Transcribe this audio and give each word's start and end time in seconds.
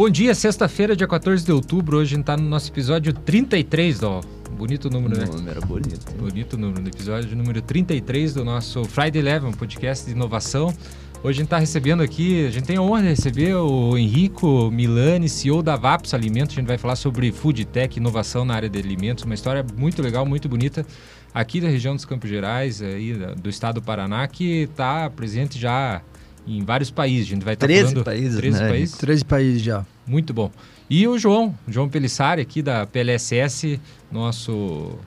Bom 0.00 0.08
dia, 0.08 0.34
sexta-feira, 0.34 0.96
dia 0.96 1.06
14 1.06 1.44
de 1.44 1.52
outubro. 1.52 1.98
Hoje 1.98 2.14
a 2.14 2.16
gente 2.16 2.24
tá 2.24 2.34
no 2.34 2.48
nosso 2.48 2.70
episódio 2.70 3.12
33, 3.12 4.02
ó. 4.02 4.22
Bonito 4.50 4.88
número, 4.88 5.14
né? 5.14 5.26
Número 5.26 5.60
bonito. 5.60 6.12
Bonito 6.16 6.56
número. 6.56 6.80
No 6.80 6.88
episódio 6.88 7.36
número 7.36 7.60
33 7.60 8.32
do 8.32 8.42
nosso 8.42 8.82
Friday 8.86 9.20
Eleven, 9.20 9.50
um 9.50 9.52
podcast 9.52 10.06
de 10.06 10.12
inovação. 10.12 10.68
Hoje 11.22 11.28
a 11.28 11.32
gente 11.32 11.42
está 11.42 11.58
recebendo 11.58 12.02
aqui, 12.02 12.46
a 12.46 12.50
gente 12.50 12.64
tem 12.64 12.78
a 12.78 12.80
honra 12.80 13.02
de 13.02 13.08
receber 13.08 13.54
o 13.56 13.94
Henrico 13.98 14.70
Milani, 14.70 15.28
CEO 15.28 15.62
da 15.62 15.76
Vaps 15.76 16.14
Alimentos. 16.14 16.56
A 16.56 16.60
gente 16.60 16.68
vai 16.68 16.78
falar 16.78 16.96
sobre 16.96 17.30
food 17.30 17.62
tech, 17.66 17.94
inovação 17.98 18.42
na 18.42 18.54
área 18.54 18.70
de 18.70 18.78
alimentos, 18.78 19.24
uma 19.24 19.34
história 19.34 19.62
muito 19.76 20.00
legal, 20.00 20.24
muito 20.24 20.48
bonita, 20.48 20.86
aqui 21.34 21.60
da 21.60 21.68
região 21.68 21.94
dos 21.94 22.06
Campos 22.06 22.30
Gerais, 22.30 22.80
aí 22.80 23.12
do 23.36 23.50
estado 23.50 23.74
do 23.74 23.82
Paraná, 23.82 24.26
que 24.26 24.62
está 24.62 25.10
presente 25.10 25.58
já 25.58 26.00
em 26.46 26.64
vários 26.64 26.90
países. 26.90 27.26
A 27.26 27.30
gente 27.30 27.44
vai 27.44 27.54
estar 27.54 27.66
tá 27.66 27.72
13 27.72 27.88
falando 27.90 28.04
países, 28.04 28.36
13 28.36 28.62
né? 28.62 28.68
países. 28.68 28.96
13 28.98 29.24
países 29.24 29.62
já. 29.62 29.86
Muito 30.06 30.32
bom. 30.32 30.50
E 30.88 31.06
o 31.06 31.16
João, 31.18 31.54
João 31.68 31.88
Pelissari, 31.88 32.42
aqui 32.42 32.62
da 32.62 32.86
PLSS, 32.86 33.80
nosso 34.10 34.98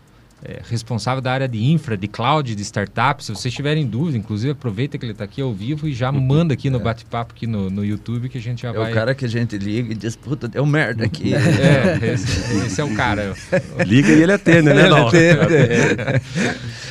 é, 0.44 0.62
responsável 0.70 1.22
da 1.22 1.32
área 1.32 1.48
de 1.48 1.64
infra, 1.64 1.96
de 1.96 2.08
cloud, 2.08 2.54
de 2.54 2.62
startups. 2.62 3.28
Se 3.28 3.32
vocês 3.32 3.54
tiverem 3.54 3.88
dúvida, 3.88 4.18
inclusive, 4.18 4.52
aproveita 4.52 4.98
que 4.98 5.06
ele 5.06 5.14
está 5.14 5.24
aqui 5.24 5.42
ao 5.42 5.54
vivo 5.54 5.88
e 5.88 5.94
já 5.94 6.12
manda 6.12 6.54
aqui 6.54 6.70
no 6.70 6.80
bate-papo 6.80 7.34
aqui 7.34 7.48
no, 7.48 7.70
no 7.70 7.86
YouTube 7.86 8.28
que 8.28 8.38
a 8.38 8.42
gente 8.42 8.64
já 8.64 8.70
É 8.70 8.74
vai... 8.74 8.92
o 8.92 8.94
cara 8.94 9.16
que 9.16 9.24
a 9.24 9.28
gente 9.28 9.58
liga 9.58 9.94
e 9.94 9.96
diz, 9.96 10.16
puta, 10.16 10.48
deu 10.48 10.66
merda 10.66 11.06
aqui. 11.06 11.34
É, 11.34 12.14
esse, 12.14 12.66
esse 12.66 12.82
é 12.82 12.84
o 12.84 12.94
cara. 12.96 13.34
Liga 13.86 14.10
e 14.10 14.22
ele 14.22 14.34
atende, 14.34 14.64
né? 14.74 14.86
Ele 14.86 14.96
atende. 14.96 16.22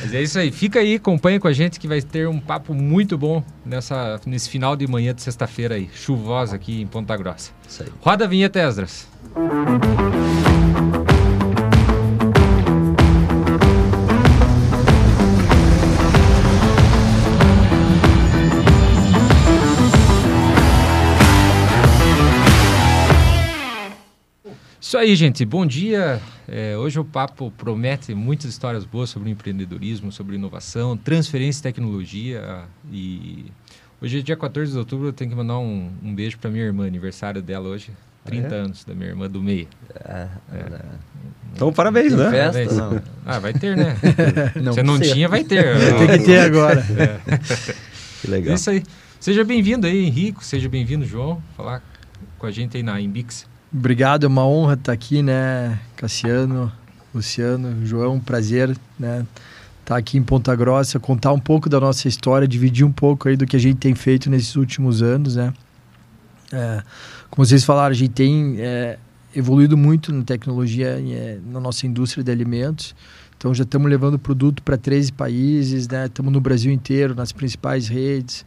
Mas 0.01 0.13
é 0.13 0.21
isso 0.21 0.39
aí. 0.39 0.51
Fica 0.51 0.79
aí, 0.79 0.95
acompanha 0.95 1.39
com 1.39 1.47
a 1.47 1.53
gente 1.53 1.79
que 1.79 1.87
vai 1.87 2.01
ter 2.01 2.27
um 2.27 2.39
papo 2.39 2.73
muito 2.73 3.17
bom 3.17 3.43
nessa, 3.65 4.19
nesse 4.25 4.49
final 4.49 4.75
de 4.75 4.87
manhã 4.87 5.13
de 5.13 5.21
sexta-feira 5.21 5.75
aí, 5.75 5.89
chuvosa 5.93 6.55
aqui 6.55 6.81
em 6.81 6.87
Ponta 6.87 7.15
Grossa. 7.15 7.51
Isso 7.67 7.83
aí. 7.83 7.89
Roda 8.01 8.25
a 8.25 8.27
vinheta, 8.27 8.59
Esdras. 8.59 9.07
Isso 24.93 24.97
aí, 24.99 25.15
gente. 25.15 25.43
Bom 25.43 25.65
dia. 25.65 26.21
É, 26.47 26.77
hoje 26.77 26.99
o 26.99 27.03
papo 27.03 27.49
promete 27.57 28.13
muitas 28.13 28.45
histórias 28.51 28.85
boas 28.85 29.09
sobre 29.09 29.31
empreendedorismo, 29.31 30.11
sobre 30.11 30.35
inovação, 30.35 30.95
transferência 30.95 31.57
de 31.57 31.63
tecnologia. 31.63 32.65
E 32.91 33.45
hoje 33.99 34.19
é 34.19 34.21
dia 34.21 34.37
14 34.37 34.71
de 34.71 34.77
outubro. 34.77 35.07
Eu 35.07 35.13
tenho 35.13 35.31
que 35.31 35.35
mandar 35.35 35.57
um, 35.57 35.89
um 36.03 36.13
beijo 36.13 36.37
para 36.37 36.51
minha 36.51 36.63
irmã, 36.63 36.85
aniversário 36.85 37.41
dela 37.41 37.69
hoje. 37.69 37.89
30 38.23 38.47
É? 38.53 38.59
anos 38.59 38.85
da 38.85 38.93
minha 38.93 39.09
irmã 39.09 39.27
do 39.27 39.41
meio. 39.41 39.67
É, 40.05 40.27
é. 40.53 40.81
Então, 41.55 41.73
parabéns, 41.73 42.13
né? 42.13 42.29
festa, 42.29 42.51
Parabéns. 42.63 42.77
não? 42.77 43.01
Ah, 43.25 43.39
vai 43.39 43.51
ter, 43.53 43.75
né? 43.75 43.97
Não 44.61 44.73
Você 44.73 44.83
não 44.83 44.97
sei. 44.99 45.11
tinha, 45.11 45.27
vai 45.27 45.43
ter. 45.43 45.65
Tem 46.07 46.19
que 46.19 46.25
ter 46.25 46.37
agora. 46.41 46.85
Que 48.21 48.27
É 48.27 48.29
legal. 48.29 48.53
isso 48.53 48.69
aí. 48.69 48.83
Seja 49.19 49.43
bem-vindo 49.43 49.87
aí, 49.87 50.05
Henrico. 50.05 50.45
Seja 50.45 50.69
bem-vindo, 50.69 51.03
João. 51.03 51.41
Falar 51.57 51.81
com 52.37 52.45
a 52.45 52.51
gente 52.51 52.77
aí 52.77 52.83
na 52.83 53.01
Imbix. 53.01 53.51
Obrigado, 53.75 54.25
é 54.25 54.27
uma 54.27 54.45
honra 54.45 54.75
estar 54.75 54.91
aqui, 54.91 55.23
né? 55.23 55.79
Cassiano, 55.95 56.71
Luciano, 57.13 57.83
João, 57.83 58.19
prazer, 58.19 58.77
né? 58.99 59.25
Estar 59.79 59.97
aqui 59.97 60.15
em 60.15 60.21
Ponta 60.21 60.55
Grossa, 60.55 60.99
contar 60.99 61.33
um 61.33 61.39
pouco 61.39 61.67
da 61.67 61.79
nossa 61.79 62.07
história, 62.07 62.47
dividir 62.47 62.85
um 62.85 62.91
pouco 62.91 63.27
aí 63.27 63.35
do 63.35 63.47
que 63.47 63.55
a 63.55 63.59
gente 63.59 63.77
tem 63.77 63.95
feito 63.95 64.29
nesses 64.29 64.55
últimos 64.55 65.01
anos, 65.01 65.37
né? 65.37 65.51
É, 66.51 66.83
como 67.31 67.43
vocês 67.43 67.63
falaram, 67.63 67.89
a 67.89 67.95
gente 67.95 68.11
tem 68.11 68.57
é, 68.59 68.99
evoluído 69.35 69.75
muito 69.75 70.13
na 70.13 70.23
tecnologia, 70.23 71.01
é, 71.09 71.39
na 71.43 71.59
nossa 71.59 71.87
indústria 71.87 72.23
de 72.23 72.31
alimentos. 72.31 72.95
Então 73.35 73.55
já 73.55 73.63
estamos 73.63 73.89
levando 73.89 74.19
produto 74.19 74.61
para 74.61 74.77
13 74.77 75.11
países, 75.13 75.87
né? 75.87 76.05
Estamos 76.05 76.31
no 76.31 76.39
Brasil 76.39 76.71
inteiro, 76.71 77.15
nas 77.15 77.31
principais 77.31 77.87
redes, 77.87 78.45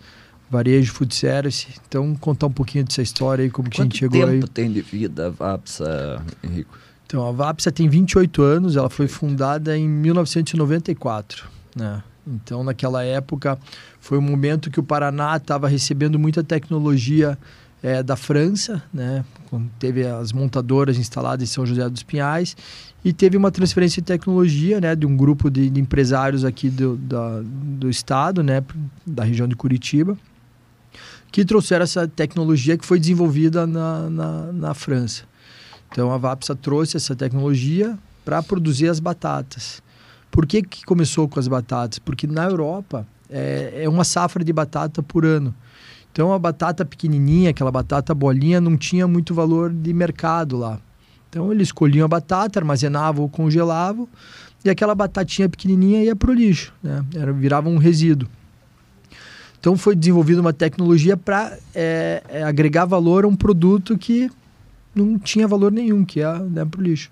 varejo, 0.51 0.93
food 0.93 1.15
service. 1.15 1.69
Então 1.89 2.15
contar 2.15 2.47
um 2.47 2.53
pouquinho 2.53 2.85
dessa 2.85 3.03
história 3.03 3.45
aí, 3.45 3.51
como 3.51 3.69
que 3.69 3.81
a 3.81 3.85
Quanto 3.85 3.93
gente 3.93 4.01
chegou 4.01 4.21
tempo 4.21 4.45
aí. 4.45 4.51
tem 4.53 4.73
de 4.73 4.81
vida 4.81 5.27
a 5.27 5.31
Vapsa, 5.31 6.23
Henrico? 6.43 6.79
Então, 7.07 7.25
a 7.25 7.31
Vapsa 7.31 7.71
tem 7.71 7.89
28 7.89 8.43
anos, 8.43 8.77
ela 8.77 8.91
foi 8.91 9.07
fundada 9.07 9.79
em 9.79 9.89
1994. 9.89 11.47
Né? 11.75 12.03
Então, 12.27 12.65
naquela 12.65 13.05
época, 13.05 13.57
foi 14.01 14.19
um 14.19 14.23
momento 14.23 14.73
que 14.73 14.81
o 14.81 14.83
Paraná 14.83 15.37
estava 15.37 15.69
recebendo 15.69 16.19
muita 16.19 16.43
tecnologia 16.43 17.39
eh, 17.81 18.03
da 18.03 18.17
França, 18.17 18.83
né? 18.93 19.25
Quando 19.49 19.71
teve 19.79 20.05
as 20.05 20.33
montadoras 20.33 20.99
instaladas 20.99 21.49
em 21.49 21.53
São 21.53 21.65
José 21.65 21.89
dos 21.89 22.03
Pinhais, 22.03 22.57
e 23.05 23.13
teve 23.13 23.37
uma 23.37 23.53
transferência 23.53 24.03
de 24.03 24.07
tecnologia 24.07 24.81
né? 24.81 24.97
de 24.97 25.07
um 25.07 25.17
grupo 25.17 25.49
de, 25.49 25.71
de 25.71 25.81
empresários 25.81 26.45
aqui 26.45 26.69
do, 26.69 26.97
da, 26.97 27.41
do 27.45 27.89
estado, 27.89 28.43
né? 28.43 28.65
da 29.07 29.23
região 29.23 29.47
de 29.47 29.55
Curitiba, 29.55 30.19
que 31.37 31.45
trouxeram 31.45 31.83
essa 31.83 32.09
tecnologia 32.09 32.79
que 32.79 32.87
foi 32.87 32.99
desenvolvida 32.99 33.67
na, 33.67 34.09
na, 34.09 34.53
na 34.55 34.73
França. 34.73 35.25
Então 35.93 36.11
a 36.11 36.17
Vapsa 36.17 36.57
trouxe 36.57 36.97
essa 36.97 37.15
tecnologia 37.15 37.99
para 38.25 38.43
produzir 38.43 38.89
as 38.89 38.99
batatas. 38.99 39.83
Por 40.31 40.47
que, 40.47 40.63
que 40.63 40.83
começou 40.87 41.29
com 41.29 41.39
as 41.39 41.47
batatas? 41.47 41.99
Porque 41.99 42.27
na 42.27 42.45
Europa 42.45 43.07
é, 43.29 43.83
é 43.83 43.87
uma 43.87 44.03
safra 44.03 44.43
de 44.43 44.51
batata 44.51 45.03
por 45.03 45.27
ano. 45.27 45.55
Então 46.11 46.33
a 46.33 46.39
batata 46.39 46.87
pequenininha, 46.87 47.51
aquela 47.51 47.71
batata 47.71 48.15
bolinha, 48.15 48.59
não 48.59 48.75
tinha 48.75 49.07
muito 49.07 49.35
valor 49.35 49.71
de 49.71 49.93
mercado 49.93 50.57
lá. 50.57 50.81
Então 51.29 51.53
eles 51.53 51.69
escolhiam 51.69 52.07
a 52.07 52.09
batata, 52.09 52.59
armazenavam 52.59 53.23
ou 53.23 53.29
congelavam 53.29 54.09
e 54.65 54.71
aquela 54.71 54.95
batatinha 54.95 55.51
pequenininha 55.51 56.03
ia 56.03 56.17
para 56.17 56.31
o 56.31 56.35
lixo, 56.35 56.73
né? 56.83 57.05
Era, 57.15 57.31
virava 57.31 57.69
um 57.69 57.77
resíduo. 57.77 58.27
Então 59.67 59.77
foi 59.77 59.97
desenvolvida 59.97 60.41
uma 60.41 60.53
tecnologia 60.53 61.17
para 61.17 61.59
é, 61.75 62.23
é, 62.29 62.45
agregar 62.45 62.85
valor 62.85 63.25
a 63.25 63.27
um 63.27 63.35
produto 63.35 63.99
que 63.99 64.31
não 64.95 65.19
tinha 65.19 65.49
valor 65.49 65.73
nenhum, 65.73 66.05
que 66.05 66.21
é 66.21 66.39
né, 66.39 66.65
para 66.65 66.79
o 66.79 66.85
lixo. 66.85 67.11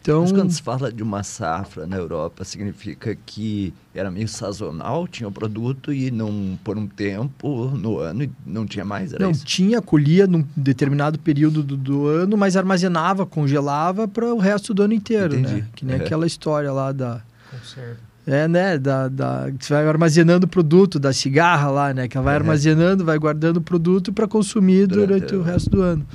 Então, 0.00 0.20
Mas 0.22 0.30
quando 0.30 0.52
se 0.52 0.62
fala 0.62 0.92
de 0.92 1.02
uma 1.02 1.24
safra 1.24 1.84
na 1.84 1.96
Europa, 1.96 2.44
significa 2.44 3.16
que 3.26 3.74
era 3.92 4.12
meio 4.12 4.28
sazonal, 4.28 5.08
tinha 5.08 5.28
o 5.28 5.32
produto 5.32 5.92
e 5.92 6.12
não 6.12 6.56
por 6.62 6.78
um 6.78 6.86
tempo 6.86 7.72
no 7.76 7.98
ano 7.98 8.30
não 8.46 8.64
tinha 8.64 8.84
mais, 8.84 9.12
era 9.12 9.24
não 9.24 9.32
isso? 9.32 9.44
tinha, 9.44 9.82
colhia 9.82 10.28
num 10.28 10.44
determinado 10.56 11.18
período 11.18 11.64
do, 11.64 11.76
do 11.76 12.06
ano, 12.06 12.36
mas 12.36 12.56
armazenava, 12.56 13.26
congelava 13.26 14.06
para 14.06 14.32
o 14.32 14.38
resto 14.38 14.72
do 14.72 14.84
ano 14.84 14.94
inteiro, 14.94 15.34
Entendi. 15.34 15.62
né? 15.62 15.68
Que 15.74 15.84
nem 15.84 15.96
É. 15.96 15.98
aquela 15.98 16.28
história 16.28 16.70
lá 16.70 16.92
da 16.92 17.20
Conserva. 17.50 18.11
É, 18.26 18.46
né, 18.48 18.78
da, 18.78 19.08
da 19.08 19.50
você 19.58 19.72
vai 19.74 19.86
armazenando 19.86 20.46
o 20.46 20.48
produto 20.48 20.98
da 20.98 21.12
cigarra 21.12 21.68
lá, 21.70 21.92
né, 21.94 22.06
que 22.08 22.16
ela 22.16 22.24
vai 22.24 22.34
É. 22.34 22.36
armazenando, 22.38 23.04
vai 23.04 23.18
guardando 23.18 23.56
o 23.58 23.60
produto 23.62 24.12
para 24.12 24.28
consumir 24.28 24.86
Durante 24.86 25.06
durante, 25.26 25.34
o- 25.36 25.42
resto 25.42 25.70
do 25.70 25.82
ano. 25.82 26.06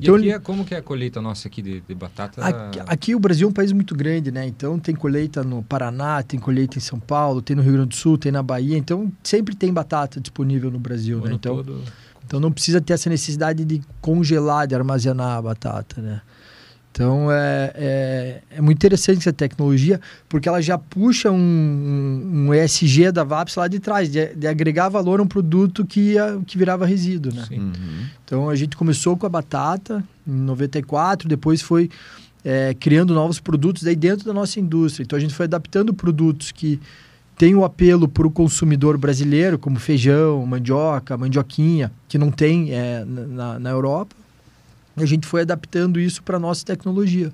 E 0.00 0.02
Então, 0.02 0.16
aqui 0.16 0.30
é, 0.32 0.38
como 0.40 0.64
que 0.64 0.74
é 0.74 0.78
a 0.78 0.82
colheita 0.82 1.22
nossa 1.22 1.46
aqui 1.46 1.62
de, 1.62 1.80
de 1.80 1.94
batata? 1.94 2.44
Aqui, 2.44 2.80
aqui 2.84 3.14
o 3.14 3.20
Brasil 3.20 3.46
é 3.46 3.50
um 3.50 3.52
país 3.54 3.70
muito 3.70 3.94
grande, 3.94 4.32
né? 4.32 4.44
Então 4.44 4.76
tem 4.76 4.92
colheita 4.92 5.44
no 5.44 5.62
Paraná, 5.62 6.20
tem 6.20 6.40
colheita 6.40 6.76
em 6.76 6.80
São 6.80 6.98
Paulo, 6.98 7.40
tem 7.40 7.54
no 7.54 7.62
Rio 7.62 7.74
Grande 7.74 7.90
do 7.90 7.94
Sul, 7.94 8.18
tem 8.18 8.32
na 8.32 8.42
Bahia. 8.42 8.76
Então 8.76 9.12
sempre 9.22 9.54
tem 9.54 9.72
batata 9.72 10.20
disponível 10.20 10.68
no 10.68 10.80
Brasil, 10.80 11.20
né? 11.20 11.30
Então, 11.34 11.54
todo. 11.58 11.80
então 12.26 12.40
não 12.40 12.50
precisa 12.50 12.80
ter 12.80 12.92
essa 12.94 13.08
necessidade 13.08 13.64
de 13.64 13.80
congelar, 14.00 14.66
de 14.66 14.74
armazenar 14.74 15.36
a 15.38 15.42
batata, 15.42 16.02
né? 16.02 16.20
Então 16.94 17.28
é, 17.28 17.72
é, 17.74 18.40
é 18.56 18.60
muito 18.60 18.78
interessante 18.78 19.18
essa 19.18 19.32
tecnologia, 19.32 20.00
porque 20.28 20.48
ela 20.48 20.62
já 20.62 20.78
puxa 20.78 21.28
um, 21.28 21.34
um, 21.36 22.46
um 22.46 22.54
ESG 22.54 23.10
da 23.10 23.24
VAPS 23.24 23.56
lá 23.56 23.66
de 23.66 23.80
trás, 23.80 24.08
de, 24.08 24.32
de 24.36 24.46
agregar 24.46 24.88
valor 24.88 25.18
a 25.18 25.24
um 25.24 25.26
produto 25.26 25.84
que, 25.84 26.12
ia, 26.12 26.40
que 26.46 26.56
virava 26.56 26.86
resíduo, 26.86 27.34
né? 27.34 27.44
Sim. 27.48 27.58
Uhum. 27.58 27.72
Então 28.24 28.48
a 28.48 28.54
gente 28.54 28.76
começou 28.76 29.16
com 29.16 29.26
a 29.26 29.28
batata 29.28 30.04
em 30.24 30.30
94, 30.30 31.28
depois 31.28 31.60
foi 31.60 31.90
é, 32.44 32.72
criando 32.74 33.12
novos 33.12 33.40
produtos 33.40 33.82
daí 33.82 33.96
dentro 33.96 34.24
da 34.24 34.32
nossa 34.32 34.60
indústria. 34.60 35.02
Então 35.02 35.16
a 35.16 35.20
gente 35.20 35.34
foi 35.34 35.46
adaptando 35.46 35.92
produtos 35.92 36.52
que 36.52 36.78
têm 37.36 37.56
o 37.56 37.64
apelo 37.64 38.06
para 38.06 38.24
o 38.24 38.30
consumidor 38.30 38.96
brasileiro, 38.96 39.58
como 39.58 39.80
feijão, 39.80 40.46
mandioca, 40.46 41.16
mandioquinha, 41.16 41.90
que 42.06 42.18
não 42.18 42.30
tem 42.30 42.70
é, 42.70 43.04
na, 43.04 43.58
na 43.58 43.70
Europa. 43.70 44.14
A 44.96 45.04
gente 45.04 45.26
foi 45.26 45.42
adaptando 45.42 45.98
isso 45.98 46.22
para 46.22 46.36
a 46.36 46.40
nossa 46.40 46.64
tecnologia. 46.64 47.32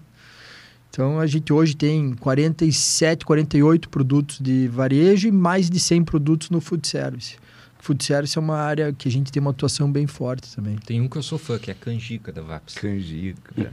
Então 0.91 1.21
a 1.21 1.27
gente 1.27 1.53
hoje 1.53 1.77
tem 1.77 2.15
47, 2.15 3.25
48 3.25 3.89
produtos 3.89 4.39
de 4.41 4.67
varejo 4.69 5.29
e 5.29 5.33
mais 5.33 5.71
de 5.71 5.79
100 5.79 6.05
produtos 6.05 6.51
no 6.51 6.61
food 6.61 6.87
service. 6.87 7.37
Food 7.79 8.05
service 8.05 8.37
é 8.37 8.41
uma 8.41 8.57
área 8.57 8.93
que 8.93 9.09
a 9.09 9.11
gente 9.11 9.33
tem 9.33 9.41
uma 9.41 9.53
atuação 9.53 9.91
bem 9.91 10.07
forte 10.07 10.55
também. 10.55 10.77
Tem 10.85 11.01
um 11.01 11.09
que 11.09 11.17
eu 11.17 11.23
sou 11.23 11.39
fã, 11.39 11.59
que 11.59 11.71
é 11.71 11.73
a 11.73 11.77
canjica 11.77 12.31
da 12.31 12.43
Vaps. 12.43 12.75
Canjica. 12.75 13.73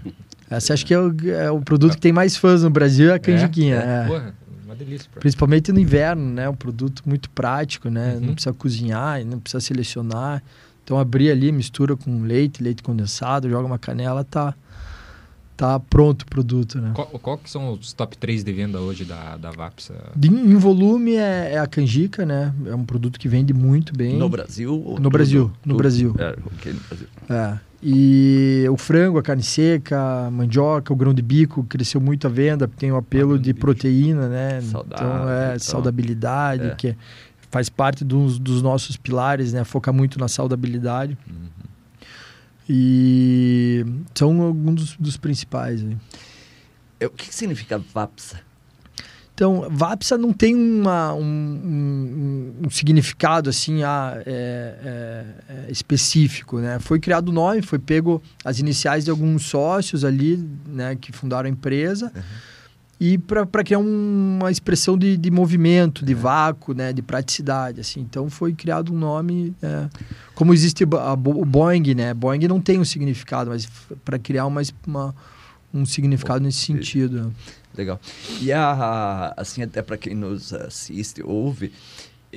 Essa 0.50 0.74
acho 0.74 0.86
que 0.86 0.94
é 0.94 1.00
o, 1.00 1.14
é 1.30 1.52
o 1.52 1.60
produto 1.60 1.96
que 1.96 2.02
tem 2.02 2.14
mais 2.14 2.38
fãs 2.38 2.64
no 2.64 2.70
Brasil, 2.70 3.12
é 3.12 3.16
a 3.16 3.20
canjiquinha. 3.20 3.76
É? 3.76 4.04
é. 4.04 4.08
Porra, 4.08 4.36
uma 4.64 4.76
delícia. 4.76 5.10
Principalmente 5.20 5.74
no 5.74 5.80
inverno, 5.80 6.24
né? 6.24 6.48
Um 6.48 6.56
produto 6.56 7.04
muito 7.06 7.30
prático, 7.32 7.90
né? 7.90 8.14
Uhum. 8.14 8.28
Não 8.28 8.34
precisa 8.34 8.54
cozinhar, 8.54 9.26
não 9.26 9.40
precisa 9.40 9.60
selecionar. 9.60 10.42
Então 10.88 10.98
abrir 10.98 11.30
ali, 11.30 11.52
mistura 11.52 11.98
com 11.98 12.22
leite, 12.22 12.64
leite 12.64 12.82
condensado, 12.82 13.50
joga 13.50 13.68
uma 13.68 13.78
canela, 13.78 14.24
tá 14.24 14.56
tá 15.58 15.78
pronto 15.80 16.22
o 16.22 16.26
produto, 16.28 16.80
né? 16.80 16.92
Qual, 16.94 17.08
qual 17.08 17.38
que 17.38 17.50
são 17.50 17.74
os 17.74 17.92
top 17.92 18.16
3 18.18 18.42
de 18.42 18.54
venda 18.54 18.80
hoje 18.80 19.04
da, 19.04 19.36
da 19.36 19.52
Vapsa? 19.52 19.96
De, 20.16 20.30
em 20.30 20.56
volume 20.56 21.16
é, 21.16 21.56
é, 21.56 21.60
a 21.60 21.68
canjica, 21.68 22.26
né? 22.26 22.54
É 22.68 22.74
um 22.76 22.86
produto 22.86 23.20
que 23.20 23.28
vende 23.28 23.54
muito 23.54 23.94
bem. 23.94 24.16
No 24.18 24.30
Brasil? 24.30 24.72
no 24.72 24.96
tudo, 24.96 25.10
Brasil, 25.10 25.52
no? 25.66 25.76
Brasil. 25.76 26.16
É, 26.20 26.30
ok, 26.56 26.72
no 26.72 26.80
Brasil. 26.80 27.08
É. 27.30 27.60
E 27.84 28.66
o 28.72 28.78
frango, 28.78 29.18
a 29.20 29.24
carne 29.24 29.44
seca, 29.44 30.28
a 30.28 30.32
mandioca, 30.32 30.94
o 30.94 30.96
grão 30.96 31.14
de 31.14 31.22
bico 31.22 31.64
cresceu 31.66 32.00
muito 32.00 32.28
a 32.28 32.30
venda, 32.30 32.68
porque 32.68 32.80
tem 32.80 32.92
o 32.92 32.96
apelo 32.96 33.30
grão 33.32 33.42
de 33.42 33.54
proteína, 33.54 34.28
né? 34.30 34.62
Saudável, 34.62 35.08
então 35.08 35.30
é 35.30 35.46
então. 35.48 35.60
saudabilidade, 35.60 36.68
É. 36.68 36.76
que 36.76 36.88
é- 36.90 36.96
faz 37.58 37.70
parte 37.70 38.06
dos, 38.06 38.38
dos 38.38 38.62
nossos 38.62 38.98
pilares, 38.98 39.52
né? 39.52 39.64
Foca 39.64 39.92
muito 39.92 40.20
na 40.20 40.28
saudabilidade. 40.28 41.18
Uhum. 41.28 41.48
E 42.70 43.84
são 44.14 44.42
alguns 44.42 44.76
dos, 44.76 44.98
dos 44.98 45.18
principais. 45.18 45.82
aí. 45.82 45.98
É, 47.00 47.08
O 47.08 47.10
que, 47.10 47.30
que 47.30 47.34
significa 47.36 47.80
VAPSA? 47.80 48.42
Então, 49.34 49.68
Vapsa 49.72 50.18
não 50.18 50.34
tem 50.34 50.56
uma, 50.56 51.14
um, 51.14 51.22
um- 51.24 52.54
um 52.66 52.70
significado 52.72 53.50
assim 53.52 53.84
ah, 53.84 54.22
é, 54.26 54.26
é, 54.30 55.26
é, 55.68 55.72
específico, 55.72 56.60
né? 56.60 56.78
Foi 56.80 57.00
criado 57.00 57.30
o 57.30 57.32
nome, 57.32 57.62
foi 57.62 57.78
pego 57.80 58.22
as 58.44 58.58
iniciais 58.60 59.06
de 59.06 59.12
alguns 59.12 59.46
sócios 59.46 60.04
ali, 60.04 60.38
né, 60.68 60.96
que 60.96 61.12
fundaram 61.12 61.48
a 61.48 61.52
empresa, 61.52 62.12
e 63.00 63.18
para 63.18 63.64
criar 63.64 63.80
um- 63.80 64.38
uma 64.40 64.50
expressão 64.52 64.98
de, 64.98 65.16
de 65.18 65.30
movimento, 65.30 66.04
de 66.04 66.14
vácuo, 66.14 66.74
né, 66.74 66.92
de 66.92 67.02
praticidade, 67.02 67.80
assim. 67.82 68.00
Então, 68.02 68.30
foi 68.30 68.54
criado 68.54 68.94
um 68.94 68.98
nome, 68.98 69.54
é, 69.62 69.88
como 70.34 70.54
existe 70.54 70.84
a 70.84 71.14
o 71.14 71.46
Boeing, 71.46 71.94
né? 71.94 72.14
Boeing 72.14 72.48
não 72.48 72.60
tem 72.60 72.80
um 72.80 72.86
significado, 72.86 73.50
mas 73.52 73.68
para 74.04 74.18
criar 74.18 74.46
uma, 74.48 74.62
uma- 74.86 75.16
um 75.74 75.86
significado 75.86 76.40
nesse 76.44 76.60
sentido. 76.66 77.34
Legal. 77.78 78.00
E 78.42 78.52
a, 78.52 79.34
assim, 79.38 79.62
até 79.62 79.84
para 79.84 79.98
quem 79.98 80.16
nos 80.16 80.52
assiste, 80.52 81.22
ouve, 81.24 81.72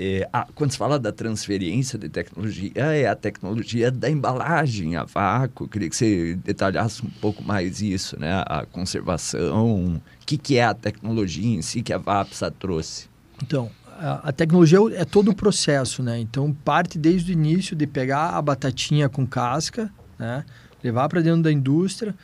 é, 0.03 0.27
a- 0.33 0.47
quando 0.55 0.71
se 0.71 0.79
fala 0.79 0.99
da 0.99 1.13
transferência 1.13 1.99
de 1.99 2.09
tecnologia, 2.09 2.73
é 2.75 3.07
a 3.07 3.15
tecnologia 3.15 3.91
da 3.91 4.09
embalagem 4.09 4.97
a 4.97 5.05
vácuo. 5.05 5.69
Queria 5.69 5.91
que 5.91 5.95
você 5.97 6.37
detalhasse 6.43 7.05
um 7.05 7.11
pouco 7.21 7.45
mais 7.45 7.83
isso, 7.83 8.19
né? 8.19 8.43
A 8.47 8.65
conservação, 8.65 9.97
o 9.97 10.01
que, 10.25 10.39
que 10.39 10.57
é 10.57 10.65
a 10.65 10.73
tecnologia 10.73 11.47
em 11.47 11.61
si 11.61 11.83
que 11.83 11.93
a 11.93 11.99
VAPSA 11.99 12.51
trouxe. 12.51 13.09
Então, 13.43 13.71
a, 13.99 14.33
tecnologia 14.33 14.79
é 14.97 15.03
é 15.03 15.05
todo 15.05 15.31
o 15.33 15.35
processo, 15.35 16.03
né? 16.03 16.19
Então, 16.19 16.51
parte 16.65 16.99
desde 16.99 17.33
o 17.33 17.35
início 17.35 17.77
de 17.77 17.87
pegar 17.87 18.31
a 18.31 18.41
batatinha 18.41 19.07
com 19.07 19.27
casca, 19.27 19.93
né? 20.19 20.45
Levar 20.83 21.11
para 21.11 21.21
dentro 21.21 21.43
da 21.43 21.53
indústria, 21.53 22.15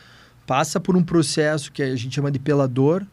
passa 0.46 0.80
por 0.80 0.96
um 0.96 1.02
processo 1.02 1.70
que 1.70 1.82
a 1.82 1.94
gente 1.94 2.14
chama 2.14 2.30
de 2.30 2.38
pelador. 2.38 3.04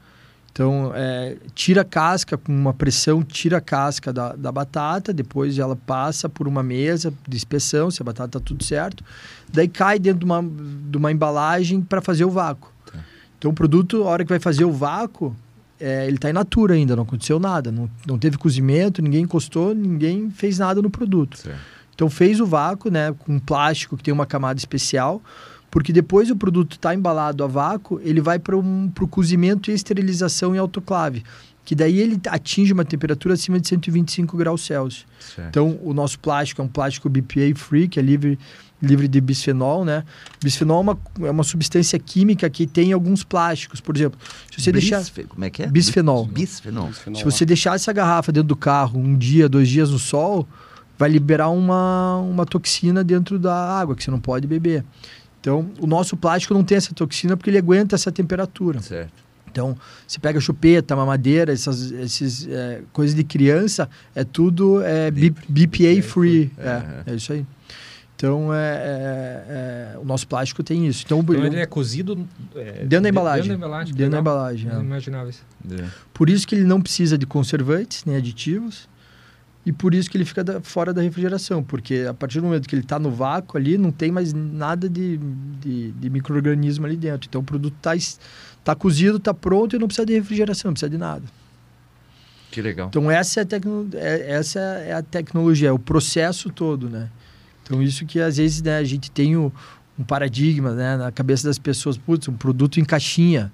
Então, 0.53 0.91
é, 0.93 1.35
tira 1.55 1.81
a 1.81 1.83
casca 1.83 2.37
com 2.37 2.51
uma 2.51 2.75
pressão, 2.75 3.23
tira 3.23 3.57
a 3.57 3.61
casca 3.61 4.13
da, 4.13 4.33
da 4.33 4.51
batata, 4.51 5.11
depois 5.11 5.57
ela 5.57 5.75
passa 5.75 6.29
por 6.29 6.47
uma 6.47 6.61
mesa 6.61 7.11
de 7.27 7.35
inspeção, 7.35 7.89
se 7.89 8.03
a 8.03 8.05
batata 8.05 8.37
está 8.37 8.39
tudo 8.39 8.63
certo. 8.63 9.03
Daí 9.51 9.67
cai 9.67 9.97
dentro 9.97 10.19
de 10.19 10.25
uma, 10.25 10.43
de 10.43 10.95
uma 10.95 11.11
embalagem 11.11 11.81
para 11.81 12.01
fazer 12.01 12.23
o 12.23 12.29
vácuo. 12.29 12.71
Então, 13.39 13.49
o 13.49 13.53
produto, 13.53 14.03
a 14.03 14.05
hora 14.05 14.23
que 14.23 14.29
vai 14.29 14.39
fazer 14.39 14.63
o 14.63 14.71
vácuo, 14.71 15.35
é, 15.79 16.05
ele 16.05 16.17
está 16.17 16.29
in 16.29 16.33
natura 16.33 16.75
ainda, 16.75 16.95
não 16.95 17.01
aconteceu 17.01 17.39
nada. 17.39 17.71
Não, 17.71 17.89
não 18.07 18.19
teve 18.19 18.37
cozimento, 18.37 19.01
ninguém 19.01 19.23
encostou, 19.23 19.73
ninguém 19.73 20.29
fez 20.29 20.59
nada 20.59 20.83
no 20.83 20.89
produto. 20.89 21.49
Então 21.95 22.09
fez 22.11 22.39
o 22.39 22.45
vácuo, 22.45 22.91
né, 22.91 23.11
com 23.11 23.39
plástico 23.39 23.97
que 23.97 24.03
tem 24.03 24.13
uma 24.13 24.25
camada 24.25 24.59
especial, 24.59 25.21
porque 25.73 25.91
depois 25.91 26.29
o 26.29 26.35
produto 26.35 26.73
está 26.73 26.93
embalado 26.93 27.43
a 27.43 27.47
vácuo, 27.47 27.99
ele 28.03 28.21
vai 28.21 28.37
para 28.37 28.55
um, 28.55 28.91
o 29.01 29.07
cozimento 29.07 29.71
e 29.71 29.73
esterilização 29.73 30.53
em 30.53 30.59
autoclave, 30.59 31.23
que 31.65 31.73
daí 31.73 31.99
ele 31.99 32.21
atinge 32.27 32.71
uma 32.71 32.85
temperatura 32.85 33.33
acima 33.33 33.59
de 33.59 33.67
125 33.69 34.37
graus 34.37 34.63
Celsius. 34.63 35.07
Então 35.49 35.79
o 35.81 35.91
nosso 35.91 36.19
plástico 36.19 36.61
é 36.61 36.65
um 36.65 36.67
plástico 36.67 37.09
BPA 37.09 37.55
free, 37.55 37.87
que 37.87 37.99
é 37.99 38.03
livre 38.03 38.37
livre 38.79 39.07
de 39.07 39.19
bisfenol, 39.19 39.83
né? 39.83 40.03
Bisfenol 40.43 40.77
é 40.77 40.81
uma, 40.81 40.99
é 41.21 41.31
uma 41.31 41.43
substância 41.43 41.97
química 41.97 42.47
que 42.51 42.67
tem 42.67 42.89
em 42.89 42.93
alguns 42.93 43.23
plásticos, 43.23 43.81
por 43.81 43.95
exemplo. 43.95 44.19
Se 44.51 44.61
você 44.61 44.71
deixar 44.71 45.03
Como 45.27 45.43
é 45.43 45.49
que 45.49 45.63
é? 45.63 45.67
Bisfenol. 45.67 46.27
Bisfenol. 46.27 46.91
se 47.15 47.23
você 47.23 47.45
deixar 47.45 47.75
essa 47.75 47.91
garrafa 47.91 48.31
dentro 48.31 48.49
do 48.49 48.55
carro 48.55 48.99
um 48.99 49.17
dia, 49.17 49.49
dois 49.49 49.69
dias 49.69 49.89
no 49.89 49.97
sol, 49.97 50.47
vai 50.99 51.09
liberar 51.09 51.49
uma, 51.49 52.17
uma 52.17 52.45
toxina 52.45 53.03
dentro 53.03 53.39
da 53.39 53.55
água 53.55 53.95
que 53.95 54.03
você 54.03 54.11
não 54.11 54.19
pode 54.19 54.45
beber. 54.45 54.85
Então, 55.43 55.69
o 55.77 55.85
nosso 55.85 56.15
plástico 56.15 56.53
não 56.53 56.63
tem 56.63 56.77
essa 56.77 56.93
toxina 56.93 57.35
porque 57.35 57.49
ele 57.49 57.57
aguenta 57.57 57.95
essa 57.95 58.09
temperatura. 58.13 58.81
Certo. 58.81 59.11
Então, 59.51 59.75
você 60.07 60.17
pega 60.17 60.39
chupeta, 60.39 60.95
mamadeira, 60.95 61.51
essas 61.51 61.91
esses, 61.91 62.47
é, 62.47 62.81
coisas 62.93 63.13
de 63.13 63.25
criança, 63.25 63.89
é 64.15 64.23
tudo 64.23 64.81
é, 64.81 65.11
B- 65.11 65.33
BPA 65.49 66.01
free. 66.01 66.49
É, 66.57 67.11
é 67.11 67.15
isso 67.15 67.33
aí. 67.33 67.45
Então, 68.15 68.53
é, 68.53 68.57
é- 68.57 69.93
é, 69.95 69.97
o 69.99 70.05
nosso 70.05 70.25
plástico 70.25 70.63
tem 70.63 70.87
isso. 70.87 71.03
Então, 71.05 71.19
Então 71.19 71.35
eu- 71.35 71.45
ele 71.45 71.57
é 71.59 71.65
cozido 71.65 72.25
é, 72.55 72.85
Dentro 72.85 73.01
da 73.01 73.09
embalagem. 73.09 73.43
Dentro 73.43 73.59
da 73.59 73.67
embalagem. 73.67 73.93
Dentro 73.93 74.11
da 74.13 74.19
embalagem, 74.19 74.69
Não 74.69 74.79
é. 74.79 74.83
imaginava 74.83 75.29
isso. 75.29 75.43
É. 75.69 75.83
Por 76.13 76.29
isso 76.29 76.47
que 76.47 76.55
ele 76.55 76.63
não 76.63 76.79
precisa 76.81 77.17
de 77.17 77.25
conservantes 77.25 78.05
nem 78.05 78.15
aditivos 78.15 78.87
e 79.65 79.71
por 79.71 79.93
isso 79.93 80.09
que 80.09 80.17
ele 80.17 80.25
fica 80.25 80.43
da- 80.43 80.59
fora 80.61 80.93
da 80.93 81.01
refrigeração, 81.01 81.63
porque 81.63 82.05
a 82.09 82.13
partir 82.13 82.39
do 82.41 82.45
momento 82.47 82.67
que 82.67 82.75
ele 82.75 82.81
está 82.81 82.99
no 82.99 83.09
vácuo 83.11 83.57
ali, 83.57 83.77
não 83.77 83.91
tem 83.91 84.11
mais 84.11 84.33
nada 84.33 84.89
de, 84.89 85.17
de, 85.61 85.91
de 85.91 86.09
micro-organismo 86.09 86.85
ali 86.85 86.97
dentro. 86.97 87.27
Então 87.29 87.41
o 87.41 87.43
produto 87.43 87.73
está 87.77 87.91
tá 88.63 88.75
cozido, 88.75 89.17
está 89.17 89.33
pronto 89.33 89.75
e 89.75 89.79
não 89.79 89.87
precisa 89.87 90.05
de 90.05 90.13
refrigeração, 90.13 90.69
não 90.69 90.73
precisa 90.73 90.89
de 90.89 90.97
nada. 90.97 91.23
Que 92.51 92.61
legal. 92.61 92.87
Então 92.89 93.09
essa 93.09 93.39
é 93.39 93.43
a, 93.43 93.45
tecno, 93.45 93.89
é, 93.93 94.31
essa 94.33 94.59
é 94.59 94.93
a 94.93 95.01
tecnologia, 95.01 95.69
é 95.69 95.71
o 95.71 95.79
processo 95.79 96.49
todo, 96.49 96.89
né? 96.89 97.09
Então 97.63 97.81
isso 97.81 98.05
que 98.05 98.19
às 98.19 98.37
vezes 98.37 98.61
né, 98.61 98.77
a 98.77 98.83
gente 98.83 99.09
tem 99.09 99.35
o- 99.37 99.51
um 99.97 100.03
paradigma 100.03 100.71
né, 100.73 100.97
na 100.97 101.11
cabeça 101.11 101.47
das 101.47 101.57
pessoas, 101.57 101.97
putz, 101.97 102.27
um 102.27 102.33
produto 102.33 102.79
em 102.79 102.83
caixinha, 102.83 103.51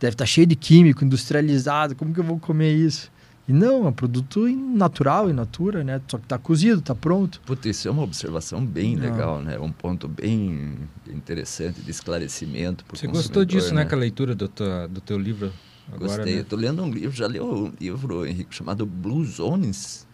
deve 0.00 0.14
estar 0.14 0.26
cheio 0.26 0.46
de 0.46 0.56
químico, 0.56 1.04
industrializado, 1.04 1.94
como 1.94 2.12
que 2.12 2.20
eu 2.20 2.24
vou 2.24 2.38
comer 2.38 2.74
isso? 2.74 3.10
E 3.46 3.52
não, 3.52 3.84
é 3.84 3.88
um 3.88 3.92
produto 3.92 4.46
natural, 4.48 5.28
in 5.28 5.34
natura, 5.34 5.84
né? 5.84 6.00
Só 6.08 6.16
que 6.16 6.24
está 6.24 6.38
cozido, 6.38 6.78
está 6.80 6.94
pronto. 6.94 7.40
Puta, 7.44 7.68
isso 7.68 7.86
é 7.86 7.90
uma 7.90 8.02
observação 8.02 8.64
bem 8.64 8.96
Não. 8.96 9.02
legal, 9.02 9.40
né? 9.40 9.58
Um 9.58 9.70
ponto 9.70 10.08
bem 10.08 10.78
interessante 11.06 11.80
de 11.82 11.90
esclarecimento. 11.90 12.84
Você 12.90 13.06
gostou 13.06 13.44
disso, 13.44 13.74
né, 13.74 13.84
com 13.84 13.94
a 13.94 13.98
leitura 13.98 14.34
do, 14.34 14.48
tua- 14.48 14.86
do 14.88 15.00
teu 15.00 15.18
livro? 15.18 15.52
Agora, 15.92 16.16
Gostei. 16.16 16.34
né? 16.36 16.40
Eu 16.40 16.44
tô 16.46 16.56
lendo 16.56 16.82
um 16.82 16.90
livro, 16.90 17.14
já 17.14 17.26
leu 17.26 17.44
um 17.66 17.72
livro, 17.78 18.24
Henrique, 18.26 18.54
chamado 18.54 18.86
Blue 18.86 19.22
Zones. 19.26 20.06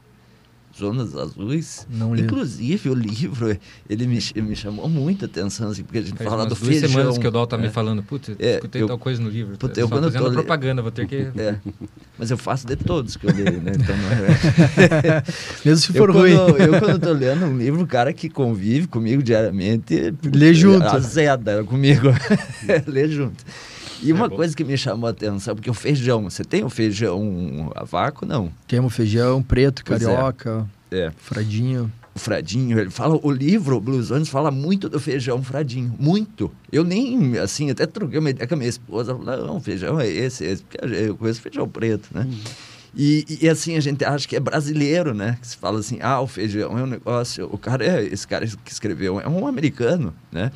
Zonas 0.80 1.14
Azuis. 1.14 1.86
Não 1.88 2.14
li. 2.14 2.22
Inclusive, 2.22 2.88
o 2.90 2.94
livro, 2.94 3.56
ele 3.88 4.06
me, 4.06 4.18
me 4.42 4.56
chamou 4.56 4.88
muita 4.88 5.26
atenção, 5.26 5.70
assim, 5.70 5.84
porque 5.84 5.98
a 5.98 6.02
gente 6.02 6.16
Faz 6.16 6.28
fala 6.28 6.44
do 6.44 6.54
duas 6.54 6.60
feijão. 6.66 6.88
semanas 6.88 7.18
que 7.18 7.26
o 7.28 7.30
Dol 7.30 7.46
tá 7.46 7.56
me 7.58 7.66
é. 7.66 7.70
falando, 7.70 8.02
putz, 8.02 8.30
É, 8.38 8.54
escutei 8.54 8.82
eu- 8.82 8.86
tal 8.88 8.98
coisa 8.98 9.22
no 9.22 9.28
livro. 9.28 9.56
Puta, 9.58 9.74
Tá 9.74 9.80
eu 9.80 9.88
quando 9.88 10.04
eu 10.04 10.10
fazendo 10.10 10.22
tô 10.24 10.28
le- 10.30 10.34
propaganda, 10.36 10.82
vou 10.82 10.90
ter 10.90 11.06
que... 11.06 11.28
É, 11.36 11.56
mas 12.18 12.30
eu 12.30 12.38
faço 12.38 12.66
de 12.66 12.76
todos 12.76 13.16
que 13.16 13.26
eu 13.26 13.32
leio, 13.34 13.60
né? 13.60 13.72
Então, 13.74 13.96
não 13.96 14.10
é... 14.10 15.22
Mesmo 15.64 15.76
se 15.76 15.90
Eu 15.96 16.04
for 16.04 16.12
quando, 16.12 16.50
ruim. 16.52 16.62
eu, 16.62 16.80
quando 16.80 16.98
tô 16.98 17.12
lendo 17.12 17.44
um 17.46 17.56
livro, 17.58 17.82
o 17.82 17.86
cara 17.86 18.12
que 18.12 18.28
convive 18.28 18.86
comigo 18.86 19.22
diariamente. 19.22 20.14
Lê 20.34 20.54
junto. 20.54 20.84
Azeda 20.86 21.62
comigo. 21.64 22.08
Lê 22.86 23.08
junto. 23.08 23.44
E 24.02 24.12
uma 24.12 24.28
bom. 24.28 24.36
coisa 24.36 24.56
que 24.56 24.64
me 24.64 24.76
chamou 24.78 25.06
a 25.06 25.10
atenção, 25.10 25.54
porque 25.54 25.70
o 25.70 25.74
feijão, 25.74 26.24
você 26.24 26.42
tem 26.44 26.64
o 26.64 26.70
feijão 26.70 27.70
a 27.74 27.84
vácuo? 27.84 28.26
Não. 28.26 28.50
Temos 28.66 28.94
feijão 28.94 29.42
preto, 29.42 29.82
é. 29.82 29.84
carioca, 29.84 30.66
É. 30.90 31.10
fradinho. 31.16 31.92
O 32.12 32.18
fradinho, 32.18 32.78
ele 32.78 32.90
fala, 32.90 33.18
o 33.22 33.30
livro, 33.30 33.76
o 33.76 33.80
Blues 33.80 34.10
Ones, 34.10 34.28
fala 34.28 34.50
muito 34.50 34.88
do 34.88 34.98
feijão 34.98 35.42
fradinho. 35.44 35.94
Muito. 35.98 36.50
Eu 36.72 36.82
nem, 36.82 37.38
assim, 37.38 37.70
até 37.70 37.86
troquei 37.86 38.18
uma 38.18 38.30
ideia 38.30 38.48
com 38.48 38.54
a 38.54 38.56
minha 38.56 38.68
esposa. 38.68 39.14
Falou, 39.14 39.46
não, 39.46 39.56
o 39.58 39.60
feijão 39.60 40.00
é 40.00 40.08
esse, 40.08 40.44
esse. 40.44 40.62
Porque 40.64 40.78
eu 40.84 41.16
conheço 41.16 41.40
feijão 41.40 41.68
preto, 41.68 42.08
né? 42.12 42.26
E, 42.94 43.38
e, 43.42 43.48
assim, 43.48 43.76
a 43.76 43.80
gente 43.80 44.04
acha 44.04 44.26
que 44.26 44.34
é 44.34 44.40
brasileiro, 44.40 45.14
né? 45.14 45.38
Que 45.40 45.46
se 45.46 45.56
fala 45.56 45.78
assim, 45.78 45.98
ah, 46.00 46.20
o 46.20 46.26
feijão 46.26 46.76
é 46.78 46.82
um 46.82 46.86
negócio... 46.86 47.48
O 47.52 47.56
cara, 47.56 47.84
é, 47.84 48.04
esse 48.04 48.26
cara 48.26 48.46
que 48.46 48.72
escreveu 48.72 49.20
é 49.20 49.28
um 49.28 49.46
americano, 49.46 50.14
né? 50.30 50.50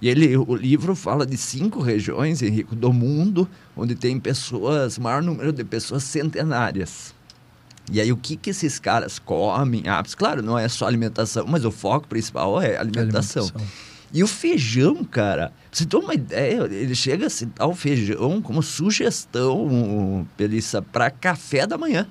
E 0.00 0.08
ele, 0.08 0.36
o 0.36 0.54
livro 0.54 0.94
fala 0.94 1.26
de 1.26 1.36
cinco 1.36 1.80
regiões, 1.80 2.42
Henrico, 2.42 2.76
do 2.76 2.92
mundo, 2.92 3.48
onde 3.76 3.94
tem 3.94 4.20
pessoas, 4.20 4.98
maior 4.98 5.22
número 5.22 5.52
de 5.52 5.64
pessoas 5.64 6.04
centenárias. 6.04 7.14
E 7.90 8.00
aí, 8.00 8.12
o 8.12 8.16
que, 8.16 8.36
que 8.36 8.50
esses 8.50 8.78
caras 8.78 9.18
comem? 9.18 9.82
Ah, 9.86 10.02
claro, 10.16 10.42
não 10.42 10.58
é 10.58 10.68
só 10.68 10.86
alimentação, 10.86 11.46
mas 11.48 11.64
o 11.64 11.70
foco 11.70 12.06
principal 12.06 12.60
é 12.60 12.76
alimentação. 12.76 13.50
E 14.12 14.22
o 14.22 14.26
feijão, 14.26 15.04
cara, 15.04 15.52
você 15.70 15.84
ter 15.84 15.96
uma 15.96 16.14
ideia, 16.14 16.62
ele 16.70 16.94
chega 16.94 17.26
a 17.26 17.30
citar 17.30 17.68
o 17.68 17.74
feijão 17.74 18.40
como 18.40 18.62
sugestão, 18.62 20.26
Pelissa, 20.36 20.80
para 20.80 21.10
café 21.10 21.66
da 21.66 21.76
manhã. 21.76 22.06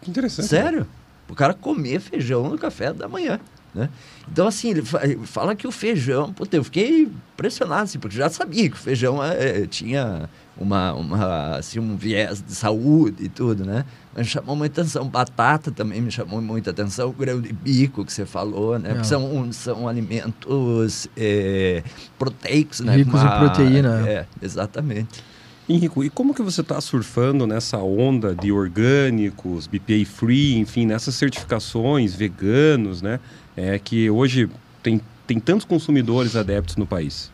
Que 0.00 0.10
interessante. 0.10 0.48
Sério? 0.48 0.86
O 1.28 1.34
cara 1.34 1.52
comer 1.52 2.00
feijão 2.00 2.48
no 2.48 2.56
café 2.56 2.92
da 2.92 3.08
manhã. 3.08 3.38
Né? 3.76 3.90
Então, 4.32 4.46
assim, 4.48 4.70
ele 4.70 4.80
fa- 4.82 5.02
fala 5.24 5.54
que 5.54 5.66
o 5.66 5.70
feijão, 5.70 6.32
puta, 6.32 6.56
eu 6.56 6.64
fiquei 6.64 7.02
impressionado, 7.02 7.82
assim, 7.82 7.98
porque 7.98 8.16
já 8.16 8.30
sabia 8.30 8.70
que 8.70 8.74
o 8.74 8.78
feijão 8.78 9.22
eh, 9.22 9.66
tinha 9.66 10.30
uma, 10.56 10.94
uma, 10.94 11.56
assim, 11.58 11.78
um 11.78 11.94
viés 11.94 12.42
de 12.42 12.54
saúde 12.54 13.24
e 13.24 13.28
tudo, 13.28 13.66
né? 13.66 13.84
Mas 14.16 14.28
chamou 14.28 14.56
muita 14.56 14.80
atenção. 14.80 15.06
Batata 15.06 15.70
também 15.70 16.00
me 16.00 16.10
chamou 16.10 16.40
muita 16.40 16.70
atenção. 16.70 17.10
O 17.10 17.12
grão 17.12 17.38
de 17.38 17.52
bico 17.52 18.02
que 18.02 18.10
você 18.10 18.24
falou, 18.24 18.78
né? 18.78 18.96
É. 18.98 19.04
São, 19.04 19.52
são 19.52 19.86
alimentos 19.86 21.06
eh, 21.14 21.82
proteicos, 22.18 22.80
né? 22.80 22.96
Ricos 22.96 23.20
Com 23.20 23.26
em 23.26 23.38
proteína. 23.38 24.08
É, 24.08 24.26
exatamente. 24.40 25.22
Henrico, 25.68 26.02
e 26.04 26.08
como 26.08 26.32
que 26.32 26.42
você 26.42 26.60
está 26.60 26.80
surfando 26.80 27.44
nessa 27.46 27.76
onda 27.78 28.32
de 28.34 28.52
orgânicos, 28.52 29.66
BPA 29.66 30.06
free, 30.06 30.56
enfim, 30.58 30.86
nessas 30.86 31.14
certificações 31.16 32.14
veganos, 32.14 33.02
né? 33.02 33.18
É 33.56 33.78
que 33.78 34.10
hoje 34.10 34.48
tem, 34.82 35.00
tem 35.26 35.40
tantos 35.40 35.64
consumidores 35.64 36.36
adeptos 36.36 36.76
no 36.76 36.86
país. 36.86 37.30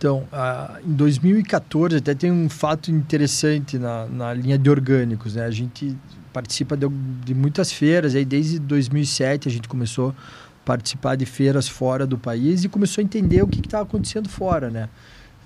Então, 0.00 0.26
ah, 0.32 0.78
em 0.82 0.92
2014, 0.92 1.96
até 1.96 2.14
tem 2.14 2.32
um 2.32 2.48
fato 2.48 2.90
interessante 2.90 3.78
na, 3.78 4.06
na 4.06 4.32
linha 4.32 4.56
de 4.56 4.70
orgânicos. 4.70 5.34
Né? 5.34 5.44
A 5.44 5.50
gente 5.50 5.94
participa 6.32 6.74
de, 6.76 6.88
de 6.88 7.34
muitas 7.34 7.70
feiras, 7.70 8.14
aí 8.14 8.24
desde 8.24 8.58
2007 8.58 9.48
a 9.48 9.50
gente 9.50 9.68
começou 9.68 10.10
a 10.10 10.14
participar 10.64 11.16
de 11.16 11.26
feiras 11.26 11.68
fora 11.68 12.06
do 12.06 12.16
país 12.16 12.64
e 12.64 12.68
começou 12.68 13.02
a 13.02 13.04
entender 13.04 13.42
o 13.42 13.46
que 13.46 13.60
estava 13.60 13.82
acontecendo 13.82 14.28
fora, 14.28 14.70
né? 14.70 14.88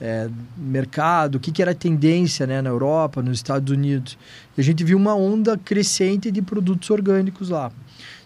É, 0.01 0.29
mercado, 0.57 1.37
o 1.37 1.41
que, 1.41 1.51
que 1.51 1.63
era 1.63 1.75
tendência 1.75 2.47
né, 2.47 2.61
na 2.61 2.69
Europa, 2.69 3.23
nos 3.23 3.39
Estados 3.39 3.73
Unidos. 3.73 4.19
E 4.57 4.61
a 4.61 4.65
gente 4.65 4.85
viu 4.85 4.99
uma 4.99 5.15
onda 5.15 5.57
crescente 5.57 6.31
de 6.31 6.43
produtos 6.43 6.91
orgânicos 6.91 7.49
lá. 7.49 7.73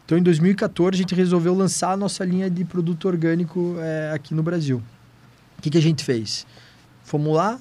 Então, 0.08 0.16
em 0.16 0.22
2014, 0.22 0.94
a 0.94 0.96
gente 0.96 1.14
resolveu 1.14 1.54
lançar 1.54 1.92
a 1.92 1.96
nossa 1.96 2.24
linha 2.24 2.48
de 2.48 2.64
produto 2.64 3.06
orgânico 3.06 3.76
é, 3.78 4.10
aqui 4.14 4.32
no 4.32 4.42
Brasil. 4.42 4.82
O 5.58 5.60
que, 5.60 5.68
que 5.68 5.76
a 5.76 5.82
gente 5.82 6.02
fez? 6.02 6.46
Fomos 7.04 7.36
lá, 7.36 7.60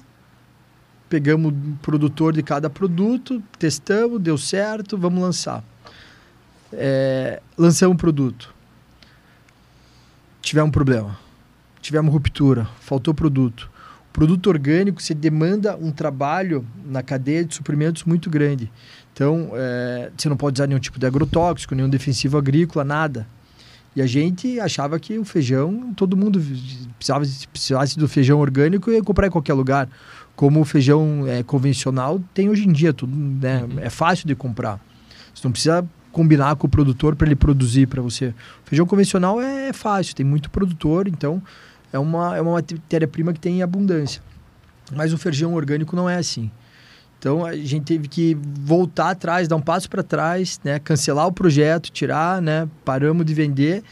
pegamos 1.10 1.52
o 1.52 1.76
produtor 1.82 2.32
de 2.32 2.42
cada 2.42 2.70
produto, 2.70 3.42
testamos, 3.58 4.18
deu 4.18 4.38
certo, 4.38 4.96
vamos 4.96 5.20
lançar. 5.20 5.62
É, 6.72 7.42
lançamos 7.54 7.96
o 7.96 7.98
produto. 7.98 8.54
Tivemos 10.40 10.68
um 10.70 10.72
problema. 10.72 11.18
Tivemos 11.82 12.10
ruptura, 12.10 12.66
faltou 12.80 13.12
produto. 13.12 13.70
O 14.08 14.12
produto 14.14 14.46
orgânico, 14.46 15.02
você 15.02 15.12
demanda 15.12 15.76
um 15.76 15.92
trabalho 15.92 16.66
na 16.86 17.02
cadeia 17.02 17.44
de 17.44 17.54
suprimentos 17.54 18.04
muito 18.04 18.30
grande. 18.30 18.72
Então, 19.18 19.50
é, 19.54 20.12
você 20.16 20.28
não 20.28 20.36
pode 20.36 20.60
usar 20.60 20.68
nenhum 20.68 20.78
tipo 20.78 20.96
de 20.96 21.04
agrotóxico, 21.04 21.74
nenhum 21.74 21.88
defensivo 21.88 22.38
agrícola, 22.38 22.84
nada. 22.84 23.26
E 23.96 24.00
a 24.00 24.06
gente 24.06 24.60
achava 24.60 24.96
que 25.00 25.18
o 25.18 25.24
feijão, 25.24 25.92
todo 25.96 26.16
mundo 26.16 26.40
precisava, 26.96 27.24
precisasse 27.50 27.98
do 27.98 28.06
feijão 28.06 28.38
orgânico 28.38 28.92
e 28.92 28.94
ia 28.94 29.02
comprar 29.02 29.26
em 29.26 29.30
qualquer 29.30 29.54
lugar. 29.54 29.88
Como 30.36 30.60
o 30.60 30.64
feijão 30.64 31.24
é, 31.26 31.42
convencional 31.42 32.22
tem 32.32 32.48
hoje 32.48 32.68
em 32.68 32.72
dia, 32.72 32.92
tudo, 32.92 33.12
né? 33.12 33.64
Uhum. 33.64 33.80
é 33.80 33.90
fácil 33.90 34.28
de 34.28 34.36
comprar. 34.36 34.78
Você 35.34 35.42
não 35.42 35.50
precisa 35.50 35.84
combinar 36.12 36.54
com 36.54 36.68
o 36.68 36.70
produtor 36.70 37.16
para 37.16 37.26
ele 37.26 37.34
produzir 37.34 37.88
para 37.88 38.00
você. 38.00 38.28
O 38.64 38.68
feijão 38.68 38.86
convencional 38.86 39.40
é 39.40 39.72
fácil, 39.72 40.14
tem 40.14 40.24
muito 40.24 40.48
produtor, 40.48 41.08
então 41.08 41.42
é 41.92 41.98
uma, 41.98 42.36
é 42.36 42.40
uma 42.40 42.52
matéria-prima 42.52 43.32
que 43.32 43.40
tem 43.40 43.58
em 43.58 43.62
abundância. 43.64 44.22
Mas 44.94 45.12
o 45.12 45.18
feijão 45.18 45.54
orgânico 45.54 45.96
não 45.96 46.08
é 46.08 46.14
assim. 46.14 46.52
Então 47.18 47.44
a 47.44 47.56
gente 47.56 47.84
teve 47.84 48.08
que 48.08 48.36
voltar 48.60 49.10
atrás, 49.10 49.48
dar 49.48 49.56
um 49.56 49.60
passo 49.60 49.90
para 49.90 50.02
trás, 50.02 50.60
né? 50.62 50.78
cancelar 50.78 51.26
o 51.26 51.32
projeto, 51.32 51.90
tirar, 51.90 52.40
né? 52.40 52.68
paramos 52.84 53.26
de 53.26 53.34
vender 53.34 53.82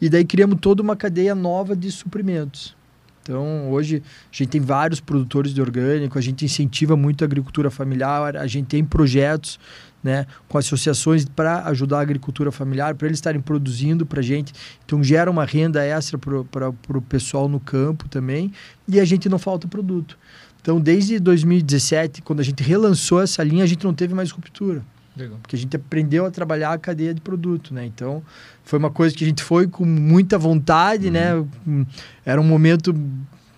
e 0.00 0.08
daí 0.08 0.24
criamos 0.24 0.58
toda 0.60 0.82
uma 0.82 0.96
cadeia 0.96 1.34
nova 1.34 1.76
de 1.76 1.90
suprimentos. 1.92 2.74
Então 3.22 3.70
hoje 3.70 4.02
a 4.32 4.34
gente 4.34 4.48
tem 4.48 4.60
vários 4.60 4.98
produtores 4.98 5.52
de 5.52 5.60
orgânico, 5.60 6.18
a 6.18 6.22
gente 6.22 6.44
incentiva 6.44 6.96
muito 6.96 7.22
a 7.22 7.26
agricultura 7.26 7.70
familiar, 7.70 8.36
a 8.36 8.46
gente 8.46 8.66
tem 8.66 8.82
projetos 8.82 9.60
né, 10.02 10.26
com 10.48 10.56
associações 10.56 11.26
para 11.26 11.66
ajudar 11.66 11.98
a 11.98 12.00
agricultura 12.00 12.50
familiar, 12.50 12.94
para 12.94 13.06
eles 13.06 13.18
estarem 13.18 13.40
produzindo 13.40 14.06
para 14.06 14.20
a 14.20 14.22
gente. 14.22 14.54
Então 14.84 15.04
gera 15.04 15.30
uma 15.30 15.44
renda 15.44 15.84
extra 15.84 16.18
para 16.18 16.70
o 16.70 17.02
pessoal 17.02 17.46
no 17.46 17.60
campo 17.60 18.08
também 18.08 18.52
e 18.88 18.98
a 18.98 19.04
gente 19.04 19.28
não 19.28 19.38
falta 19.38 19.68
produto. 19.68 20.18
Então, 20.60 20.80
desde 20.80 21.18
2017, 21.18 22.22
quando 22.22 22.40
a 22.40 22.42
gente 22.42 22.62
relançou 22.62 23.20
essa 23.22 23.42
linha, 23.42 23.64
a 23.64 23.66
gente 23.66 23.84
não 23.84 23.94
teve 23.94 24.14
mais 24.14 24.30
ruptura. 24.30 24.82
Legal. 25.16 25.38
Porque 25.42 25.56
a 25.56 25.58
gente 25.58 25.74
aprendeu 25.74 26.24
a 26.26 26.30
trabalhar 26.30 26.72
a 26.72 26.78
cadeia 26.78 27.12
de 27.12 27.20
produto, 27.20 27.74
né? 27.74 27.84
Então, 27.84 28.22
foi 28.62 28.78
uma 28.78 28.90
coisa 28.90 29.14
que 29.16 29.24
a 29.24 29.26
gente 29.26 29.42
foi 29.42 29.66
com 29.66 29.84
muita 29.84 30.38
vontade, 30.38 31.06
Uhum. 31.06 31.12
né? 31.12 31.86
Era 32.24 32.40
um 32.40 32.44
momento 32.44 32.94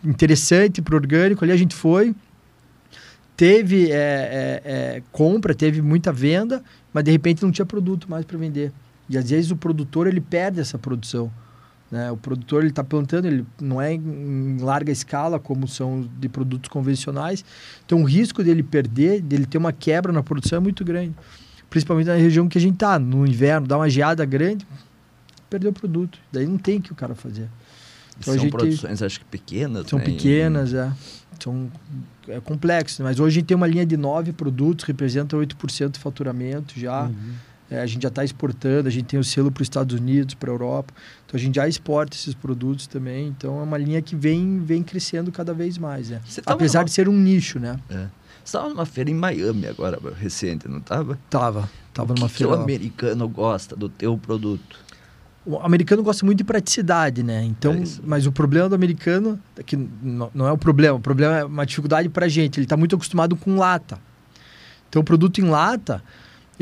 interessante 0.05 0.81
para 0.81 0.95
o 0.95 0.97
orgânico. 0.99 1.45
Ali 1.45 1.53
a 1.53 1.57
gente 1.57 1.75
foi, 1.75 2.15
teve 3.37 3.91
é, 3.91 3.95
é, 3.95 4.63
é, 4.65 5.03
compra, 5.13 5.55
teve 5.55 5.83
muita 5.83 6.13
venda, 6.13 6.63
mas 6.93 7.05
de 7.05 7.11
repente 7.11 7.43
não 7.43 7.51
tinha 7.51 7.67
produto 7.67 8.09
mais 8.11 8.25
para 8.25 8.39
vender. 8.39 8.73
E 9.09 9.19
às 9.19 9.29
vezes 9.31 9.51
o 9.51 9.57
produtor 9.57 10.07
ele 10.07 10.21
perde 10.21 10.61
essa 10.61 10.79
produção. 10.79 11.31
Né? 11.93 12.11
O 12.11 12.17
produtor 12.17 12.63
ele 12.63 12.71
está 12.71 12.83
plantando, 12.83 13.27
ele 13.27 13.45
não 13.61 13.81
é 13.81 13.93
em 13.93 14.57
larga 14.59 14.91
escala 14.91 15.39
como 15.39 15.69
são 15.69 16.09
de 16.19 16.27
produtos 16.27 16.71
convencionais. 16.71 17.45
Então 17.85 18.01
o 18.01 18.05
risco 18.05 18.43
dele 18.43 18.63
perder, 18.63 19.21
dele 19.21 19.45
ter 19.45 19.59
uma 19.59 19.73
quebra 19.75 20.11
na 20.11 20.23
produção 20.23 20.57
é 20.57 20.61
muito 20.61 20.83
grande. 20.87 21.15
Principalmente 21.69 22.07
na 22.07 22.15
região 22.15 22.49
que 22.49 22.57
a 22.57 22.61
gente 22.61 22.75
está, 22.75 22.99
no 22.99 23.27
inverno, 23.27 23.67
dá 23.67 23.77
uma 23.77 23.91
geada 23.91 24.25
grande, 24.25 24.67
perdeu 25.51 25.71
o 25.71 25.75
produto. 25.75 26.19
Daí 26.33 26.47
não 26.47 26.57
tem 26.57 26.79
o 26.79 26.81
que 26.83 26.93
o 26.93 26.95
cara 26.95 27.15
fazer. 27.15 27.49
Então, 28.19 28.33
a 28.33 28.37
São 28.37 28.45
gente- 28.45 28.51
produções, 28.51 29.03
acho 29.03 29.21
que 29.21 29.27
pequenas. 29.27 29.87
São 29.87 29.99
né? 29.99 30.05
pequenas, 30.07 30.73
é. 30.73 30.91
São 31.39 31.71
é 32.29 32.41
complexo, 32.41 33.03
mas 33.03 33.19
hoje 33.21 33.37
a 33.37 33.41
gente 33.41 33.47
tem 33.49 33.57
uma 33.57 33.67
linha 33.67 33.85
de 33.85 33.97
nove 33.97 34.33
produtos, 34.33 34.85
representa 34.87 35.37
8% 35.37 35.93
do 35.93 35.99
faturamento 35.99 36.79
já. 36.79 37.11
É, 37.71 37.81
a 37.81 37.87
gente 37.87 38.03
já 38.03 38.09
está 38.09 38.23
exportando, 38.23 38.87
a 38.87 38.91
gente 38.91 39.07
tem 39.07 39.19
o 39.19 39.25
selo 39.25 39.51
para 39.51 39.63
os 39.63 39.67
Estados 39.67 39.99
Unidos, 39.99 40.35
para 40.35 40.51
a 40.51 40.53
Europa. 40.53 40.93
Então 41.33 41.39
a 41.41 41.43
gente 41.43 41.55
já 41.57 41.67
exporta 41.67 42.15
esses 42.15 42.35
produtos 42.35 42.87
também. 42.87 43.29
Então 43.29 43.59
é 43.59 43.63
uma 43.63 43.79
linha 43.79 44.03
que 44.03 44.15
vem, 44.15 44.61
vem 44.61 44.83
crescendo 44.83 45.33
cada 45.33 45.55
vez 45.55 45.79
mais. 45.79 46.11
Né? 46.11 46.21
Tava 46.45 46.57
Apesar 46.57 46.81
numa- 46.81 46.85
de 46.85 46.91
ser 46.93 47.09
um 47.09 47.17
nicho, 47.17 47.59
né? 47.59 47.79
É. 47.89 47.95
Você 47.95 48.11
estava 48.45 48.69
numa 48.69 48.85
feira 48.85 49.09
em 49.11 49.15
Miami 49.15 49.67
agora, 49.67 49.99
recente, 50.21 50.69
não 50.69 50.79
estava? 50.79 51.19
Tava. 51.31 51.71
Tava 51.95 52.13
o 52.13 52.15
que 52.15 52.21
numa 52.21 52.29
que 52.29 52.37
feira. 52.37 52.53
o 52.53 52.57
lá. 52.57 52.63
americano 52.63 53.27
gosta 53.29 53.75
do 53.75 53.89
teu 53.89 54.19
produto? 54.19 54.79
O 55.47 55.57
americano 55.59 56.03
gosta 56.03 56.25
muito 56.27 56.39
de 56.39 56.45
praticidade, 56.45 57.23
né? 57.23 57.43
Então, 57.45 57.73
É 57.73 57.83
mas 58.05 58.27
o 58.27 58.33
problema 58.33 58.69
do 58.69 58.75
americano 58.75 59.41
é 59.57 59.63
que 59.63 59.75
não, 59.77 60.31
não 60.35 60.47
é 60.47 60.53
o 60.53 60.59
problema, 60.59 60.99
o 60.99 61.01
problema 61.01 61.39
é 61.39 61.45
uma 61.45 61.65
dificuldade 61.65 62.09
para 62.11 62.29
gente. 62.29 62.59
Ele 62.59 62.67
está 62.67 62.77
muito 62.77 62.95
acostumado 62.95 63.35
com 63.37 63.57
lata. 63.57 63.99
Então, 64.89 65.01
o 65.01 65.05
produto 65.05 65.41
em 65.41 65.45
lata, 65.45 66.03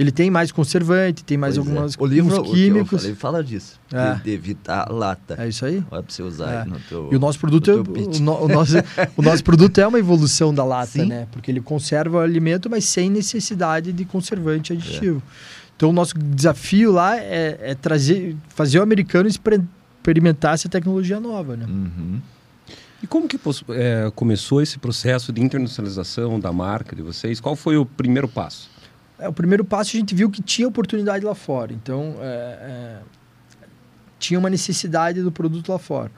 ele 0.01 0.11
tem 0.13 0.31
mais 0.31 0.51
conservante, 0.51 1.23
tem 1.23 1.37
mais 1.37 1.57
Pois 1.57 1.67
é. 1.67 1.71
algumas 1.71 1.97
O 1.99 2.07
livro 2.07 2.35
alguns 2.37 2.51
o 2.51 2.55
que 2.55 2.61
eu 2.67 2.73
químicos. 2.75 3.01
falei 3.03 3.15
fala 3.17 3.45
disso. 3.45 3.79
É. 3.93 4.15
De, 4.15 4.23
de 4.25 4.31
evitar 4.31 4.89
a 4.89 4.93
lata. 4.93 5.37
É 5.39 5.49
isso 5.49 5.65
aí. 5.67 5.85
Olha 5.91 6.03
para 6.03 6.13
você 6.15 6.23
usar 6.23 6.51
É. 6.53 6.63
aí 6.63 6.69
no 6.69 6.79
teu... 6.81 7.09
E 7.13 7.17
o 7.17 7.19
nosso 7.19 7.39
produto, 7.39 7.71
é, 7.71 7.77
no 7.77 7.85
pitch. 7.85 8.19
o, 8.19 8.23
no- 8.23 8.45
o 8.45 8.49
nosso, 8.49 8.75
o 9.17 9.23
nosso 9.23 9.45
produto 9.45 9.79
é 9.79 9.87
uma 9.87 9.99
evolução 9.99 10.55
da 10.55 10.65
lata, 10.65 10.93
Sim. 10.93 11.07
né? 11.07 11.27
Porque 11.31 11.51
ele 11.51 11.61
conserva 11.61 12.19
o 12.19 12.21
alimento, 12.21 12.71
mas 12.71 12.85
sem 12.87 13.11
necessidade 13.11 13.93
de 13.93 14.05
conservante 14.05 14.73
aditivo. 14.73 15.23
Então, 15.77 15.91
o 15.91 15.93
nosso 15.93 16.15
desafio 16.19 16.93
lá 16.93 17.17
é, 17.19 17.59
é 17.61 17.75
trazer, 17.75 18.37
fazer 18.49 18.79
o 18.79 18.83
americano 18.83 19.29
experimentar 19.29 20.55
essa 20.55 20.69
tecnologia 20.69 21.19
nova, 21.21 21.57
né? 21.57 21.67
Uhum. 21.69 22.21
E 23.03 23.07
como 23.07 23.27
que 23.27 23.39
é, 23.71 24.11
começou 24.15 24.61
esse 24.61 24.79
processo 24.79 25.33
de 25.33 25.41
internacionalização 25.43 26.39
da 26.39 26.53
marca 26.53 26.95
de 26.95 27.01
vocês? 27.03 27.41
Qual 27.41 27.57
foi 27.57 27.77
o 27.79 27.87
primeiro 27.87 28.29
passo? 28.29 28.69
É, 29.21 29.29
o 29.29 29.33
primeiro 29.33 29.65
passo 29.65 29.97
a 29.97 30.01
gente 30.01 30.15
viu 30.15 30.31
que 30.31 30.43
tinha 30.43 30.67
oportunidade 30.67 31.25
lá 31.25 31.35
fora. 31.35 31.73
Então, 31.73 32.17
é, 32.21 32.25
é, 32.25 32.99
tinha 34.19 34.39
uma 34.39 34.51
necessidade 34.51 35.23
do 35.23 35.31
produto 35.33 35.71
lá 35.71 35.79
fora. 35.79 36.11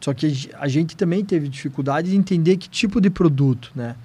Só 0.00 0.14
que 0.14 0.26
a 0.26 0.28
ge- 0.30 0.50
a 0.58 0.66
gente 0.68 0.96
também 0.96 1.24
teve 1.24 1.48
dificuldade 1.48 2.10
de 2.10 2.16
entender 2.16 2.56
que 2.56 2.68
tipo 2.68 3.00
de 3.00 3.10
produto, 3.10 3.70
né? 3.74 3.96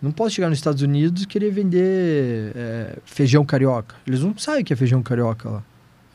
Não 0.00 0.10
posso 0.10 0.34
chegar 0.34 0.48
nos 0.48 0.58
Estados 0.58 0.82
Unidos 0.82 1.22
e 1.22 1.26
querer 1.26 1.50
vender 1.52 2.52
é, 2.56 2.96
feijão 3.04 3.44
carioca. 3.44 3.94
Eles 4.06 4.20
não 4.20 4.36
sabem 4.36 4.62
o 4.62 4.64
que 4.64 4.72
é 4.72 4.76
feijão 4.76 5.02
carioca 5.02 5.48
lá. 5.48 5.62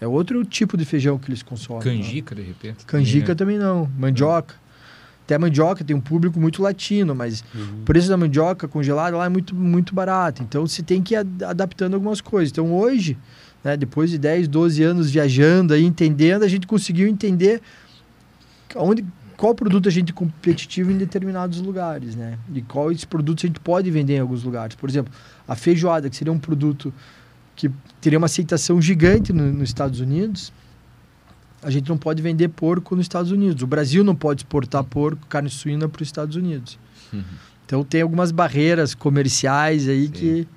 É 0.01 0.05
outro 0.07 0.43
tipo 0.43 0.75
de 0.75 0.83
feijão 0.85 1.17
que 1.17 1.29
eles 1.29 1.41
consomem. 1.41 1.77
lá. 1.77 1.83
Canjica, 1.97 2.35
de 2.35 2.41
repente. 2.41 2.85
Canjica 2.85 3.35
também, 3.35 3.57
também 3.57 3.73
não. 3.73 3.89
Mandioca. 3.97 4.55
Até 5.27 5.37
mandioca 5.37 5.83
tem 5.83 5.93
um 5.93 5.99
público 5.99 6.39
muito 6.39 6.61
latino, 6.61 7.13
mas 7.13 7.43
o 7.81 7.83
preço 7.83 8.07
da 8.07 8.15
mandioca 8.15 8.65
congelada 8.65 9.17
lá 9.17 9.25
é 9.25 9.29
muito, 9.29 9.53
muito 9.53 9.93
barato. 9.93 10.41
Então 10.41 10.65
você 10.65 10.81
tem 10.81 11.01
que 11.03 11.15
ir 11.15 11.17
ad- 11.17 11.43
adaptando 11.43 11.95
algumas 11.95 12.21
coisas. 12.21 12.49
Então 12.49 12.73
hoje, 12.73 13.17
né, 13.61 13.75
depois 13.75 14.09
de 14.09 14.17
10, 14.17 14.47
12 14.47 14.81
anos 14.83 15.11
viajando 15.11 15.73
aí, 15.73 15.83
entendendo, 15.83 16.43
a 16.43 16.47
gente 16.47 16.65
conseguiu 16.65 17.09
entender 17.09 17.61
onde, 18.75 19.05
qual 19.35 19.53
produto 19.53 19.87
a 19.89 19.91
gente 19.91 20.11
é 20.11 20.15
competitivo 20.15 20.91
em 20.91 20.97
determinados 20.97 21.59
lugares, 21.61 22.15
né? 22.15 22.37
E 22.53 22.61
quais 22.61 23.03
produtos 23.05 23.43
a 23.43 23.47
gente 23.47 23.59
pode 23.59 23.91
vender 23.91 24.15
em 24.15 24.19
alguns 24.19 24.43
lugares. 24.43 24.75
Por 24.75 24.89
exemplo, 24.89 25.11
a 25.47 25.55
feijoada, 25.55 26.09
que 26.09 26.15
seria 26.15 26.31
um 26.33 26.39
produto 26.39 26.93
que 27.55 27.69
teria 27.99 28.17
uma 28.17 28.25
aceitação 28.25 28.81
gigante 28.81 29.33
no- 29.33 29.51
nos 29.51 29.69
Estados 29.69 29.99
Unidos, 29.99 30.53
a 31.61 31.69
gente 31.69 31.89
não 31.89 31.97
pode 31.97 32.21
vender 32.21 32.49
porco 32.49 32.95
nos 32.95 33.05
Estados 33.05 33.31
Unidos. 33.31 33.63
O 33.63 33.67
Brasil 33.67 34.03
não 34.03 34.15
pode 34.15 34.41
exportar 34.41 34.83
porco, 34.83 35.25
carne 35.27 35.49
suína 35.49 35.89
para 35.89 36.01
os 36.01 36.07
Estados 36.07 36.35
Unidos. 36.35 36.77
Uhum. 37.11 37.23
Então 37.65 37.83
tem 37.83 38.01
algumas 38.01 38.31
barreiras 38.31 38.95
comerciais 38.95 39.87
aí 39.87 40.05
Sim. 40.05 40.11
que 40.11 40.47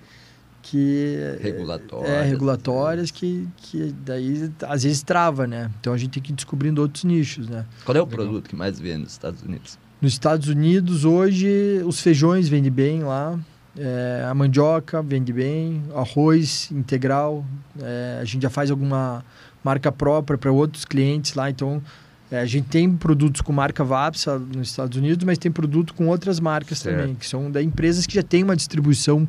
que 0.62 1.16
Regulatórias. 1.40 2.10
é 2.10 2.22
regulatórias 2.22 3.10
que, 3.10 3.48
que 3.56 3.94
daí 4.04 4.50
às 4.68 4.82
vezes 4.82 5.02
trava, 5.02 5.46
né? 5.46 5.70
Então 5.80 5.92
a 5.92 5.96
gente 5.96 6.10
tem 6.10 6.22
que 6.22 6.32
ir 6.32 6.34
descobrindo 6.34 6.82
outros 6.82 7.02
nichos, 7.02 7.48
né? 7.48 7.64
Qual 7.84 7.96
é 7.96 8.00
o 8.00 8.04
Legal. 8.04 8.18
produto 8.18 8.48
que 8.48 8.54
mais 8.54 8.78
vende 8.78 8.98
nos 8.98 9.12
Estados 9.12 9.42
Unidos? 9.42 9.78
Nos 10.00 10.12
Estados 10.12 10.48
Unidos 10.48 11.04
hoje 11.04 11.82
os 11.84 12.00
feijões 12.00 12.48
vendem 12.48 12.70
bem 12.70 13.02
lá, 13.02 13.38
é, 13.76 14.26
a 14.28 14.34
mandioca 14.34 15.02
vende 15.02 15.32
bem, 15.32 15.82
arroz 15.94 16.70
integral, 16.70 17.44
é, 17.80 18.18
a 18.20 18.24
gente 18.24 18.42
já 18.42 18.50
faz 18.50 18.70
alguma 18.70 19.24
marca 19.62 19.90
própria 19.92 20.38
para 20.38 20.51
outros 20.51 20.85
clientes 20.85 21.35
lá, 21.35 21.51
então 21.51 21.83
é, 22.31 22.38
a 22.38 22.46
gente 22.46 22.68
tem 22.68 22.90
produtos 22.90 23.40
com 23.40 23.53
marca 23.53 23.83
Vapsa 23.83 24.38
nos 24.38 24.68
Estados 24.68 24.96
Unidos, 24.96 25.25
mas 25.25 25.37
tem 25.38 25.51
produto 25.51 25.94
com 25.94 26.07
outras 26.07 26.38
marcas 26.38 26.79
Certo. 26.79 26.99
também, 26.99 27.14
que 27.14 27.27
são 27.27 27.51
da 27.51 27.62
empresas 27.62 28.07
que 28.07 28.14
já 28.14 28.23
têm 28.23 28.44
uma 28.44 28.55
distribuição 28.57 29.29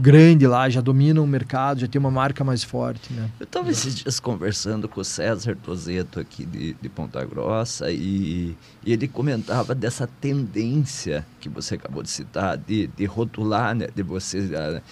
grande 0.00 0.46
lá, 0.46 0.68
já 0.70 0.80
dominam 0.80 1.22
o 1.22 1.26
mercado, 1.26 1.80
já 1.80 1.86
tem 1.86 1.98
uma 1.98 2.10
marca 2.10 2.42
mais 2.42 2.62
forte, 2.64 3.12
né? 3.12 3.28
Eu 3.38 3.44
estava 3.44 3.70
esses 3.70 3.94
dias 3.94 4.18
conversando 4.18 4.88
com 4.88 5.00
o 5.00 5.04
César 5.04 5.56
Tozeto 5.62 6.18
aqui 6.20 6.44
de, 6.44 6.74
de 6.80 6.88
Ponta 6.88 7.24
Grossa 7.24 7.90
e, 7.90 8.56
e 8.84 8.92
ele 8.92 9.06
comentava 9.06 9.74
dessa 9.74 10.08
tendência 10.20 11.24
que 11.40 11.48
você 11.48 11.74
acabou 11.74 12.02
de 12.02 12.10
citar, 12.10 12.56
de, 12.56 12.86
de 12.88 13.04
rotular, 13.04 13.74
né? 13.74 13.88
De 13.94 14.02
você... 14.02 14.38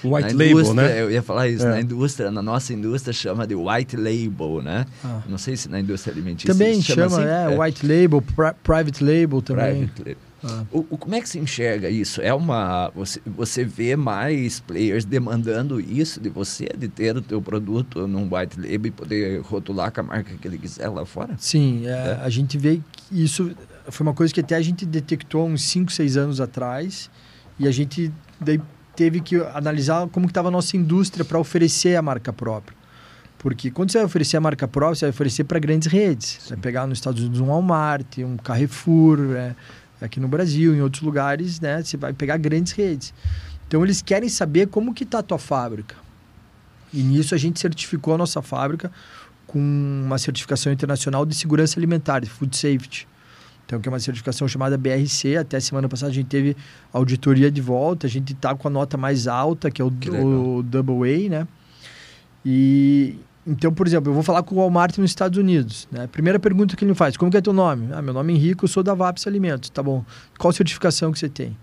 White 0.04 0.34
label, 0.34 0.74
né? 0.74 1.02
Eu 1.02 1.10
ia 1.10 1.22
falar 1.22 1.48
isso, 1.48 1.66
É. 1.66 1.70
na 1.70 1.80
indústria, 1.80 2.30
na 2.30 2.42
nossa 2.42 2.72
indústria 2.72 3.12
chama 3.12 3.46
de 3.46 3.54
white 3.54 3.96
label, 3.96 4.62
né? 4.62 4.86
Ah. 5.04 5.22
Não 5.28 5.38
sei 5.38 5.56
se 5.56 5.68
na 5.68 5.80
indústria 5.80 6.12
alimentícia 6.12 6.52
Também 6.52 6.74
se 6.74 6.92
chama, 6.92 7.06
assim. 7.06 7.54
é, 7.54 7.58
white 7.58 7.86
label, 7.86 8.22
pri- 8.22 8.54
private 8.62 9.02
label 9.04 9.42
também. 9.42 9.86
Private 9.88 9.98
label. 10.00 10.29
Ah. 10.42 10.64
O, 10.72 10.86
o- 10.90 10.96
como 10.98 11.14
é 11.14 11.20
que 11.20 11.28
se 11.28 11.38
enxerga 11.38 11.88
isso? 11.90 12.20
É 12.22 12.32
uma 12.32 12.90
você, 12.94 13.20
você 13.26 13.64
vê 13.64 13.94
mais 13.96 14.60
players 14.60 15.04
demandando 15.04 15.78
isso 15.80 16.20
de 16.20 16.28
você, 16.30 16.66
de 16.78 16.88
ter 16.88 17.16
o 17.16 17.20
teu 17.22 17.42
produto 17.42 18.06
num 18.06 18.24
white 18.34 18.58
label 18.58 18.86
e 18.86 18.90
poder 18.90 19.40
rotular 19.42 19.92
com 19.92 20.00
a 20.00 20.04
marca 20.04 20.30
que 20.40 20.48
ele 20.48 20.56
quiser 20.58 20.88
lá 20.88 21.04
fora? 21.04 21.34
Sim, 21.38 21.86
é, 21.86 21.90
É. 21.90 22.20
a 22.22 22.28
gente 22.30 22.56
vê 22.56 22.80
que 22.92 23.22
isso 23.22 23.50
foi 23.88 24.06
uma 24.06 24.14
coisa 24.14 24.32
que 24.32 24.40
até 24.40 24.54
a 24.56 24.62
gente 24.62 24.86
detectou 24.86 25.46
uns 25.46 25.62
5, 25.64 25.92
6 25.92 26.16
anos 26.16 26.40
atrás 26.40 27.10
e 27.58 27.66
a 27.68 27.70
gente 27.70 28.10
daí 28.40 28.60
teve 28.96 29.20
que 29.20 29.36
analisar 29.54 30.06
como 30.08 30.26
estava 30.26 30.48
a 30.48 30.50
nossa 30.50 30.76
indústria 30.76 31.24
para 31.24 31.38
oferecer 31.38 31.96
a 31.96 32.02
marca 32.02 32.32
própria. 32.32 32.78
Porque 33.38 33.70
quando 33.70 33.90
você 33.90 33.96
vai 33.98 34.04
oferecer 34.04 34.36
a 34.36 34.40
marca 34.40 34.68
própria, 34.68 34.94
você 34.96 35.06
vai 35.06 35.10
oferecer 35.10 35.44
para 35.44 35.58
grandes 35.58 35.90
redes. 35.90 36.38
Você 36.42 36.50
vai 36.50 36.58
pegar 36.58 36.86
nos 36.86 36.98
Estados 36.98 37.20
Unidos 37.22 37.40
um 37.40 37.46
Walmart, 37.46 38.18
um 38.18 38.36
Carrefour, 38.36 39.18
é, 39.34 39.54
aqui 40.00 40.20
no 40.20 40.28
Brasil, 40.28 40.74
em 40.74 40.80
outros 40.80 41.02
lugares, 41.02 41.60
né? 41.60 41.82
Você 41.82 41.96
vai 41.96 42.12
pegar 42.12 42.36
grandes 42.36 42.72
redes. 42.72 43.12
Então 43.66 43.84
eles 43.84 44.02
querem 44.02 44.28
saber 44.28 44.66
como 44.68 44.94
que 44.94 45.04
está 45.04 45.20
a 45.20 45.22
tua 45.22 45.38
fábrica. 45.38 45.96
E 46.92 47.02
nisso 47.02 47.34
a 47.34 47.38
gente 47.38 47.60
certificou 47.60 48.14
a 48.14 48.18
nossa 48.18 48.42
fábrica 48.42 48.90
com 49.46 49.58
uma 49.58 50.18
certificação 50.18 50.72
internacional 50.72 51.24
de 51.26 51.34
segurança 51.34 51.78
alimentar, 51.78 52.20
de 52.20 52.30
food 52.30 52.56
safety. 52.56 53.06
Então, 53.66 53.80
que 53.80 53.88
é 53.88 53.92
uma 53.92 54.00
certificação 54.00 54.48
chamada 54.48 54.76
BRC. 54.76 55.36
Até 55.36 55.60
semana 55.60 55.88
passada 55.88 56.10
a 56.10 56.14
gente 56.14 56.26
teve 56.26 56.56
auditoria 56.92 57.50
de 57.52 57.60
volta. 57.60 58.08
A 58.08 58.10
gente 58.10 58.32
está 58.32 58.52
com 58.52 58.66
a 58.66 58.70
nota 58.70 58.96
mais 58.96 59.28
alta, 59.28 59.70
que 59.70 59.80
é 59.80 59.84
o, 59.84 59.92
Que 59.92 60.10
o 60.10 60.62
Double 60.64 61.08
A, 61.08 61.28
né? 61.28 61.48
E 62.44 63.16
então, 63.50 63.74
por 63.74 63.84
exemplo, 63.84 64.10
eu 64.10 64.14
vou 64.14 64.22
falar 64.22 64.44
com 64.44 64.54
o 64.54 64.58
Walmart 64.58 64.96
nos 64.98 65.10
Estados 65.10 65.36
Unidos. 65.36 65.88
Né? 65.90 66.06
Primeira 66.06 66.38
pergunta 66.38 66.76
que 66.76 66.84
ele 66.84 66.92
me 66.92 66.96
faz: 66.96 67.16
como 67.16 67.32
que 67.32 67.36
é 67.36 67.40
teu 67.40 67.52
nome? 67.52 67.88
Ah, 67.92 68.00
meu 68.00 68.14
nome 68.14 68.32
é 68.32 68.36
Henrique, 68.36 68.62
eu 68.62 68.68
sou 68.68 68.80
da 68.80 68.94
VAPS 68.94 69.26
Alimentos. 69.26 69.68
Tá 69.70 69.82
bom. 69.82 70.04
Qual 70.38 70.52
certificação 70.52 71.10
que 71.10 71.18
você 71.18 71.28
tem? 71.28 71.56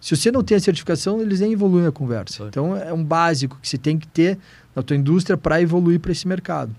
Se 0.00 0.16
você 0.16 0.30
não 0.30 0.44
tem 0.44 0.56
a 0.56 0.60
certificação, 0.60 1.20
eles 1.20 1.40
nem 1.40 1.52
evoluem 1.52 1.84
a 1.84 1.90
conversa. 1.90 2.38
Foi. 2.38 2.46
Então, 2.46 2.76
é 2.76 2.92
um 2.92 3.02
básico 3.02 3.58
que 3.60 3.68
você 3.68 3.76
tem 3.76 3.98
que 3.98 4.06
ter 4.06 4.38
na 4.74 4.82
tua 4.82 4.96
indústria 4.96 5.36
para 5.36 5.60
evoluir 5.60 5.98
para 5.98 6.12
esse 6.12 6.28
mercado. 6.28 6.72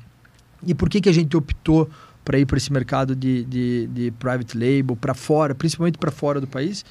E 0.66 0.74
por 0.74 0.90
que, 0.90 1.02
que 1.02 1.10
a 1.10 1.14
gente 1.14 1.36
optou 1.36 1.90
para 2.24 2.40
ir 2.40 2.46
para 2.46 2.58
esse 2.58 2.72
mercado 2.72 3.16
de, 3.16 3.44
de, 3.44 3.88
de 3.88 4.12
private 4.12 4.58
label, 4.58 4.96
para 4.96 5.14
fora, 5.14 5.54
principalmente 5.54 5.98
para 5.98 6.10
fora 6.10 6.40
do 6.40 6.48
país? 6.48 6.86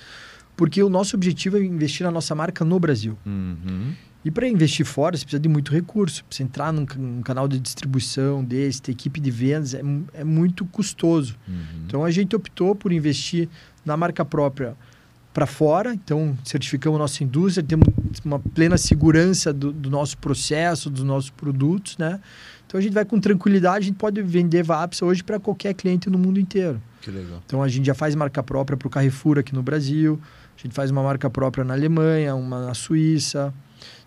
Porque 0.57 0.83
o 0.83 0.91
nosso 0.91 1.17
objetivo 1.17 1.57
é 1.57 1.65
investir 1.65 2.05
na 2.05 2.11
nossa 2.11 2.35
marca 2.35 2.67
no 2.67 2.79
Brasil. 2.79 3.17
Uhum. 3.25 3.95
E 4.27 4.31
para 4.33 4.49
investir 4.49 4.85
fora, 4.85 5.17
você 5.17 5.25
precisa 5.25 5.39
de 5.39 5.49
muito 5.49 5.71
recurso. 5.71 6.25
Você 6.29 6.43
entrar 6.43 6.73
num, 6.73 6.85
num 6.97 7.23
canal 7.23 7.47
de 7.47 7.61
distribuição 7.61 8.43
desse, 8.43 8.83
ter 8.83 8.91
equipe 8.91 9.21
de 9.21 9.31
vendas, 9.31 9.73
é, 9.73 9.81
é 10.15 10.25
muito 10.25 10.65
custoso. 10.65 11.37
Uhum. 11.47 11.85
Então 11.87 12.05
a 12.05 12.11
gente 12.11 12.35
optou 12.35 12.75
por 12.75 12.91
investir 12.91 13.49
na 13.85 13.97
marca 13.97 14.25
própria 14.25 14.75
para 15.33 15.47
fora. 15.47 15.95
Então 15.95 16.37
certificamos 16.43 16.99
nossa 16.99 17.23
indústria, 17.23 17.65
temos 17.65 17.87
uma 18.25 18.41
plena 18.41 18.77
segurança 18.77 19.53
do, 19.53 19.73
do 19.73 19.89
nosso 19.89 20.19
processo, 20.19 20.91
dos 20.91 21.05
nossos 21.05 21.31
produtos, 21.31 21.97
né? 21.97 22.19
Então 22.67 22.81
a 22.81 22.83
gente 22.83 22.95
vai 22.95 23.05
com 23.05 23.21
tranquilidade, 23.21 23.85
a 23.85 23.87
gente 23.87 23.97
pode 23.97 24.21
vender 24.23 24.65
VAPS 24.65 25.03
hoje 25.03 25.23
para 25.23 25.39
qualquer 25.39 25.73
cliente 25.73 26.11
no 26.11 26.19
mundo 26.19 26.41
inteiro. 26.41 26.83
Que 27.01 27.13
legal. 27.13 27.41
Então 27.47 27.63
a 27.63 27.69
gente 27.69 27.87
já 27.87 27.95
faz 27.95 28.13
marca 28.17 28.43
própria 28.43 28.77
para 28.77 28.89
o 28.89 28.91
Carrefour 28.91 29.39
aqui 29.39 29.55
no 29.55 29.63
Brasil, 29.63 30.21
a 30.59 30.61
gente 30.61 30.75
faz 30.75 30.91
uma 30.91 31.05
marca 31.05 31.31
própria 31.31 31.63
na 31.63 31.75
Alemanha, 31.75 32.35
uma 32.35 32.67
na 32.67 32.75
Suíça. 32.75 33.55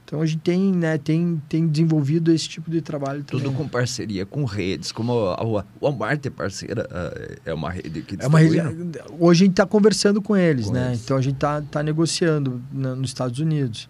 Então 0.10 0.22
a 0.22 0.26
gente 0.26 0.40
tem, 0.42 0.72
né, 0.74 0.98
tem, 0.98 1.40
tem 1.48 1.68
desenvolvido 1.68 2.32
esse 2.32 2.50
tipo 2.50 2.72
de 2.72 2.82
trabalho 2.82 3.24
também. 3.24 3.46
Tudo 3.46 3.56
com 3.56 3.68
parceria 3.68 4.26
com 4.26 4.44
redes, 4.44 4.92
como 4.92 5.12
a 5.14 5.44
o 5.46 5.64
Walmart 5.80 6.26
é 6.26 6.32
parceira, 6.32 6.88
ah, 6.90 7.38
é 7.46 7.54
uma 7.54 7.70
rede 7.70 8.02
que 8.02 8.18
É 8.20 8.26
uma 8.26 8.40
distribui, 8.44 8.70
rede- 8.76 9.00
não? 9.08 9.16
Hoje 9.20 9.44
a 9.44 9.46
gente 9.46 9.54
está 9.54 9.68
conversando 9.68 10.20
com 10.20 10.36
eles, 10.36 10.66
Com 10.66 10.74
né? 10.74 10.88
eles. 10.88 11.04
Então 11.04 11.16
a 11.16 11.22
gente 11.22 11.36
está 11.36 11.62
tá 11.62 11.84
negociando 11.84 12.60
na- 12.74 12.96
nos 12.96 13.12
Estados 13.12 13.38
Unidos. 13.38 13.88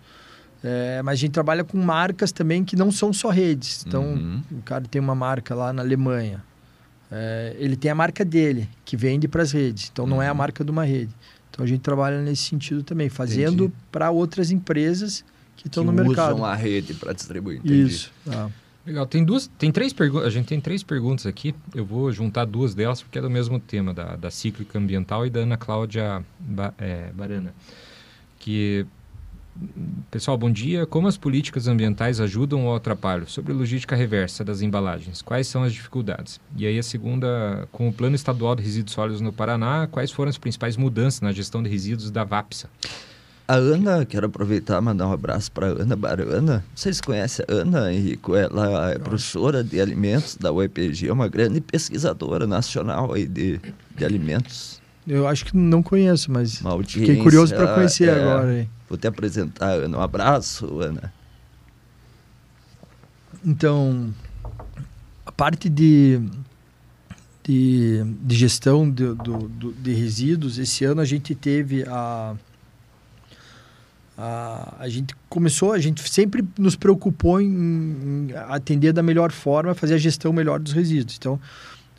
É, 0.61 1.01
mas 1.03 1.13
a 1.13 1.15
gente 1.21 1.31
trabalha 1.31 1.63
com 1.63 1.77
marcas 1.77 2.33
também 2.33 2.65
que 2.65 2.75
não 2.75 2.91
são 2.91 3.13
só 3.13 3.29
redes. 3.29 3.85
Então, 3.87 4.03
Uhum. 4.03 4.41
o 4.51 4.61
cara 4.63 4.83
tem 4.91 5.01
uma 5.01 5.15
marca 5.15 5.55
lá 5.55 5.71
na 5.71 5.81
Alemanha. 5.81 6.43
É, 7.09 7.55
ele 7.57 7.77
tem 7.77 7.89
a 7.89 7.95
marca 7.95 8.25
dele, 8.25 8.67
que 8.83 8.97
vende 8.97 9.25
para 9.25 9.41
as 9.41 9.53
redes. 9.53 9.89
Então, 9.89 10.05
não 10.05 10.21
é 10.21 10.27
a 10.27 10.31
Uhum. 10.31 10.37
marca 10.37 10.65
de 10.65 10.69
uma 10.69 10.83
rede. 10.83 11.15
Então, 11.49 11.63
a 11.63 11.67
gente 11.67 11.79
trabalha 11.79 12.21
nesse 12.21 12.43
sentido 12.43 12.83
também, 12.83 13.07
fazendo 13.07 13.71
para 13.89 14.11
outras 14.11 14.51
empresas 14.51 15.23
que 15.61 15.67
estão 15.67 15.83
no 15.83 15.91
mercado. 15.91 16.33
usam 16.35 16.45
a 16.45 16.55
rede 16.55 16.93
para 16.93 17.13
distribuir. 17.13 17.57
entendi. 17.59 17.81
Isso. 17.83 18.11
ah. 18.27 18.49
Legal, 18.85 19.05
tem 19.05 19.23
duas, 19.23 19.45
tem 19.59 19.71
três 19.71 19.93
perguntas, 19.93 20.27
a 20.27 20.31
gente 20.31 20.47
tem 20.47 20.59
três 20.59 20.81
perguntas 20.81 21.25
aqui, 21.27 21.53
eu 21.75 21.85
vou 21.85 22.11
juntar 22.11 22.45
duas 22.45 22.73
delas 22.73 23.01
porque 23.03 23.19
é 23.19 23.21
do 23.21 23.29
mesmo 23.29 23.59
tema, 23.59 23.93
da, 23.93 24.15
da 24.15 24.31
cíclica 24.31 24.79
ambiental 24.79 25.27
e 25.27 25.29
da 25.29 25.41
Ana 25.41 25.57
Cláudia 25.57 26.23
Ba- 26.39 26.73
é, 26.79 27.11
Barana, 27.13 27.53
que, 28.39 28.85
pessoal, 30.09 30.37
bom 30.37 30.49
dia, 30.49 30.87
como 30.87 31.07
as 31.07 31.17
políticas 31.17 31.67
ambientais 31.67 32.19
ajudam 32.19 32.65
ou 32.65 32.75
atrapalham? 32.75 33.27
Sobre 33.27 33.53
logística 33.53 33.95
reversa 33.95 34.43
das 34.43 34.61
embalagens, 34.61 35.21
quais 35.21 35.45
são 35.47 35.61
as 35.61 35.73
dificuldades? 35.73 36.39
E 36.55 36.65
aí 36.65 36.79
a 36.79 36.83
segunda, 36.83 37.67
com 37.71 37.89
o 37.89 37.93
Plano 37.93 38.15
Estadual 38.15 38.55
de 38.55 38.63
Resíduos 38.63 38.93
Sólidos 38.93 39.21
no 39.21 39.31
Paraná, 39.33 39.87
quais 39.91 40.09
foram 40.09 40.29
as 40.29 40.37
principais 40.37 40.77
mudanças 40.77 41.21
na 41.21 41.31
gestão 41.31 41.61
de 41.61 41.69
resíduos 41.69 42.09
da 42.09 42.23
VAPSA? 42.23 42.69
A 43.49 43.55
Ana, 43.55 44.05
quero 44.05 44.27
aproveitar 44.27 44.77
e 44.77 44.81
mandar 44.85 45.07
um 45.07 45.11
abraço 45.11 45.51
para 45.51 45.65
Ana 45.65 45.95
Barana. 45.95 46.63
Vocês 46.75 47.01
conhecem 47.01 47.43
a 47.49 47.51
Ana, 47.51 47.91
Henrico? 47.91 48.35
Ela 48.35 48.91
é 48.91 48.99
professora 48.99 49.63
de 49.63 49.81
alimentos 49.81 50.35
da 50.35 50.51
UEPG, 50.53 51.07
é 51.09 51.11
uma 51.13 51.27
grande 51.27 51.59
pesquisadora 51.59 52.45
nacional 52.45 53.11
aí 53.11 53.25
de, 53.27 53.59
de 53.97 54.05
alimentos. 54.05 54.79
Eu 55.07 55.27
acho 55.27 55.45
que 55.45 55.57
não 55.57 55.81
conheço, 55.81 56.31
mas 56.31 56.61
fiquei 56.99 57.15
curioso 57.23 57.55
para 57.55 57.73
conhecer 57.73 58.09
é, 58.09 58.21
agora. 58.21 58.67
Vou 58.87 58.99
te 58.99 59.07
apresentar, 59.07 59.71
Ana. 59.71 59.97
Um 59.97 60.01
abraço, 60.01 60.79
Ana. 60.79 61.11
Então, 63.43 64.13
a 65.25 65.31
parte 65.31 65.67
de, 65.69 66.21
de, 67.43 68.03
de 68.21 68.35
gestão 68.35 68.87
de, 68.87 69.15
do- 69.15 69.73
de 69.73 69.91
resíduos, 69.93 70.59
esse 70.59 70.85
ano 70.85 71.01
a 71.01 71.05
gente 71.05 71.33
teve 71.33 71.83
a, 71.87 72.35
a. 74.19 74.75
A 74.79 74.89
gente 74.89 75.15
começou, 75.29 75.71
a 75.71 75.79
gente 75.79 76.07
sempre 76.09 76.43
nos 76.57 76.75
preocupou 76.75 77.39
em, 77.39 77.47
em 77.47 78.27
atender 78.47 78.91
da 78.91 79.01
melhor 79.01 79.31
forma, 79.31 79.73
fazer 79.73 79.95
a 79.95 79.97
gestão 79.97 80.33
melhor 80.33 80.59
dos 80.59 80.73
resíduos. 80.73 81.15
Então, 81.17 81.39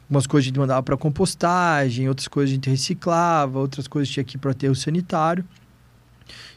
algumas 0.03 0.27
coisas 0.27 0.47
a 0.47 0.49
gente 0.49 0.59
mandava 0.59 0.83
para 0.83 0.97
compostagem, 0.97 2.09
outras 2.09 2.29
coisas 2.29 2.51
a 2.51 2.55
gente 2.55 2.69
reciclava, 2.69 3.59
outras 3.59 3.89
coisas 3.89 4.13
tinha 4.13 4.25
que 4.25 4.37
ir 4.37 4.39
para 4.39 4.51
aterro 4.51 4.75
sanitário. 4.75 5.45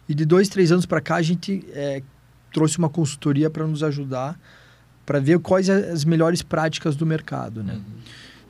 E 0.08 0.14
de 0.14 0.26
dois, 0.26 0.50
três 0.50 0.72
anos 0.72 0.86
para 0.86 1.00
cá, 1.00 1.16
a 1.16 1.22
gente 1.22 1.66
eh, 1.70 2.04
trouxe 2.52 2.78
uma 2.78 2.90
consultoria 2.90 3.50
para 3.50 3.66
nos 3.66 3.82
ajudar 3.84 4.38
para 5.06 5.20
ver 5.20 5.40
quais 5.40 5.70
as 5.70 6.06
melhores 6.06 6.42
práticas 6.42 6.96
do 6.96 7.06
mercado, 7.06 7.64
né? 7.64 7.80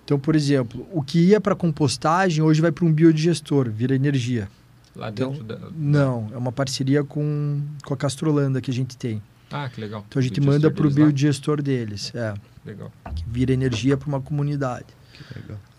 Então, 0.06 0.20
por 0.20 0.36
exemplo, 0.36 0.86
o 0.92 1.02
que 1.02 1.20
ia 1.20 1.40
para 1.40 1.56
compostagem 1.56 2.44
hoje 2.44 2.62
vai 2.62 2.72
para 2.72 2.86
um 2.86 2.92
biodigestor, 2.92 3.70
vira 3.70 3.96
energia. 3.96 4.50
Lá 4.96 5.10
Então, 5.10 5.32
dentro 5.32 5.46
da... 5.46 5.60
Não, 5.76 6.30
é 6.34 6.38
uma 6.38 6.52
parceria 6.52 7.04
com, 7.04 7.62
com 7.84 7.94
a 7.94 7.98
Castrolanda 7.98 8.62
que 8.62 8.70
a 8.70 8.74
gente 8.74 8.96
tem. 8.98 9.22
Ah, 9.52 9.70
que 9.70 9.80
legal. 9.80 10.04
Então 10.08 10.20
a 10.20 10.24
gente 10.24 10.42
manda 10.42 10.72
para 10.72 10.88
o 10.88 10.90
biodigestor 10.90 11.62
deles, 11.62 12.12
é, 12.16 12.34
Legal. 12.66 12.92
que 13.14 13.24
vira 13.28 13.54
energia 13.54 13.96
para 13.96 14.08
uma 14.08 14.20
comunidade. 14.20 14.88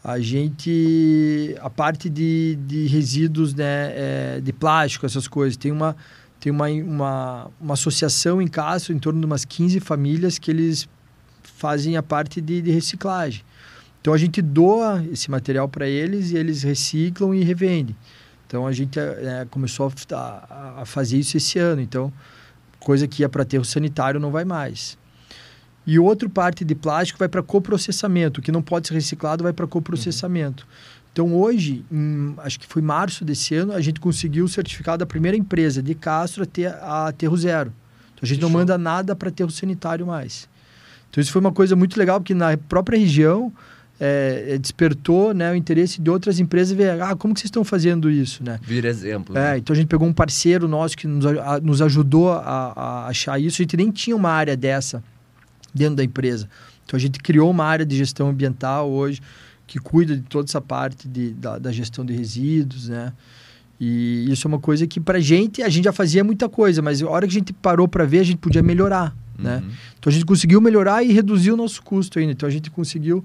A 0.03 0.21
gente, 0.21 1.57
a 1.61 1.69
parte 1.69 2.09
de, 2.09 2.57
de 2.67 2.87
resíduos 2.87 3.53
né, 3.53 3.93
é, 4.37 4.41
de 4.41 4.53
plástico, 4.53 5.05
essas 5.05 5.27
coisas, 5.27 5.57
tem 5.57 5.73
uma 5.73 5.97
tem 6.39 6.53
uma, 6.53 6.69
uma, 6.69 7.51
uma 7.59 7.73
associação 7.73 8.41
em 8.41 8.47
Castro, 8.47 8.93
em 8.93 8.99
torno 8.99 9.19
de 9.19 9.25
umas 9.25 9.47
15 9.47 9.81
famílias 9.81 10.39
que 10.39 10.51
eles 10.51 10.87
fazem 11.43 11.97
a 11.97 12.03
parte 12.03 12.39
de, 12.39 12.61
de 12.61 12.71
reciclagem. 12.71 13.43
Então 13.99 14.13
a 14.13 14.19
gente 14.19 14.43
doa 14.43 15.03
esse 15.11 15.31
material 15.31 15.67
para 15.71 15.89
eles 15.89 16.33
e 16.33 16.37
eles 16.37 16.63
reciclam 16.63 17.35
e 17.35 17.43
revendem. 17.43 17.97
Então 18.47 18.67
a 18.67 18.73
gente 18.73 18.99
é, 18.99 19.47
começou 19.51 19.93
a, 20.13 20.81
a, 20.81 20.85
fazer 20.85 21.19
isso 21.19 21.37
esse 21.37 21.59
ano. 21.59 21.81
Então, 21.81 22.13
coisa 22.79 23.09
que 23.09 23.23
ia 23.23 23.29
para 23.29 23.43
aterro 23.43 23.65
sanitário 23.65 24.21
não 24.21 24.31
vai 24.31 24.45
mais. 24.45 24.99
E 25.87 25.99
outra 25.99 26.29
parte 26.29 26.65
de 26.65 26.75
plástico 26.75 27.19
vai 27.19 27.29
para 27.29 27.43
coprocessamento, 27.43 28.41
que 28.41 28.51
não 28.51 28.63
pode 28.63 28.89
ser 28.89 28.95
reciclado 28.95 29.45
vai 29.45 29.53
para 29.53 29.67
coprocessamento. 29.67 30.65
Uhum. 30.65 30.95
Então 31.13 31.35
hoje, 31.35 31.85
em, 31.93 32.35
acho 32.39 32.59
que 32.59 32.67
foi 32.67 32.83
março 32.83 33.25
desse 33.25 33.55
ano, 33.55 33.73
a 33.73 33.81
gente 33.81 34.01
conseguiu 34.01 34.47
o 34.47 34.49
certificado 34.49 34.99
da 34.99 35.07
primeira 35.07 35.37
empresa 35.37 35.83
de 35.83 35.95
Castro 35.95 36.43
a, 36.43 36.47
ter, 36.47 36.67
a 36.67 37.09
aterro 37.09 37.37
zero. 37.37 37.73
Então 38.15 38.21
a 38.23 38.27
gente 38.27 38.39
que 38.39 38.43
não 38.43 38.51
manda 38.51 38.77
nada 38.77 39.15
para 39.15 39.29
aterro 39.29 39.51
sanitário 39.51 40.07
mais. 40.07 40.49
Então 41.09 41.23
isso 41.23 41.31
foi 41.31 41.41
uma 41.41 41.53
coisa 41.53 41.77
muito 41.77 41.97
legal, 41.97 42.19
porque 42.19 42.35
na 42.35 42.57
própria 42.57 42.99
região 42.99 43.53
é, 44.01 44.47
é, 44.49 44.59
despertou 44.59 45.33
né, 45.33 45.53
o 45.53 45.55
interesse 45.55 46.01
de 46.01 46.11
outras 46.11 46.41
empresas 46.41 46.77
ver 46.77 47.01
ah, 47.01 47.15
como 47.15 47.33
que 47.33 47.41
vocês 47.41 47.49
estão 47.49 47.65
fazendo 47.65 48.11
isso, 48.11 48.43
né? 48.43 48.59
Vira 48.63 48.89
exemplo. 48.89 49.37
É, 49.37 49.53
né? 49.53 49.59
então 49.59 49.73
a 49.73 49.77
gente 49.77 49.87
pegou 49.87 50.07
um 50.07 50.13
parceiro 50.13 50.67
nosso 50.67 50.97
que 50.97 51.07
nos, 51.07 51.25
a, 51.25 51.61
nos 51.61 51.81
ajudou 51.81 52.33
a, 52.33 52.73
a, 52.75 53.07
achar 53.07 53.41
isso. 53.41 53.63
A 53.63 53.63
gente 53.63 53.77
nem 53.77 53.91
tinha 53.91 54.17
uma 54.17 54.31
área 54.31 54.57
dessa 54.57 55.03
dentro 55.73 55.97
da 55.97 56.05
empresa. 56.05 56.49
Então 56.85 56.97
a 56.97 57.01
gente 57.01 57.19
criou 57.19 57.51
uma 57.51 57.65
área 57.65 57.87
de 57.87 57.97
gestão 57.97 58.29
ambiental 58.29 58.91
hoje 58.91 59.21
que 59.67 59.79
cuida 59.79 60.17
de 60.17 60.23
toda 60.23 60.49
essa 60.49 60.61
parte 60.61 61.09
de, 61.09 61.31
da, 61.31 61.59
da 61.59 61.73
gestão 61.73 62.05
de 62.05 62.13
resíduos, 62.13 62.89
né? 62.89 63.13
E 63.81 64.31
isso 64.31 64.47
é 64.47 64.49
uma 64.49 64.59
coisa 64.59 64.87
que 64.87 65.01
para 65.01 65.21
gente 65.21 65.63
a 65.63 65.69
gente 65.69 65.85
já 65.85 65.93
fazia 65.93 66.23
muita 66.23 66.49
coisa, 66.49 66.81
mas 66.81 67.03
a 67.03 67.09
hora 67.09 67.27
que 67.27 67.33
a 67.33 67.39
gente 67.39 67.53
parou 67.53 67.89
para 67.89 68.05
ver 68.05 68.21
a 68.21 68.23
gente 68.23 68.39
podia 68.39 68.63
melhorar, 68.63 69.15
né? 69.39 69.63
uhum. 69.65 69.73
Então 69.99 70.11
a 70.11 70.13
gente 70.13 70.25
conseguiu 70.25 70.61
melhorar 70.61 71.03
e 71.03 71.13
reduzir 71.13 71.51
o 71.51 71.57
nosso 71.57 71.83
custo 71.83 72.19
ainda. 72.19 72.33
Então 72.33 72.49
a 72.49 72.53
gente 72.53 72.71
conseguiu 72.71 73.25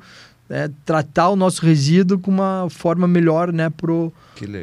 né, 0.49 0.69
tratar 0.83 1.29
o 1.29 1.35
nosso 1.35 1.63
resíduo 1.63 2.17
com 2.17 2.31
uma 2.31 2.67
forma 2.69 3.07
melhor 3.07 3.53
né, 3.53 3.69
pro, 3.69 4.11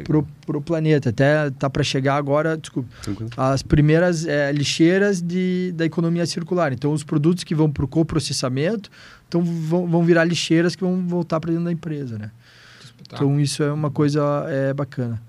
pro, 0.03 0.27
pro 0.45 0.61
planeta. 0.61 1.09
Até 1.09 1.49
tá 1.51 1.69
para 1.69 1.83
chegar 1.83 2.15
agora, 2.15 2.57
desculpa, 2.57 2.89
as 3.37 3.63
primeiras 3.63 4.25
é, 4.25 4.51
lixeiras 4.51 5.21
de, 5.21 5.71
da 5.75 5.85
economia 5.85 6.25
circular. 6.25 6.73
Então, 6.73 6.91
os 6.91 7.03
produtos 7.03 7.43
que 7.43 7.55
vão 7.55 7.71
para 7.71 7.85
o 7.85 7.87
coprocessamento 7.87 8.89
então, 9.27 9.43
vão, 9.43 9.87
vão 9.87 10.03
virar 10.03 10.23
lixeiras 10.23 10.75
que 10.75 10.83
vão 10.83 11.05
voltar 11.07 11.39
para 11.39 11.51
dentro 11.51 11.65
da 11.65 11.71
empresa, 11.71 12.17
né? 12.17 12.31
Então, 13.01 13.39
isso 13.39 13.63
é 13.63 13.71
uma 13.71 13.89
coisa 13.89 14.45
é, 14.47 14.73
bacana. 14.73 15.21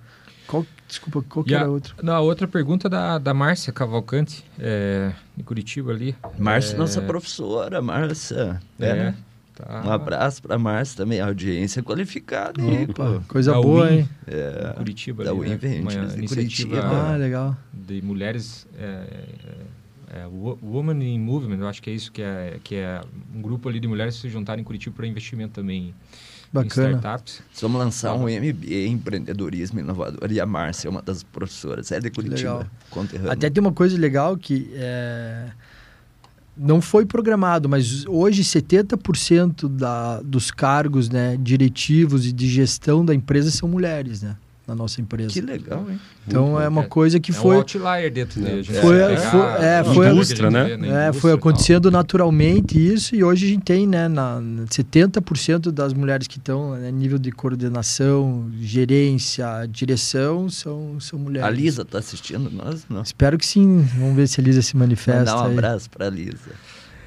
Qual, 0.46 0.66
desculpa, 0.86 1.22
qual 1.28 1.44
que 1.44 1.54
a, 1.54 1.58
era 1.58 1.66
a 1.66 1.70
outra? 1.70 1.94
Não, 2.02 2.14
a 2.14 2.20
outra 2.20 2.48
pergunta 2.48 2.88
da, 2.88 3.18
da 3.18 3.34
Márcia 3.34 3.72
Cavalcante, 3.72 4.44
é, 4.58 5.12
em 5.36 5.42
Curitiba 5.42 5.92
ali. 5.92 6.16
Márcia, 6.38 6.74
é, 6.74 6.78
nossa 6.78 7.00
professora, 7.02 7.82
Márcia. 7.82 8.60
É, 8.80 8.94
né? 8.94 9.14
Tá. 9.58 9.82
Um 9.84 9.90
abraço 9.90 10.40
para 10.40 10.56
Márcia 10.56 10.96
também, 10.96 11.20
audiência 11.20 11.82
qualificada. 11.82 12.62
Opa, 12.88 13.24
coisa 13.26 13.50
da 13.50 13.60
boa, 13.60 13.92
hein? 13.92 14.08
É, 14.24 14.72
Curitiba. 14.76 15.24
Da 15.24 15.32
ali, 15.32 15.48
né? 15.48 15.80
Uma 15.80 15.92
iniciativa 16.14 16.80
ah, 16.80 17.16
legal. 17.16 17.56
de 17.72 18.00
mulheres... 18.00 18.68
É, 18.78 18.84
é, 18.84 20.20
é 20.20 20.26
Woman 20.26 21.02
in 21.04 21.18
Movement, 21.18 21.58
eu 21.58 21.66
acho 21.66 21.82
que 21.82 21.90
é 21.90 21.92
isso, 21.92 22.10
que 22.12 22.22
é, 22.22 22.58
que 22.62 22.76
é 22.76 23.00
um 23.34 23.42
grupo 23.42 23.68
ali 23.68 23.78
de 23.80 23.88
mulheres 23.88 24.14
se 24.14 24.28
juntarem 24.30 24.62
em 24.62 24.64
Curitiba 24.64 24.94
para 24.96 25.06
investimento 25.06 25.54
também 25.54 25.92
Bacana. 26.52 26.92
em 26.92 26.94
startups. 26.94 27.42
Vamos 27.60 27.78
lançar 27.78 28.14
um 28.14 28.22
MBA 28.22 28.86
em 28.86 28.92
empreendedorismo 28.92 29.80
inovador 29.80 30.30
e 30.32 30.40
a 30.40 30.46
Márcia 30.46 30.88
é 30.88 30.90
uma 30.90 31.02
das 31.02 31.22
professoras, 31.22 31.92
é 31.92 32.00
de 32.00 32.10
Curitiba. 32.10 32.70
Até 33.28 33.50
tem 33.50 33.60
uma 33.60 33.72
coisa 33.72 33.98
legal 33.98 34.36
que 34.36 34.70
é 34.74 35.50
não 36.58 36.80
foi 36.80 37.06
programado, 37.06 37.68
mas 37.68 38.04
hoje 38.06 38.42
70% 38.42 39.68
da, 39.68 40.20
dos 40.20 40.50
cargos 40.50 41.08
né, 41.08 41.36
diretivos 41.40 42.26
e 42.26 42.32
de 42.32 42.48
gestão 42.48 43.04
da 43.04 43.14
empresa 43.14 43.50
são 43.50 43.68
mulheres, 43.68 44.22
né? 44.22 44.36
Na 44.68 44.74
nossa 44.74 45.00
empresa. 45.00 45.32
Que 45.32 45.40
legal, 45.40 45.86
hein? 45.88 45.98
Então 46.26 46.48
Muito 46.48 46.60
é 46.60 46.68
uma 46.68 46.82
coisa 46.82 47.18
que 47.18 47.30
é 47.30 47.34
foi. 47.34 47.56
um 47.56 47.58
outlier 47.60 48.12
dentro 48.12 48.38
dele. 48.38 48.62
Foi, 48.62 49.00
é, 49.00 49.16
foi, 49.16 49.40
é, 49.40 49.82
foi, 49.82 50.08
indústria, 50.10 50.50
né? 50.50 51.08
É, 51.08 51.12
foi 51.14 51.32
acontecendo 51.32 51.90
naturalmente 51.90 52.78
isso, 52.78 53.16
e 53.16 53.24
hoje 53.24 53.46
a 53.46 53.48
gente 53.48 53.62
tem, 53.62 53.86
né, 53.86 54.08
na, 54.08 54.38
70% 54.66 55.70
das 55.70 55.94
mulheres 55.94 56.26
que 56.26 56.36
estão 56.36 56.72
né, 56.72 56.90
nível 56.90 57.18
de 57.18 57.32
coordenação, 57.32 58.50
gerência, 58.60 59.66
direção, 59.70 60.50
são, 60.50 61.00
são 61.00 61.18
mulheres. 61.18 61.48
A 61.48 61.50
Lisa 61.50 61.80
está 61.80 61.98
assistindo 61.98 62.50
nós? 62.50 62.84
Não. 62.90 63.00
Espero 63.00 63.38
que 63.38 63.46
sim. 63.46 63.88
Vamos 63.96 64.16
ver 64.16 64.28
se 64.28 64.38
a 64.38 64.44
Lisa 64.44 64.60
se 64.60 64.76
manifesta. 64.76 65.34
Mandar 65.34 65.48
um 65.48 65.52
abraço 65.52 65.88
para 65.88 66.08
a 66.08 66.10
Lisa. 66.10 66.50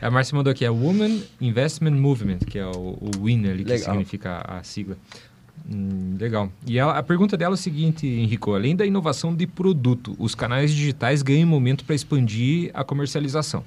A 0.01 0.09
Márcia 0.09 0.35
mandou 0.35 0.49
aqui, 0.49 0.65
é 0.65 0.69
Woman 0.69 1.21
Investment 1.39 1.91
Movement, 1.91 2.39
que 2.39 2.57
é 2.57 2.65
o, 2.65 2.97
o 2.99 3.11
WIN 3.21 3.45
ali, 3.45 3.63
que 3.63 3.69
Legal. 3.69 3.91
significa 3.91 4.43
a 4.47 4.63
sigla. 4.63 4.97
Hum, 5.69 6.17
legal. 6.19 6.51
E 6.65 6.79
a 6.79 7.01
pergunta 7.03 7.37
dela 7.37 7.53
é 7.53 7.55
o 7.55 7.57
seguinte, 7.57 8.07
Henrico: 8.07 8.53
além 8.53 8.75
da 8.75 8.85
inovação 8.85 9.33
de 9.33 9.47
produto, 9.47 10.15
os 10.19 10.35
canais 10.35 10.71
digitais 10.71 11.21
ganham 11.21 11.47
momento 11.47 11.85
para 11.85 11.95
expandir 11.95 12.71
a 12.73 12.83
comercialização. 12.83 13.63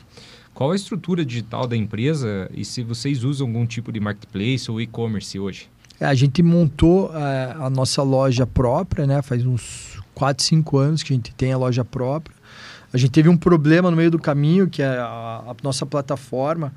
Qual 0.53 0.70
a 0.70 0.77
estrutura 0.77 1.25
digital 1.25 1.66
da 1.66 1.77
empresa 1.77 2.49
e 2.55 2.64
se 2.64 2.83
vocês 2.83 3.25
usam 3.25 3.47
algum 3.49 3.66
tipo 3.66 3.90
de 3.90 3.99
marketplace 3.99 4.70
ou 4.70 4.81
e-commerce 4.81 5.38
hoje? 5.38 5.68
É, 5.99 6.07
a 6.07 6.14
gente 6.14 6.42
montou 6.42 7.11
é, 7.14 7.57
a 7.59 7.70
nossa 7.70 8.03
loja 8.03 8.47
própria, 8.47 9.07
né? 9.07 9.23
Faz 9.23 9.44
uns 9.44 10.01
4, 10.14 10.44
5 10.44 10.79
anos 10.79 11.03
que 11.03 11.12
a 11.12 11.16
gente 11.16 11.35
tem 11.35 11.53
a 11.53 11.57
loja 11.57 11.85
própria. 11.85 12.35
A 12.92 12.97
gente 12.97 13.11
teve 13.11 13.29
um 13.29 13.37
problema 13.37 13.90
no 13.90 13.97
meio 13.97 14.11
do 14.11 14.18
caminho, 14.18 14.68
que 14.68 14.83
é 14.83 14.87
a, 14.87 15.42
a 15.49 15.57
nossa 15.62 15.85
plataforma 15.85 16.73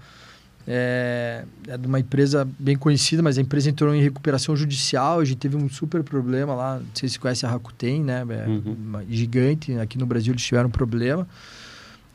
é, 0.67 1.45
é, 1.65 1.77
de 1.77 1.87
uma 1.87 1.97
empresa 1.97 2.45
bem 2.59 2.75
conhecida, 2.75 3.23
mas 3.23 3.37
a 3.37 3.41
empresa 3.41 3.69
entrou 3.69 3.95
em 3.95 4.01
recuperação 4.01 4.53
judicial. 4.55 5.21
A 5.21 5.25
gente 5.25 5.37
teve 5.37 5.55
um 5.55 5.69
super 5.69 6.03
problema 6.03 6.53
lá. 6.53 6.79
Não 6.79 6.85
sei 6.93 7.07
se 7.07 7.17
conhece 7.17 7.45
a 7.45 7.49
Rakuten, 7.49 8.03
né? 8.03 8.25
É 8.29 8.47
uhum. 8.47 9.05
gigante. 9.09 9.77
Aqui 9.79 9.97
no 9.97 10.05
Brasil 10.05 10.33
eles 10.33 10.43
tiveram 10.43 10.67
um 10.67 10.71
problema. 10.71 11.25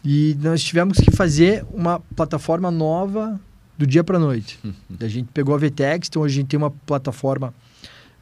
E 0.04 0.36
nós 0.42 0.62
tivemos 0.62 0.98
que 0.98 1.10
fazer 1.10 1.64
uma 1.72 1.98
plataforma 2.14 2.70
nova 2.70 3.40
do 3.78 3.86
dia 3.86 4.04
para 4.04 4.18
noite. 4.18 4.58
Uhum. 4.62 4.74
A 5.00 5.08
gente 5.08 5.28
pegou 5.32 5.54
a 5.54 5.58
VTEX, 5.58 6.08
então 6.08 6.20
hoje 6.20 6.34
a 6.34 6.40
gente 6.40 6.48
tem 6.48 6.58
uma 6.58 6.70
plataforma 6.70 7.54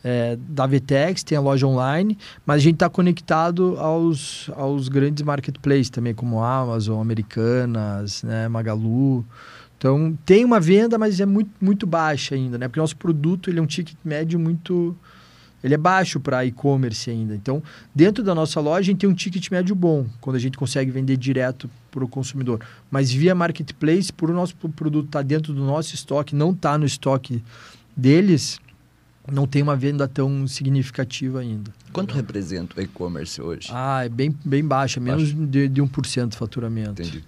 é, 0.04 0.38
da 0.48 0.66
VTEX, 0.66 1.24
tem 1.24 1.36
a 1.36 1.40
loja 1.40 1.66
online, 1.66 2.16
mas 2.46 2.56
a 2.56 2.60
gente 2.60 2.74
está 2.74 2.88
conectado 2.88 3.76
aos, 3.78 4.48
aos 4.56 4.88
grandes 4.88 5.22
marketplaces 5.24 5.90
também, 5.90 6.14
como 6.14 6.42
Amazon, 6.42 7.00
Americanas, 7.00 8.22
né, 8.22 8.46
Magalu. 8.48 9.24
Então, 9.80 10.14
tem 10.26 10.44
uma 10.44 10.60
venda, 10.60 10.98
mas 10.98 11.20
é 11.20 11.26
muito, 11.26 11.50
muito 11.58 11.86
baixa 11.86 12.34
ainda, 12.34 12.58
né? 12.58 12.68
Porque 12.68 12.78
o 12.78 12.82
nosso 12.82 12.98
produto 12.98 13.48
ele 13.48 13.58
é 13.58 13.62
um 13.62 13.66
ticket 13.66 13.96
médio 14.04 14.38
muito... 14.38 14.94
Ele 15.64 15.72
é 15.72 15.78
baixo 15.78 16.20
para 16.20 16.44
e-commerce 16.44 17.08
ainda. 17.08 17.34
Então, 17.34 17.62
dentro 17.94 18.22
da 18.22 18.34
nossa 18.34 18.60
loja, 18.60 18.80
a 18.80 18.82
gente 18.82 18.98
tem 18.98 19.08
um 19.08 19.14
ticket 19.14 19.50
médio 19.50 19.74
bom, 19.74 20.06
quando 20.20 20.36
a 20.36 20.38
gente 20.38 20.58
consegue 20.58 20.90
vender 20.90 21.16
direto 21.16 21.68
para 21.90 22.04
o 22.04 22.08
consumidor. 22.08 22.60
Mas 22.90 23.10
via 23.10 23.34
marketplace, 23.34 24.12
por 24.12 24.30
o 24.30 24.34
nosso 24.34 24.54
produto 24.54 25.06
estar 25.06 25.20
tá 25.20 25.22
dentro 25.22 25.54
do 25.54 25.64
nosso 25.64 25.94
estoque, 25.94 26.36
não 26.36 26.50
está 26.50 26.76
no 26.76 26.84
estoque 26.84 27.42
deles, 27.96 28.60
não 29.32 29.46
tem 29.46 29.62
uma 29.62 29.76
venda 29.76 30.06
tão 30.06 30.46
significativa 30.46 31.40
ainda. 31.40 31.72
Quanto 31.90 32.14
representa 32.14 32.78
o 32.78 32.82
e-commerce 32.82 33.40
hoje? 33.40 33.68
Ah, 33.72 34.04
é 34.04 34.10
bem, 34.10 34.34
bem 34.44 34.62
baixa, 34.62 35.00
menos 35.00 35.32
Baixo. 35.32 35.46
de, 35.46 35.68
de 35.68 35.82
1% 35.82 36.28
do 36.28 36.36
faturamento. 36.36 37.00
Entendi. 37.00 37.24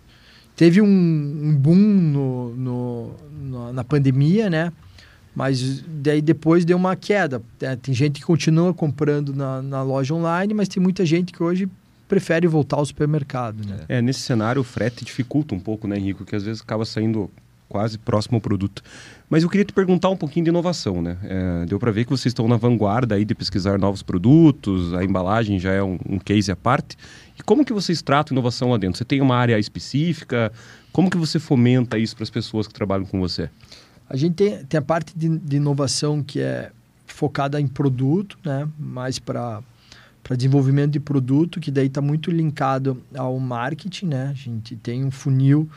Teve 0.56 0.80
um, 0.80 0.86
um 0.86 1.54
boom 1.54 1.74
no, 1.76 2.54
no, 2.54 3.10
no, 3.30 3.72
na 3.72 3.84
pandemia, 3.84 4.50
né? 4.50 4.72
Mas 5.34 5.82
daí 5.88 6.20
depois 6.20 6.64
deu 6.64 6.76
uma 6.76 6.94
queda. 6.94 7.42
É, 7.60 7.74
tem 7.74 7.94
gente 7.94 8.20
que 8.20 8.26
continua 8.26 8.74
comprando 8.74 9.34
na, 9.34 9.62
na 9.62 9.82
loja 9.82 10.14
online, 10.14 10.52
mas 10.52 10.68
tem 10.68 10.82
muita 10.82 11.06
gente 11.06 11.32
que 11.32 11.42
hoje 11.42 11.68
prefere 12.06 12.46
voltar 12.46 12.76
ao 12.76 12.84
supermercado, 12.84 13.66
né? 13.66 13.80
É, 13.88 14.02
nesse 14.02 14.20
cenário 14.20 14.60
o 14.60 14.64
frete 14.64 15.04
dificulta 15.04 15.54
um 15.54 15.58
pouco, 15.58 15.88
né, 15.88 15.96
Henrico? 15.96 16.24
Que 16.24 16.36
às 16.36 16.42
vezes 16.42 16.60
acaba 16.60 16.84
saindo 16.84 17.30
quase 17.72 17.96
próximo 17.96 18.36
ao 18.36 18.40
produto. 18.42 18.82
Mas 19.30 19.42
eu 19.42 19.48
queria 19.48 19.64
te 19.64 19.72
perguntar 19.72 20.10
um 20.10 20.16
pouquinho 20.16 20.44
de 20.44 20.50
inovação, 20.50 21.00
né? 21.00 21.16
É, 21.24 21.64
deu 21.64 21.78
para 21.78 21.90
ver 21.90 22.04
que 22.04 22.10
vocês 22.10 22.30
estão 22.30 22.46
na 22.46 22.58
vanguarda 22.58 23.14
aí 23.14 23.24
de 23.24 23.34
pesquisar 23.34 23.78
novos 23.78 24.02
produtos, 24.02 24.92
a 24.92 25.02
embalagem 25.02 25.58
já 25.58 25.72
é 25.72 25.82
um, 25.82 25.98
um 26.06 26.18
case 26.18 26.52
à 26.52 26.56
parte. 26.56 26.98
Como 27.44 27.64
que 27.64 27.72
vocês 27.72 28.02
tratam 28.02 28.34
inovação 28.34 28.70
lá 28.70 28.78
dentro? 28.78 28.98
Você 28.98 29.04
tem 29.04 29.20
uma 29.20 29.36
área 29.36 29.58
específica? 29.58 30.52
Como 30.92 31.10
que 31.10 31.16
você 31.16 31.38
fomenta 31.38 31.98
isso 31.98 32.14
para 32.14 32.24
as 32.24 32.30
pessoas 32.30 32.66
que 32.66 32.74
trabalham 32.74 33.04
com 33.06 33.20
você? 33.20 33.48
A 34.08 34.16
gente 34.16 34.34
tem, 34.34 34.64
tem 34.64 34.78
a 34.78 34.82
parte 34.82 35.16
de, 35.16 35.38
de 35.38 35.56
inovação 35.56 36.22
que 36.22 36.40
é 36.40 36.70
focada 37.06 37.60
em 37.60 37.66
produto, 37.66 38.38
né? 38.44 38.68
Mais 38.78 39.18
para 39.18 39.62
para 40.22 40.36
desenvolvimento 40.36 40.92
de 40.92 41.00
produto, 41.00 41.58
que 41.58 41.68
daí 41.68 41.88
está 41.88 42.00
muito 42.00 42.30
linkado 42.30 43.02
ao 43.16 43.36
marketing, 43.40 44.06
né? 44.06 44.28
A 44.30 44.34
gente 44.34 44.76
tem 44.76 45.04
um 45.04 45.10
funil 45.10 45.68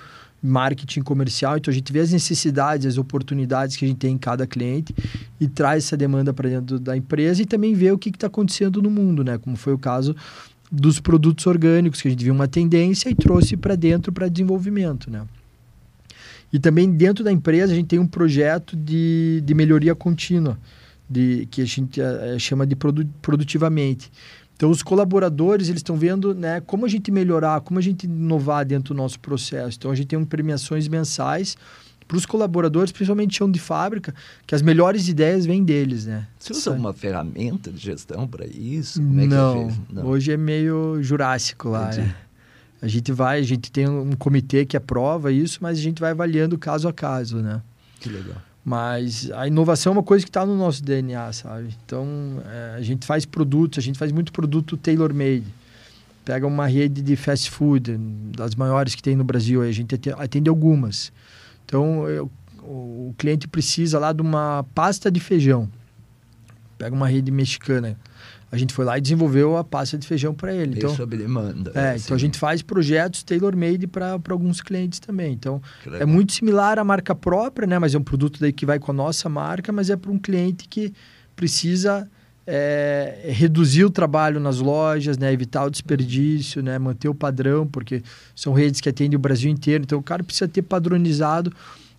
marketing 0.41 1.01
comercial. 1.01 1.58
Então 1.58 1.71
a 1.71 1.75
gente 1.75 1.91
vê 1.91 1.99
as 1.99 2.12
necessidades, 2.12 2.86
as 2.86 2.97
oportunidades 2.97 3.75
que 3.75 3.86
a 3.86 3.88
gente 3.88 3.97
tem 3.97 4.13
em 4.13 4.17
cada 4.17 4.45
cliente 4.45 4.93
e 5.39 5.47
traz 5.47 5.86
essa 5.86 5.97
demanda 5.97 6.32
para 6.32 6.47
dentro 6.47 6.80
da 6.80 6.95
empresa 6.95 7.41
e 7.41 7.45
também 7.45 7.73
vê 7.73 7.91
o 7.91 7.97
que 7.97 8.10
está 8.10 8.28
acontecendo 8.28 8.82
no 8.82 8.89
mundo, 8.91 9.23
né? 9.23 9.38
Como 9.38 9.56
foi 9.56 9.73
o 9.73 9.80
caso 9.80 10.15
dos 10.71 10.99
produtos 10.99 11.45
orgânicos, 11.47 12.01
que 12.01 12.08
a 12.08 12.12
gente 12.12 12.23
viu 12.23 12.34
uma 12.34 12.47
tendência 12.47 13.10
e 13.10 13.15
trouxe 13.15 13.56
para 13.56 13.75
dentro 13.75 14.12
para 14.12 14.28
desenvolvimento, 14.28 15.10
né? 15.10 15.25
E 16.51 16.60
também 16.60 16.91
dentro 16.91 17.23
da 17.23 17.32
empresa 17.32 17.73
a 17.73 17.75
gente 17.75 17.88
tem 17.88 17.99
um 17.99 18.08
projeto 18.08 18.75
de, 18.75 19.41
de 19.43 19.54
melhoria 19.54 19.93
contínua, 19.93 20.58
de, 21.10 21.47
que 21.51 21.62
a 21.62 21.65
gente 21.65 21.99
é, 22.01 22.38
chama 22.39 22.65
de 22.65 22.75
produ, 22.75 23.06
produtivamente. 23.21 24.12
Então, 24.56 24.69
os 24.69 24.82
colaboradores, 24.82 25.67
eles 25.67 25.80
estão 25.80 25.97
vendo 25.97 26.34
né, 26.34 26.62
como 26.62 26.86
a 26.86 26.89
gente 26.89 27.12
melhorar, 27.12 27.60
como 27.60 27.78
a 27.78 27.82
gente 27.82 28.06
inovar 28.06 28.65
dentro 28.65 28.93
do 28.93 28.97
nosso 28.97 29.19
processo. 29.19 29.78
Então, 29.78 29.91
a 29.91 29.95
gente 29.95 30.08
tem 30.08 30.23
premiações 30.23 30.88
mensais 30.88 31.58
para 32.07 32.17
os 32.17 32.25
colaboradores, 32.25 32.91
principalmente 32.91 33.37
chão 33.37 33.49
de 33.49 33.59
fábrica, 33.59 34.13
que 34.45 34.53
as 34.53 34.61
melhores 34.61 35.07
ideias 35.07 35.45
vêm 35.45 35.63
deles, 35.63 36.05
né? 36.05 36.27
Você 36.37 36.53
usa 36.53 36.71
uma 36.71 36.93
ferramenta 36.93 37.71
de 37.71 37.79
gestão 37.79 38.27
para 38.27 38.45
isso? 38.45 39.01
Como 39.01 39.21
é 39.21 39.25
Não, 39.25 39.71
Não, 39.91 40.05
hoje 40.05 40.31
é 40.31 40.37
meio 40.37 41.01
jurássico 41.01 41.69
lá. 41.69 41.91
Né? 41.91 42.15
A 42.81 42.87
gente 42.87 43.11
vai, 43.11 43.39
a 43.39 43.43
gente 43.43 43.71
tem 43.71 43.87
um 43.87 44.11
comitê 44.11 44.65
que 44.65 44.77
aprova 44.77 45.31
isso, 45.31 45.59
mas 45.61 45.77
a 45.77 45.81
gente 45.81 45.99
vai 45.99 46.11
avaliando 46.11 46.57
caso 46.57 46.87
a 46.87 46.93
caso, 46.93 47.37
né? 47.37 47.61
Que 47.99 48.09
legal. 48.09 48.35
Mas 48.63 49.31
a 49.31 49.47
inovação 49.47 49.93
é 49.93 49.95
uma 49.97 50.03
coisa 50.03 50.25
que 50.25 50.29
está 50.29 50.45
no 50.45 50.57
nosso 50.57 50.83
DNA, 50.83 51.33
sabe? 51.33 51.69
Então, 51.85 52.05
é, 52.45 52.75
a 52.77 52.81
gente 52.81 53.05
faz 53.05 53.25
produtos, 53.25 53.77
a 53.77 53.81
gente 53.81 53.97
faz 53.97 54.11
muito 54.11 54.31
produto 54.31 54.75
tailor-made. 54.75 55.45
Pega 56.23 56.47
uma 56.47 56.65
rede 56.65 57.03
de 57.03 57.15
fast 57.15 57.51
food, 57.51 57.95
das 58.35 58.55
maiores 58.55 58.95
que 58.95 59.03
tem 59.03 59.15
no 59.15 59.23
Brasil, 59.23 59.61
a 59.61 59.71
gente 59.71 59.95
atende 60.17 60.49
algumas. 60.49 61.11
Então, 61.65 62.08
eu, 62.08 62.32
o 62.62 63.13
cliente 63.17 63.47
precisa 63.47 63.99
lá 63.99 64.13
de 64.13 64.21
uma 64.21 64.65
pasta 64.73 65.12
de 65.12 65.19
feijão. 65.19 65.69
Pega 66.78 66.95
uma 66.95 67.08
rede 67.08 67.32
mexicana 67.32 67.97
a 68.56 68.58
gente 68.58 68.73
foi 68.73 68.86
lá 68.86 68.97
e 68.97 69.01
desenvolveu 69.01 69.58
a 69.58 69.63
pasta 69.63 69.97
de 69.97 70.08
feijão 70.08 70.34
para 70.34 70.54
ele. 70.54 70.78
Então, 70.78 70.95
sob 70.95 71.17
demanda. 71.17 71.71
É, 71.75 71.91
assim. 71.91 72.06
então 72.06 72.15
a 72.15 72.19
gente 72.19 72.39
faz 72.39 72.62
projetos 72.62 73.21
tailor-made 73.21 73.86
para 73.86 74.19
alguns 74.30 74.62
clientes 74.62 74.99
também. 74.99 75.34
Então, 75.34 75.62
é 75.99 76.06
muito 76.06 76.32
similar 76.34 76.80
à 76.80 76.84
marca 76.84 77.13
própria, 77.13 77.67
né? 77.67 77.78
Mas 77.78 77.93
é 77.93 77.97
um 77.97 78.04
produto 78.04 78.39
daí 78.39 78.54
que 78.54 78.65
vai 78.65 78.80
com 78.80 78.91
a 78.91 78.93
nossa 78.93 79.28
marca, 79.28 79.71
mas 79.71 79.89
é 79.89 79.97
para 79.97 80.12
um 80.12 80.17
cliente 80.17 80.67
que 80.69 80.93
precisa 81.36 82.10
é, 82.47 83.31
reduzir 83.31 83.86
o 83.86 83.89
trabalho 83.89 84.39
nas 84.39 84.60
lojas, 84.60 85.17
né? 85.17 85.31
Evitar 85.31 85.65
o 85.65 85.69
desperdício, 85.69 86.62
né? 86.62 86.77
Manter 86.77 87.10
o 87.10 87.15
padrão, 87.15 87.65
porque 87.65 88.03
são 88.36 88.53
redes 88.53 88.81
que 88.81 88.89
atendem 88.89 89.15
o 89.15 89.19
Brasil 89.19 89.49
inteiro. 89.49 89.84
Então, 89.84 89.99
o 89.99 90.03
cara 90.03 90.23
precisa 90.23 90.47
ter 90.47 90.62
padronizado 90.62 91.51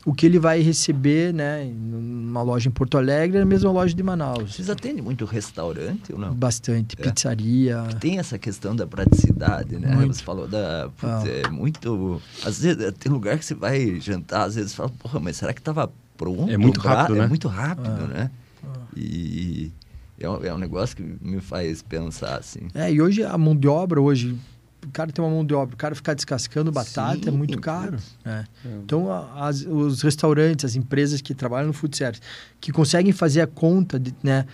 o 0.06 0.14
que 0.14 0.24
ele 0.24 0.38
vai 0.38 0.60
receber, 0.60 1.34
né, 1.34 1.64
numa 1.64 2.40
loja 2.40 2.68
em 2.68 2.70
Porto 2.70 2.96
Alegre, 2.96 3.40
na 3.40 3.44
mesma 3.44 3.72
loja 3.72 3.92
de 3.92 4.00
Manaus. 4.04 4.54
Vocês 4.54 4.70
atendem 4.70 5.02
muito 5.02 5.24
restaurante 5.24 6.12
ou 6.12 6.18
não? 6.18 6.32
Bastante, 6.32 6.94
é. 6.96 7.02
pizzaria. 7.02 7.82
Tem 7.98 8.20
essa 8.20 8.38
questão 8.38 8.76
da 8.76 8.86
praticidade, 8.86 9.76
né? 9.76 9.92
Muito. 9.96 10.14
Você 10.14 10.22
falou 10.22 10.46
da. 10.46 10.88
Putz, 10.96 11.12
ah. 11.12 11.28
É 11.28 11.50
muito. 11.50 12.22
Às 12.44 12.60
vezes 12.60 12.92
tem 13.00 13.10
lugar 13.10 13.36
que 13.36 13.44
você 13.44 13.54
vai 13.54 14.00
jantar, 14.00 14.44
às 14.44 14.54
vezes 14.54 14.76
fala, 14.76 14.90
porra, 14.90 15.18
mas 15.18 15.38
será 15.38 15.52
que 15.52 15.60
estava 15.60 15.90
pronto? 16.16 16.48
É 16.52 16.56
muito 16.56 16.78
rápido, 16.78 17.16
é 17.16 17.18
né? 17.18 17.24
É 17.24 17.28
muito 17.28 17.48
rápido, 17.48 17.88
ah. 17.88 18.06
né? 18.06 18.30
Ah. 18.64 18.78
E. 18.96 19.72
É 20.18 20.28
um, 20.28 20.44
é 20.44 20.54
um 20.54 20.58
negócio 20.58 20.96
que 20.96 21.02
me 21.20 21.40
faz 21.40 21.82
pensar 21.82 22.38
assim. 22.38 22.68
É, 22.74 22.92
e 22.92 23.00
hoje 23.00 23.22
a 23.22 23.36
mão 23.36 23.54
de 23.54 23.68
obra, 23.68 24.00
hoje, 24.00 24.36
o 24.84 24.90
cara 24.92 25.12
tem 25.12 25.24
uma 25.24 25.30
mão 25.30 25.44
de 25.44 25.54
obra, 25.54 25.74
o 25.74 25.78
cara 25.78 25.94
ficar 25.94 26.14
descascando 26.14 26.72
batata 26.72 27.24
Sim, 27.24 27.28
é 27.28 27.30
muito 27.30 27.60
caro. 27.60 27.98
É. 28.24 28.44
Então, 28.82 29.12
as, 29.36 29.62
os 29.62 30.02
restaurantes, 30.02 30.64
as 30.64 30.76
empresas 30.76 31.20
que 31.20 31.34
trabalham 31.34 31.66
no 31.68 31.72
food 31.72 31.96
service, 31.96 32.22
que 32.60 32.72
conseguem 32.72 33.12
fazer 33.12 33.42
a 33.42 33.46
conta 33.46 33.98
de, 33.98 34.14
né, 34.22 34.46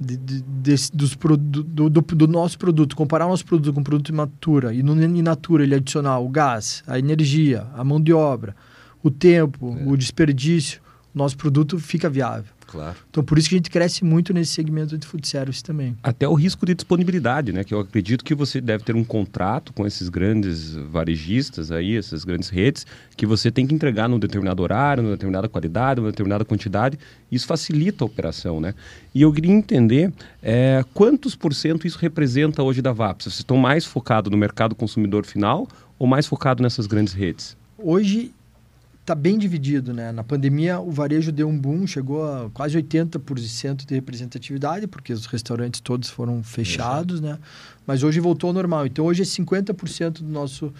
de, 0.00 0.16
de, 0.16 0.42
desse, 0.42 0.94
dos, 0.94 1.14
do, 1.14 1.88
do, 1.88 1.90
do, 1.90 2.26
nosso 2.26 2.58
produto, 2.58 2.96
comparar 2.96 3.26
o 3.26 3.30
nosso 3.30 3.44
produto 3.44 3.74
com 3.74 3.80
o 3.80 3.84
produto 3.84 4.12
in 4.12 4.16
natura, 4.16 4.74
e 4.74 4.82
no 4.82 5.00
in 5.02 5.22
natura 5.22 5.62
ele 5.62 5.74
adicionar 5.74 6.18
o 6.18 6.28
gás, 6.28 6.82
a 6.86 6.98
energia, 6.98 7.66
a 7.74 7.84
mão 7.84 8.00
de 8.00 8.12
obra, 8.12 8.56
o 9.02 9.10
tempo, 9.10 9.76
é. 9.78 9.88
o 9.88 9.96
desperdício, 9.96 10.80
nosso 11.16 11.36
produto 11.36 11.78
fica 11.78 12.10
viável. 12.10 12.44
Claro. 12.66 12.96
Então, 13.08 13.22
por 13.22 13.38
isso 13.38 13.48
que 13.48 13.54
a 13.54 13.58
gente 13.58 13.70
cresce 13.70 14.04
muito 14.04 14.34
nesse 14.34 14.52
segmento 14.52 14.98
de 14.98 15.06
food 15.06 15.26
service 15.26 15.62
também. 15.62 15.96
Até 16.02 16.28
o 16.28 16.34
risco 16.34 16.66
de 16.66 16.74
disponibilidade, 16.74 17.52
né? 17.52 17.62
Que 17.62 17.72
eu 17.72 17.80
acredito 17.80 18.24
que 18.24 18.34
você 18.34 18.60
deve 18.60 18.82
ter 18.82 18.94
um 18.94 19.04
contrato 19.04 19.72
com 19.72 19.86
esses 19.86 20.08
grandes 20.08 20.74
varejistas 20.74 21.70
aí, 21.70 21.96
essas 21.96 22.24
grandes 22.24 22.48
redes, 22.48 22.84
que 23.16 23.24
você 23.24 23.50
tem 23.50 23.66
que 23.66 23.74
entregar 23.74 24.08
num 24.08 24.18
determinado 24.18 24.62
horário, 24.62 25.02
numa 25.02 25.12
determinada 25.12 25.48
qualidade, 25.48 26.00
numa 26.00 26.10
determinada 26.10 26.44
quantidade. 26.44 26.98
Isso 27.30 27.46
facilita 27.46 28.04
a 28.04 28.06
operação, 28.06 28.60
né? 28.60 28.74
E 29.14 29.22
eu 29.22 29.32
queria 29.32 29.52
entender 29.52 30.12
é, 30.42 30.84
quantos 30.92 31.36
por 31.36 31.54
cento 31.54 31.86
isso 31.86 31.98
representa 31.98 32.62
hoje 32.62 32.82
da 32.82 32.92
VAPS? 32.92 33.24
Vocês 33.24 33.38
estão 33.38 33.56
mais 33.56 33.84
focados 33.84 34.30
no 34.30 34.36
mercado 34.36 34.74
consumidor 34.74 35.24
final 35.24 35.68
ou 35.98 36.06
mais 36.06 36.26
focado 36.26 36.62
nessas 36.62 36.86
grandes 36.86 37.14
redes? 37.14 37.56
Hoje 37.78 38.32
está 39.06 39.14
bem 39.14 39.38
dividido, 39.38 39.94
né? 39.94 40.10
Na 40.10 40.24
pandemia, 40.24 40.80
o 40.80 40.90
varejo 40.90 41.30
deu 41.30 41.48
um 41.48 41.56
boom, 41.56 41.86
chegou 41.86 42.24
a 42.24 42.50
quase 42.50 42.76
80% 42.76 43.86
de 43.86 43.94
representatividade, 43.94 44.88
porque 44.88 45.12
os 45.12 45.26
restaurantes 45.26 45.80
todos 45.80 46.10
foram 46.10 46.42
fechados, 46.42 47.20
né? 47.20 47.38
Mas 47.86 48.02
hoje 48.02 48.18
voltou 48.18 48.48
ao 48.48 48.54
normal. 48.54 48.84
Então, 48.84 49.04
hoje 49.04 49.22
é 49.22 49.24
50% 49.24 50.22
do 50.22 50.28
nosso 50.28 50.74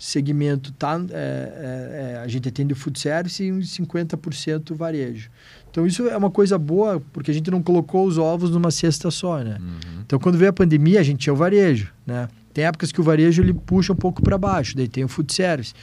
segmento 0.00 0.72
tá 0.72 1.00
é, 1.10 1.14
é, 1.14 2.12
é, 2.14 2.18
a 2.18 2.26
gente 2.26 2.48
atende 2.48 2.72
o 2.72 2.76
food 2.76 2.98
service 2.98 3.42
e 3.42 3.52
uns 3.52 3.76
50% 3.76 4.74
varejo. 4.74 5.30
Então 5.70 5.86
isso 5.86 6.08
é 6.08 6.16
uma 6.16 6.30
coisa 6.30 6.58
boa 6.58 7.00
porque 7.12 7.30
a 7.30 7.34
gente 7.34 7.48
não 7.52 7.62
colocou 7.62 8.04
os 8.04 8.18
ovos 8.18 8.50
numa 8.50 8.72
cesta 8.72 9.12
só, 9.12 9.38
né? 9.38 9.58
Uhum. 9.60 10.00
Então 10.04 10.18
quando 10.18 10.36
veio 10.36 10.50
a 10.50 10.52
pandemia 10.52 10.98
a 10.98 11.04
gente 11.04 11.20
tinha 11.20 11.32
o 11.32 11.36
varejo, 11.36 11.92
né? 12.04 12.28
Tem 12.52 12.64
épocas 12.64 12.92
que 12.92 13.00
o 13.00 13.04
varejo 13.04 13.42
ele 13.42 13.54
puxa 13.54 13.92
um 13.92 13.96
pouco 13.96 14.22
para 14.22 14.36
baixo, 14.36 14.76
daí 14.76 14.88
tem 14.88 15.04
o 15.04 15.08
food 15.08 15.32
service. 15.32 15.74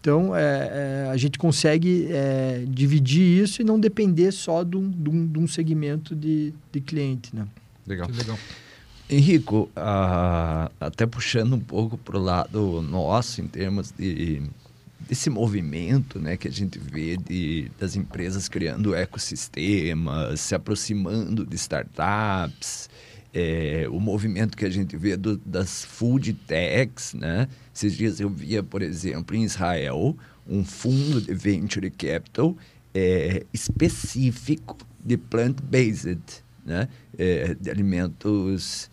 Então, 0.00 0.34
é, 0.34 0.40
é, 0.42 1.10
a 1.10 1.16
gente 1.16 1.38
consegue 1.38 2.08
é, 2.10 2.64
dividir 2.66 3.42
isso 3.42 3.62
e 3.62 3.64
não 3.64 3.78
depender 3.78 4.32
só 4.32 4.62
de 4.62 4.76
um, 4.76 4.90
de 4.90 5.10
um, 5.10 5.26
de 5.26 5.38
um 5.38 5.46
segmento 5.46 6.14
de, 6.14 6.52
de 6.72 6.80
cliente, 6.80 7.34
né? 7.34 7.46
Legal. 7.86 8.08
legal. 8.10 8.38
Henrico, 9.08 9.68
uh, 9.76 10.72
até 10.80 11.04
puxando 11.04 11.54
um 11.54 11.60
pouco 11.60 11.98
para 11.98 12.16
o 12.16 12.22
lado 12.22 12.80
nosso, 12.80 13.42
em 13.42 13.46
termos 13.46 13.92
de 13.92 14.42
desse 15.08 15.28
movimento 15.28 16.18
né, 16.18 16.36
que 16.36 16.48
a 16.48 16.50
gente 16.50 16.78
vê 16.78 17.16
de, 17.16 17.70
das 17.78 17.94
empresas 17.94 18.48
criando 18.48 18.94
ecossistemas, 18.94 20.40
se 20.40 20.54
aproximando 20.54 21.44
de 21.44 21.56
startups, 21.56 22.88
é, 23.34 23.86
o 23.90 23.98
movimento 23.98 24.56
que 24.56 24.64
a 24.64 24.70
gente 24.70 24.96
vê 24.96 25.16
do, 25.16 25.36
das 25.38 25.84
food 25.84 26.32
techs, 26.32 27.12
né? 27.14 27.48
Esses 27.74 27.96
dias 27.96 28.20
eu 28.20 28.30
via, 28.30 28.62
por 28.62 28.80
exemplo, 28.80 29.34
em 29.34 29.42
Israel, 29.42 30.16
um 30.48 30.64
fundo 30.64 31.20
de 31.20 31.34
venture 31.34 31.90
capital 31.90 32.56
é, 32.94 33.44
específico 33.52 34.78
de 35.04 35.16
plant-based, 35.16 36.22
né? 36.64 36.88
É, 37.18 37.54
de 37.54 37.68
alimentos 37.68 38.88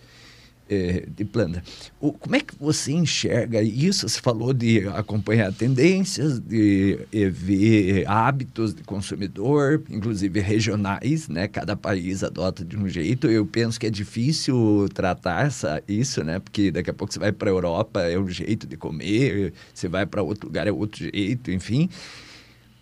é, 0.71 1.05
de 1.05 1.25
planta. 1.25 1.61
O, 1.99 2.13
como 2.13 2.33
é 2.33 2.39
que 2.39 2.55
você 2.57 2.93
enxerga 2.93 3.61
isso? 3.61 4.07
Você 4.07 4.21
falou 4.21 4.53
de 4.53 4.87
acompanhar 4.87 5.51
tendências, 5.51 6.39
de 6.39 6.97
ver 7.11 8.07
hábitos 8.07 8.73
de 8.73 8.81
consumidor, 8.83 9.83
inclusive 9.89 10.39
regionais, 10.39 11.27
né? 11.27 11.49
Cada 11.49 11.75
país 11.75 12.23
adota 12.23 12.63
de 12.63 12.77
um 12.77 12.87
jeito. 12.87 13.27
Eu 13.27 13.45
penso 13.45 13.77
que 13.77 13.85
é 13.85 13.89
difícil 13.89 14.87
tratar 14.93 15.47
essa, 15.47 15.83
isso, 15.85 16.23
né? 16.23 16.39
Porque 16.39 16.71
daqui 16.71 16.89
a 16.89 16.93
pouco 16.93 17.13
você 17.13 17.19
vai 17.19 17.33
para 17.33 17.49
a 17.49 17.53
Europa, 17.53 18.01
é 18.03 18.17
um 18.17 18.29
jeito 18.29 18.65
de 18.65 18.77
comer, 18.77 19.53
você 19.73 19.89
vai 19.89 20.05
para 20.05 20.23
outro 20.23 20.47
lugar, 20.47 20.67
é 20.67 20.71
outro 20.71 21.03
jeito, 21.03 21.51
enfim. 21.51 21.89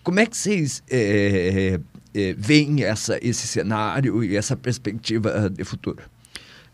Como 0.04 0.20
é 0.20 0.28
que 0.28 0.38
vocês 0.38 0.84
é, 0.90 1.80
é, 2.14 2.36
veem 2.38 2.84
essa, 2.84 3.18
esse 3.22 3.48
cenário 3.48 4.24
e 4.24 4.36
essa 4.36 4.56
perspectiva 4.56 5.50
de 5.50 5.64
futuro? 5.64 6.04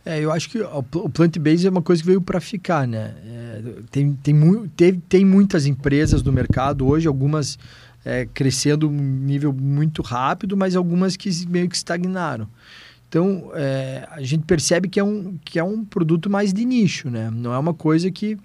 É, 0.05 0.19
eu 0.19 0.31
acho 0.31 0.49
que 0.49 0.59
o 0.61 1.09
plant-based 1.09 1.65
é 1.65 1.69
uma 1.69 1.81
coisa 1.81 2.01
que 2.01 2.07
veio 2.07 2.21
para 2.21 2.39
ficar, 2.39 2.87
né? 2.87 3.15
É, 3.25 3.61
tem, 3.89 4.13
tem, 4.13 4.33
mu 4.35 4.67
tem, 4.67 4.93
tem 4.93 5.25
muitas 5.25 5.65
empresas 5.65 6.21
no 6.21 6.31
mercado 6.31 6.85
hoje, 6.85 7.07
algumas 7.07 7.57
é, 8.05 8.27
crescendo 8.31 8.87
um 8.87 8.93
nível 8.93 9.51
muito 9.51 10.03
rápido, 10.03 10.55
mas 10.55 10.75
algumas 10.75 11.17
que 11.17 11.29
meio 11.47 11.67
que 11.67 11.75
estagnaram. 11.75 12.47
Então, 13.09 13.49
é, 13.55 14.07
a 14.11 14.21
gente 14.21 14.43
percebe 14.43 14.87
que 14.87 14.99
é, 14.99 15.03
um, 15.03 15.37
que 15.43 15.57
é 15.57 15.63
um 15.63 15.83
produto 15.83 16.29
mais 16.29 16.53
de 16.53 16.63
nicho, 16.65 17.09
né? 17.09 17.31
Não 17.31 17.51
é 17.51 17.57
uma 17.57 17.73
coisa 17.73 18.11
que, 18.11 18.37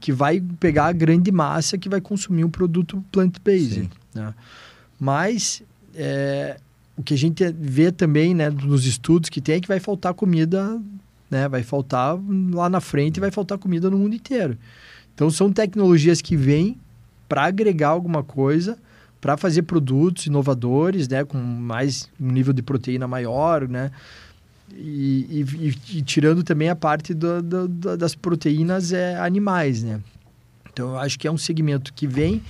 que 0.00 0.10
vai 0.10 0.40
pegar 0.58 0.86
a 0.86 0.92
grande 0.92 1.30
massa 1.30 1.78
que 1.78 1.88
vai 1.88 2.00
consumir 2.00 2.44
um 2.44 2.50
produto 2.50 3.04
plant-based. 3.12 3.88
Né? 4.14 4.34
Mas 4.98 5.62
é, 5.94 6.58
o 6.98 7.02
que 7.02 7.14
a 7.14 7.16
gente 7.16 7.44
vê 7.52 7.92
também, 7.92 8.34
né, 8.34 8.50
nos 8.50 8.84
estudos 8.84 9.30
que 9.30 9.40
tem 9.40 9.54
é 9.54 9.60
que 9.60 9.68
vai 9.68 9.78
faltar 9.78 10.12
comida, 10.12 10.82
né, 11.30 11.48
vai 11.48 11.62
faltar 11.62 12.18
lá 12.52 12.68
na 12.68 12.80
frente, 12.80 13.20
vai 13.20 13.30
faltar 13.30 13.56
comida 13.56 13.88
no 13.88 13.96
mundo 13.96 14.16
inteiro. 14.16 14.58
Então 15.14 15.30
são 15.30 15.52
tecnologias 15.52 16.20
que 16.20 16.36
vêm, 16.36 16.76
para 17.28 17.44
agregar 17.44 17.90
alguma 17.90 18.24
coisa, 18.24 18.76
para 19.20 19.36
fazer 19.36 19.62
produtos 19.62 20.26
inovadores, 20.26 21.06
né, 21.06 21.24
com 21.24 21.38
mais 21.38 22.10
um 22.20 22.32
nível 22.32 22.52
de 22.52 22.62
proteína 22.62 23.06
maior, 23.06 23.68
né, 23.68 23.92
e, 24.72 25.44
e, 25.56 25.98
e 25.98 26.02
tirando 26.02 26.42
também 26.42 26.68
a 26.68 26.76
parte 26.76 27.14
do, 27.14 27.40
do, 27.40 27.68
do, 27.68 27.96
das 27.96 28.16
proteínas 28.16 28.92
é, 28.92 29.16
animais, 29.18 29.84
né. 29.84 30.00
Então 30.72 30.90
eu 30.90 30.98
acho 30.98 31.16
que 31.16 31.28
é 31.28 31.30
um 31.30 31.38
segmento 31.38 31.92
que 31.92 32.08
vem 32.08 32.42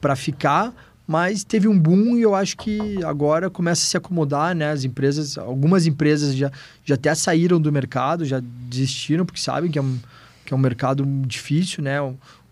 para 0.00 0.16
ficar, 0.16 0.74
mas 1.06 1.42
teve 1.44 1.68
um 1.68 1.78
boom 1.78 2.16
e 2.16 2.22
eu 2.22 2.34
acho 2.34 2.56
que 2.56 3.02
agora 3.04 3.50
começa 3.50 3.82
a 3.82 3.86
se 3.86 3.96
acomodar, 3.96 4.54
né? 4.54 4.70
As 4.70 4.84
empresas, 4.84 5.36
algumas 5.36 5.86
empresas 5.86 6.34
já, 6.34 6.50
já 6.84 6.94
até 6.94 7.14
saíram 7.14 7.60
do 7.60 7.72
mercado, 7.72 8.24
já 8.24 8.40
desistiram, 8.68 9.26
porque 9.26 9.40
sabem 9.40 9.70
que 9.70 9.78
é 9.78 9.82
um, 9.82 9.98
que 10.44 10.54
é 10.54 10.56
um 10.56 10.60
mercado 10.60 11.04
difícil, 11.26 11.82
né? 11.82 11.98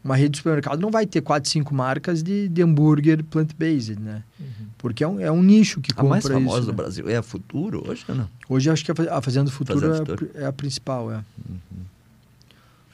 Uma 0.03 0.17
rede 0.17 0.31
de 0.31 0.39
supermercado 0.39 0.81
não 0.81 0.91
vai 0.91 1.07
ter 1.07 1.21
quatro, 1.21 1.49
cinco 1.49 1.75
marcas 1.75 2.23
de, 2.23 2.49
de 2.49 2.63
hambúrguer 2.63 3.23
plant-based, 3.25 4.01
né? 4.01 4.23
Uhum. 4.41 4.67
Porque 4.79 5.05
é 5.05 5.09
um, 5.09 5.21
é 5.21 5.31
um 5.31 5.43
nicho 5.43 5.81
que 5.81 5.93
compra 5.93 6.07
A 6.07 6.11
mais 6.11 6.27
famosa 6.27 6.59
isso, 6.59 6.67
do 6.67 6.73
né? 6.73 6.77
Brasil 6.77 7.09
é 7.09 7.17
a 7.17 7.23
Futuro 7.23 7.85
hoje 7.87 8.05
ou 8.09 8.15
não? 8.15 8.29
Hoje 8.49 8.71
acho 8.71 8.85
que 8.85 8.91
a 8.91 9.23
Fazenda 9.23 9.51
Futuro, 9.51 9.79
Fazenda 9.79 9.97
é, 9.97 9.99
Futuro. 9.99 10.31
a, 10.35 10.39
é 10.41 10.47
a 10.47 10.53
principal, 10.53 11.13
é. 11.13 11.17
Uhum. 11.17 11.85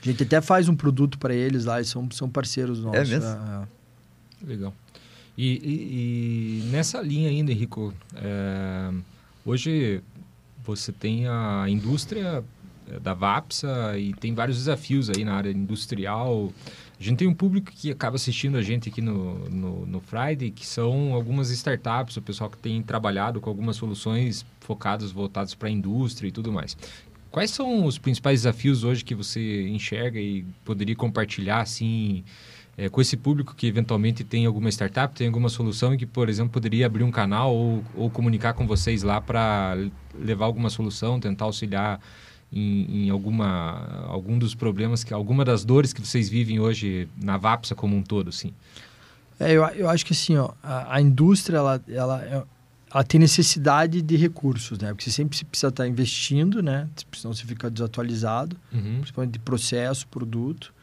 A 0.03 0.05
gente 0.05 0.23
até 0.23 0.41
faz 0.41 0.69
um 0.69 0.77
produto 0.77 1.19
para 1.19 1.35
eles 1.35 1.65
lá, 1.65 1.77
eles 1.79 1.89
são, 1.89 2.09
são 2.11 2.29
parceiros 2.29 2.81
nossos. 2.81 3.01
É 3.01 3.05
mesmo? 3.05 3.29
É, 3.29 3.67
Legal. 4.47 4.75
E, 5.37 5.49
e, 5.49 6.63
e, 6.63 6.71
nessa 6.71 7.01
linha 7.01 7.29
ainda, 7.29 7.53
Henrico, 7.53 7.93
é, 8.15 8.91
hoje 9.45 10.03
você 10.65 10.91
tem 10.91 11.29
a 11.29 11.67
indústria 11.69 12.43
é, 12.89 12.99
da 12.99 13.13
Vapsa 13.13 13.99
e 13.99 14.15
tem 14.15 14.35
vários 14.35 14.57
desafios 14.57 15.11
aí 15.11 15.25
na 15.25 15.35
área 15.35 15.51
industrial. 15.51 16.53
A 16.99 17.03
gente 17.03 17.19
tem 17.19 17.29
um 17.29 17.35
público 17.35 17.71
que 17.71 17.91
acaba 17.91 18.17
assistindo 18.17 18.57
a 18.57 18.63
gente 18.63 18.89
aqui 18.89 19.03
no, 19.03 19.49
no, 19.51 19.87
no 19.87 20.01
Friday, 20.01 20.51
que 20.51 20.67
são 20.67 21.13
algumas 21.13 21.51
startups, 21.51 22.17
o 22.17 22.23
pessoal 22.23 22.49
que 22.49 22.57
tem 22.57 22.83
trabalhado 22.83 23.39
com 23.39 23.51
algumas 23.51 23.77
soluções 23.77 24.47
focadas, 24.61 25.13
voltadas 25.13 25.55
para 25.55 25.69
a 25.69 25.71
indústria 25.71 26.29
e 26.29 26.33
tudo 26.33 26.51
mais. 26.51 26.77
Quais 27.31 27.51
são 27.51 27.85
os 27.85 27.99
principais 27.99 28.41
desafios 28.41 28.83
hoje 28.83 29.05
que 29.05 29.15
você 29.15 29.69
enxerga 29.69 30.19
e 30.19 30.43
poderia 30.65 30.97
compartilhar, 30.97 31.61
assim, 31.61 32.25
é, 32.79 32.89
com 32.89 33.01
esse 33.01 33.17
público 33.17 33.55
que 33.55 33.67
eventualmente 33.67 34.23
tem 34.23 34.45
alguma 34.45 34.69
startup, 34.69 35.15
tem 35.15 35.27
alguma 35.27 35.49
solução 35.49 35.95
e 35.95 35.97
que, 35.97 36.05
por 36.05 36.29
exemplo, 36.29 36.53
poderia 36.53 36.87
abrir 36.87 37.05
um 37.05 37.11
canal 37.11 37.55
ou, 37.55 37.85
ou 37.95 38.11
comunicar 38.11 38.53
com 38.53 38.67
vocês 38.67 39.03
lá 39.03 39.21
para 39.21 39.77
levar 40.15 40.45
alguma 40.45 40.69
solução, 40.69 41.19
tentar 41.19 41.47
auxiliar 41.47 42.01
em, 42.53 43.07
em, 43.07 43.11
alguma 43.11 44.07
algum 44.09 44.39
dos 44.39 44.55
problemas 44.55 45.03
que 45.03 45.13
alguma 45.13 45.45
das 45.45 45.65
dores 45.65 45.93
que 45.93 46.01
vocês 46.01 46.29
vivem 46.29 46.61
hoje 46.61 47.09
na 47.23 47.37
Vapsa 47.39 47.75
como 47.75 47.97
um 47.97 48.03
todo, 48.03 48.29
assim? 48.29 48.53
É, 49.41 49.53
eu, 49.53 49.65
eu 49.69 49.89
acho 49.89 50.05
que 50.05 50.13
assim, 50.13 50.37
ó, 50.37 50.53
a, 50.63 50.97
a 50.97 51.01
indústria 51.01 51.57
ela, 51.57 51.83
ela, 51.89 52.47
ela 52.91 53.05
tem 53.05 53.19
necessidade 53.19 54.03
de 54.03 54.17
recursos, 54.17 54.79
né? 54.79 54.89
Porque 54.89 55.05
você 55.05 55.11
sempre 55.11 55.45
precisa 55.45 55.69
estar 55.69 55.89
investindo, 55.89 56.63
né? 56.63 56.89
Senão 57.15 57.35
você 57.35 57.45
fica 57.45 57.71
desatualizado, 57.71 58.57
uhum. 58.73 58.99
principalmente 59.01 59.33
de 59.33 59.39
processo, 59.39 60.07
produto. 60.09 60.76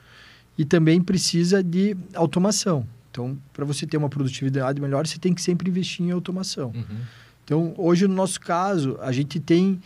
E 0.57 0.65
também 0.65 1.01
precisa 1.01 1.63
de 1.63 1.95
automação. 2.13 2.85
Então, 3.09 3.37
para 3.51 3.63
você 3.63 3.85
ter 3.85 3.97
uma 3.97 4.09
produtividade 4.09 4.81
melhor, 4.81 5.05
você 5.05 5.19
tem 5.19 5.33
que 5.33 5.41
sempre 5.41 5.69
investir 5.69 6.05
em 6.05 6.11
automação. 6.11 6.71
Uhum. 6.73 6.97
Então, 7.43 7.73
hoje, 7.77 8.07
no 8.07 8.15
nosso 8.15 8.39
caso, 8.39 8.97
a 9.01 9.11
gente 9.11 9.39
tem 9.39 9.79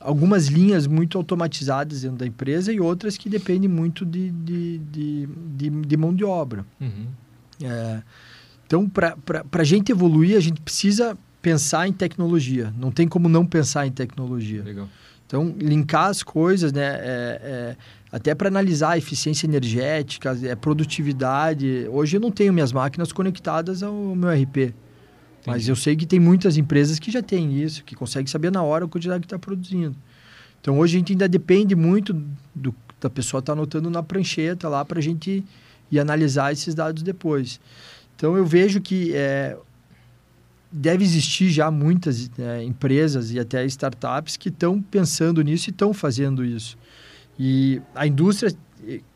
algumas 0.00 0.46
linhas 0.46 0.86
muito 0.86 1.18
automatizadas 1.18 2.02
dentro 2.02 2.18
da 2.18 2.26
empresa 2.26 2.72
e 2.72 2.78
outras 2.78 3.16
que 3.16 3.28
dependem 3.28 3.68
muito 3.68 4.06
de, 4.06 4.30
de, 4.30 4.78
de, 4.78 5.28
de, 5.56 5.70
de 5.70 5.96
mão 5.96 6.14
de 6.14 6.24
obra. 6.24 6.64
Uhum. 6.80 7.06
É, 7.62 8.02
então, 8.66 8.88
para 8.88 9.16
a 9.50 9.64
gente 9.64 9.90
evoluir, 9.90 10.36
a 10.36 10.40
gente 10.40 10.60
precisa 10.60 11.18
pensar 11.40 11.88
em 11.88 11.92
tecnologia. 11.92 12.72
Não 12.78 12.90
tem 12.90 13.08
como 13.08 13.28
não 13.28 13.44
pensar 13.46 13.86
em 13.86 13.90
tecnologia. 13.90 14.62
Legal. 14.62 14.88
Então, 15.28 15.54
linkar 15.58 16.06
as 16.06 16.22
coisas, 16.22 16.72
né? 16.72 16.86
É, 16.86 16.96
é, 17.42 17.76
até 18.10 18.34
para 18.34 18.48
analisar 18.48 18.92
a 18.92 18.98
eficiência 18.98 19.46
energética, 19.46 20.36
é, 20.42 20.56
produtividade. 20.56 21.86
Hoje 21.90 22.16
eu 22.16 22.20
não 22.20 22.30
tenho 22.30 22.50
minhas 22.50 22.72
máquinas 22.72 23.12
conectadas 23.12 23.82
ao 23.82 23.92
meu 23.92 24.30
RP. 24.30 24.56
Entendi. 24.56 24.74
Mas 25.46 25.68
eu 25.68 25.76
sei 25.76 25.94
que 25.94 26.06
tem 26.06 26.18
muitas 26.18 26.56
empresas 26.56 26.98
que 26.98 27.10
já 27.10 27.20
têm 27.20 27.60
isso, 27.62 27.84
que 27.84 27.94
conseguem 27.94 28.26
saber 28.26 28.50
na 28.50 28.62
hora 28.62 28.86
a 28.86 28.88
quantidade 28.88 29.20
que 29.20 29.26
está 29.26 29.38
produzindo. 29.38 29.94
Então, 30.62 30.78
hoje 30.78 30.96
a 30.96 30.98
gente 30.98 31.12
ainda 31.12 31.28
depende 31.28 31.76
muito 31.76 32.14
do, 32.54 32.74
da 32.98 33.10
pessoa 33.10 33.40
estar 33.40 33.52
tá 33.52 33.58
anotando 33.58 33.90
na 33.90 34.02
prancheta 34.02 34.66
lá 34.66 34.82
para 34.82 34.98
a 34.98 35.02
gente 35.02 35.44
ir 35.92 36.00
analisar 36.00 36.54
esses 36.54 36.74
dados 36.74 37.02
depois. 37.02 37.60
Então, 38.16 38.34
eu 38.34 38.46
vejo 38.46 38.80
que 38.80 39.14
é, 39.14 39.58
deve 40.70 41.04
existir 41.04 41.50
já 41.50 41.70
muitas 41.70 42.30
é, 42.38 42.62
empresas 42.62 43.32
e 43.32 43.38
até 43.38 43.64
startups 43.66 44.36
que 44.36 44.48
estão 44.48 44.80
pensando 44.80 45.42
nisso 45.42 45.68
e 45.68 45.72
estão 45.72 45.94
fazendo 45.94 46.44
isso. 46.44 46.76
E 47.38 47.80
a 47.94 48.06
indústria, 48.06 48.52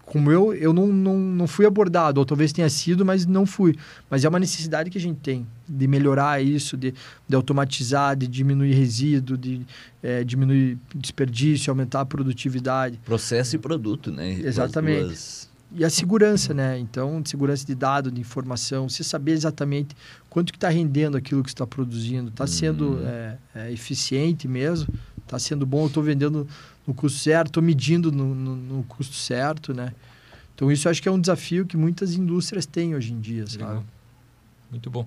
como 0.07 0.31
eu, 0.31 0.55
eu 0.55 0.73
não, 0.73 0.87
não, 0.87 1.19
não 1.19 1.47
fui 1.47 1.67
abordado, 1.67 2.21
ou 2.21 2.25
talvez 2.27 2.53
tenha 2.53 2.69
sido, 2.71 3.05
mas 3.05 3.27
não 3.27 3.45
fui. 3.45 3.77
Mas 4.09 4.25
é 4.25 4.29
uma 4.29 4.39
necessidade 4.39 4.91
que 4.91 4.97
a 4.97 5.01
gente 5.01 5.19
tem 5.19 5.47
de 5.69 5.87
melhorar 5.87 6.43
isso, 6.43 6.77
de, 6.77 6.95
de 7.29 7.37
automatizar, 7.37 8.17
de 8.17 8.27
diminuir 8.27 8.75
resíduo, 8.75 9.37
de 9.37 9.63
é, 10.03 10.23
diminuir 10.23 10.79
desperdício, 10.95 11.71
aumentar 11.71 12.03
a 12.03 12.07
produtividade. 12.07 13.01
Processo 13.05 13.57
e 13.57 13.59
produto, 13.59 14.11
né? 14.13 14.39
Exatamente. 14.43 15.07
Duas 15.07 15.52
e 15.75 15.85
a 15.85 15.91
segurança, 15.91 16.53
né? 16.53 16.79
Então, 16.79 17.23
segurança 17.25 17.65
de 17.65 17.75
dados, 17.75 18.13
de 18.13 18.21
informação, 18.21 18.89
você 18.89 19.03
saber 19.03 19.33
exatamente 19.33 19.97
quanto 20.29 20.53
que 20.53 20.57
está 20.57 20.69
rendendo 20.69 21.17
aquilo 21.17 21.43
que 21.43 21.49
está 21.49 21.67
produzindo, 21.67 22.29
está 22.29 22.47
sendo 22.47 22.95
uhum. 22.95 23.07
é, 23.07 23.39
é, 23.55 23.73
eficiente 23.73 24.47
mesmo, 24.47 24.93
está 25.25 25.39
sendo 25.39 25.65
bom, 25.65 25.87
estou 25.87 26.03
vendendo 26.03 26.47
no 26.87 26.93
custo 26.93 27.19
certo, 27.19 27.49
estou 27.49 27.63
medindo 27.63 28.13
no, 28.13 28.35
no, 28.35 28.57
no, 28.57 28.83
custo 28.85 29.15
certo, 29.15 29.73
né? 29.73 29.93
Então, 30.55 30.71
isso 30.71 30.89
acho 30.89 31.01
que 31.01 31.09
é 31.09 31.13
um 31.13 31.21
desafio 31.21 31.65
que 31.65 31.77
muitas 31.77 32.15
indústrias 32.15 32.67
têm 32.67 32.95
hoje 32.95 33.13
em 33.13 33.21
dia, 33.21 33.47
sabe? 33.47 33.65
Legal. 33.65 33.85
Muito 34.71 34.91
bom. 34.91 35.07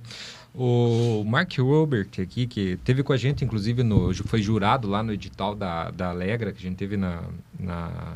O 0.54 1.24
Mark 1.26 1.52
Robert 1.58 2.10
aqui, 2.22 2.46
que 2.46 2.78
teve 2.84 3.02
com 3.02 3.12
a 3.12 3.18
gente, 3.18 3.44
inclusive, 3.44 3.84
no, 3.84 4.14
foi 4.14 4.42
jurado 4.42 4.88
lá 4.88 5.02
no 5.02 5.12
edital 5.12 5.56
da, 5.56 5.90
da 5.90 6.10
Alegra, 6.10 6.52
que 6.52 6.60
a 6.60 6.62
gente 6.62 6.78
teve 6.78 6.96
na, 6.96 7.24
na 7.60 8.16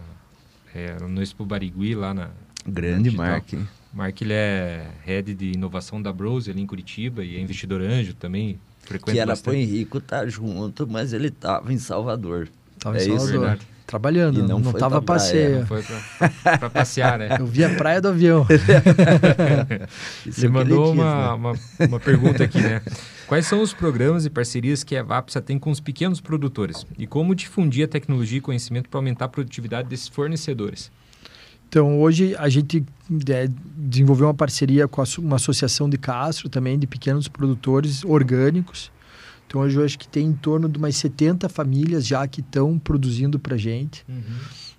é, 0.79 0.97
no 0.99 1.21
Expo 1.21 1.45
Barigui, 1.45 1.95
lá 1.95 2.13
na... 2.13 2.29
Grande 2.65 3.09
Mark, 3.11 3.53
hein? 3.53 3.67
Mark, 3.93 4.21
ele 4.21 4.33
é 4.33 4.87
head 5.03 5.33
de 5.33 5.53
inovação 5.53 6.01
da 6.01 6.13
Brose 6.13 6.51
ali 6.51 6.61
em 6.61 6.65
Curitiba 6.65 7.23
e 7.23 7.35
é 7.35 7.39
investidor 7.39 7.81
anjo 7.81 8.13
também. 8.13 8.59
Frequenta 8.81 9.11
que 9.11 9.19
era 9.19 9.35
para 9.35 9.51
o 9.51 9.55
Henrico 9.55 9.99
tá 9.99 10.27
junto, 10.27 10.87
mas 10.87 11.13
ele 11.13 11.29
estava 11.29 11.73
em 11.73 11.77
Salvador. 11.77 12.49
Estava 12.75 12.97
é 12.97 13.03
em 13.03 13.17
Salvador. 13.17 13.55
Isso? 13.55 13.67
Trabalhando, 13.89 14.39
e 14.39 14.43
não, 14.43 14.59
não 14.59 14.71
tava 14.71 15.01
passeio. 15.01 15.61
Não 15.61 15.65
foi 15.65 15.83
para 16.43 16.69
passear, 16.69 17.17
né? 17.17 17.37
Eu 17.41 17.47
vi 17.47 17.63
a 17.63 17.73
praia 17.75 17.99
do 17.99 18.09
avião. 18.09 18.45
Você 20.29 20.45
é 20.45 20.49
mandou 20.49 20.91
quis, 20.91 21.01
uma, 21.01 21.15
né? 21.15 21.33
uma, 21.33 21.53
uma 21.87 21.99
pergunta 21.99 22.43
aqui, 22.43 22.61
né? 22.61 22.83
Quais 23.25 23.47
são 23.47 23.63
os 23.63 23.73
programas 23.73 24.27
e 24.27 24.29
parcerias 24.29 24.83
que 24.83 24.95
a 24.95 25.01
Vapsa 25.01 25.41
tem 25.41 25.57
com 25.57 25.71
os 25.71 25.79
pequenos 25.79 26.21
produtores? 26.21 26.85
E 26.99 27.07
como 27.07 27.33
difundir 27.33 27.83
a 27.83 27.87
tecnologia 27.87 28.37
e 28.37 28.41
conhecimento 28.41 28.87
para 28.89 28.99
aumentar 28.99 29.25
a 29.25 29.29
produtividade 29.29 29.89
desses 29.89 30.07
fornecedores? 30.07 30.91
Então, 31.67 31.99
hoje 31.99 32.35
a 32.37 32.47
gente 32.47 32.85
é, 33.27 33.49
desenvolveu 33.75 34.27
uma 34.27 34.35
parceria 34.35 34.87
com 34.87 35.03
uma 35.17 35.37
associação 35.37 35.89
de 35.89 35.97
Castro 35.97 36.47
também, 36.47 36.77
de 36.77 36.85
pequenos 36.85 37.27
produtores 37.27 38.05
orgânicos. 38.05 38.91
Então, 39.49 39.61
hoje 39.61 39.79
eu 39.79 39.83
acho 39.83 39.97
que 39.97 40.07
tem 40.07 40.27
em 40.27 40.33
torno 40.33 40.69
de 40.69 40.77
umas 40.77 40.95
70 40.95 41.49
famílias 41.49 42.05
já 42.05 42.27
que 42.27 42.39
estão 42.39 42.77
produzindo 42.77 43.39
para 43.39 43.55
a 43.55 43.57
gente. 43.57 44.05
Uhum. 44.07 44.21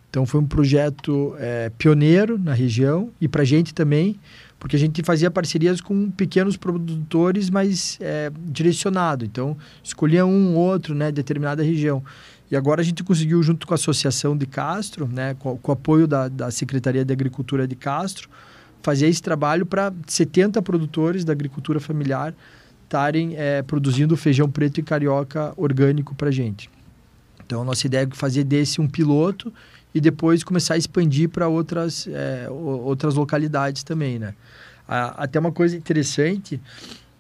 Então, 0.08 0.24
foi 0.24 0.40
um 0.40 0.46
projeto 0.46 1.34
é, 1.40 1.72
pioneiro 1.76 2.38
na 2.38 2.54
região 2.54 3.10
e 3.20 3.26
para 3.26 3.42
a 3.42 3.44
gente 3.44 3.74
também, 3.74 4.20
porque 4.60 4.76
a 4.76 4.78
gente 4.78 5.02
fazia 5.02 5.28
parcerias 5.28 5.80
com 5.80 6.08
pequenos 6.12 6.56
produtores, 6.56 7.50
mas 7.50 7.98
é, 8.00 8.30
direcionado. 8.44 9.24
Então, 9.24 9.56
escolhia 9.82 10.24
um 10.24 10.54
ou 10.54 10.60
outro, 10.60 10.94
né, 10.94 11.10
determinada 11.10 11.64
região. 11.64 12.00
E 12.48 12.54
agora 12.54 12.80
a 12.80 12.84
gente 12.84 13.02
conseguiu, 13.02 13.42
junto 13.42 13.66
com 13.66 13.74
a 13.74 13.76
Associação 13.76 14.36
de 14.36 14.46
Castro, 14.46 15.08
né, 15.08 15.34
com, 15.34 15.58
com 15.58 15.72
o 15.72 15.74
apoio 15.74 16.06
da, 16.06 16.28
da 16.28 16.48
Secretaria 16.52 17.04
de 17.04 17.12
Agricultura 17.12 17.66
de 17.66 17.74
Castro, 17.74 18.28
fazer 18.82 19.08
esse 19.08 19.20
trabalho 19.20 19.66
para 19.66 19.92
70 20.06 20.62
produtores 20.62 21.24
da 21.24 21.32
agricultura 21.32 21.80
familiar 21.80 22.32
estarem 22.90 23.36
é, 23.36 23.62
produzindo 23.62 24.16
feijão 24.16 24.50
preto 24.50 24.80
e 24.80 24.82
carioca 24.82 25.54
orgânico 25.56 26.12
para 26.12 26.28
gente. 26.32 26.68
Então, 27.46 27.64
nossa 27.64 27.86
ideia 27.86 28.08
é 28.10 28.16
fazer 28.16 28.42
desse 28.42 28.80
um 28.80 28.88
piloto 28.88 29.52
e 29.94 30.00
depois 30.00 30.42
começar 30.42 30.74
a 30.74 30.76
expandir 30.76 31.28
para 31.28 31.46
outras, 31.46 32.08
é, 32.08 32.50
outras 32.50 33.14
localidades 33.14 33.84
também, 33.84 34.18
né? 34.18 34.34
até 34.88 35.38
uma 35.38 35.52
coisa 35.52 35.76
interessante, 35.76 36.60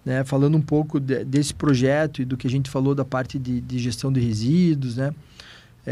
né, 0.04 0.24
falando 0.24 0.56
um 0.56 0.60
pouco 0.60 0.98
de, 0.98 1.24
desse 1.24 1.54
projeto 1.54 2.20
e 2.20 2.24
do 2.24 2.36
que 2.36 2.48
a 2.48 2.50
gente 2.50 2.68
falou 2.68 2.96
da 2.96 3.04
parte 3.04 3.38
de, 3.38 3.60
de 3.60 3.78
gestão 3.78 4.12
de 4.12 4.18
resíduos, 4.18 4.96
né? 4.96 5.14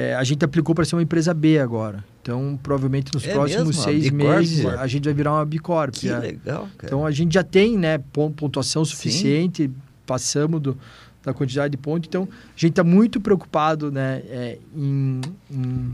É, 0.00 0.14
a 0.14 0.22
gente 0.22 0.44
aplicou 0.44 0.76
para 0.76 0.84
ser 0.84 0.94
uma 0.94 1.02
empresa 1.02 1.34
B 1.34 1.58
agora. 1.58 2.04
Então, 2.22 2.56
provavelmente 2.62 3.12
nos 3.12 3.26
É 3.26 3.32
próximos 3.32 3.66
mesmo? 3.78 3.82
Seis 3.82 4.10
meses 4.10 4.64
a 4.64 4.86
gente 4.86 5.04
vai 5.06 5.12
virar 5.14 5.32
uma 5.32 5.44
B 5.44 5.58
Corp. 5.58 5.92
Que 5.92 6.08
é. 6.08 6.18
legal, 6.18 6.68
cara. 6.76 6.86
Então 6.86 7.04
a 7.04 7.10
gente 7.10 7.34
já 7.34 7.42
tem 7.42 7.76
né, 7.76 7.98
pon- 8.12 8.30
pontuação 8.30 8.84
suficiente, 8.84 9.68
passamos 10.06 10.60
do, 10.60 10.78
da 11.24 11.34
quantidade 11.34 11.72
de 11.72 11.76
pontos. 11.76 12.06
Então 12.06 12.28
a 12.32 12.60
gente 12.60 12.70
está 12.70 12.84
muito 12.84 13.20
preocupado 13.20 13.90
né, 13.90 14.22
é, 14.28 14.58
em, 14.76 15.20
em, 15.50 15.92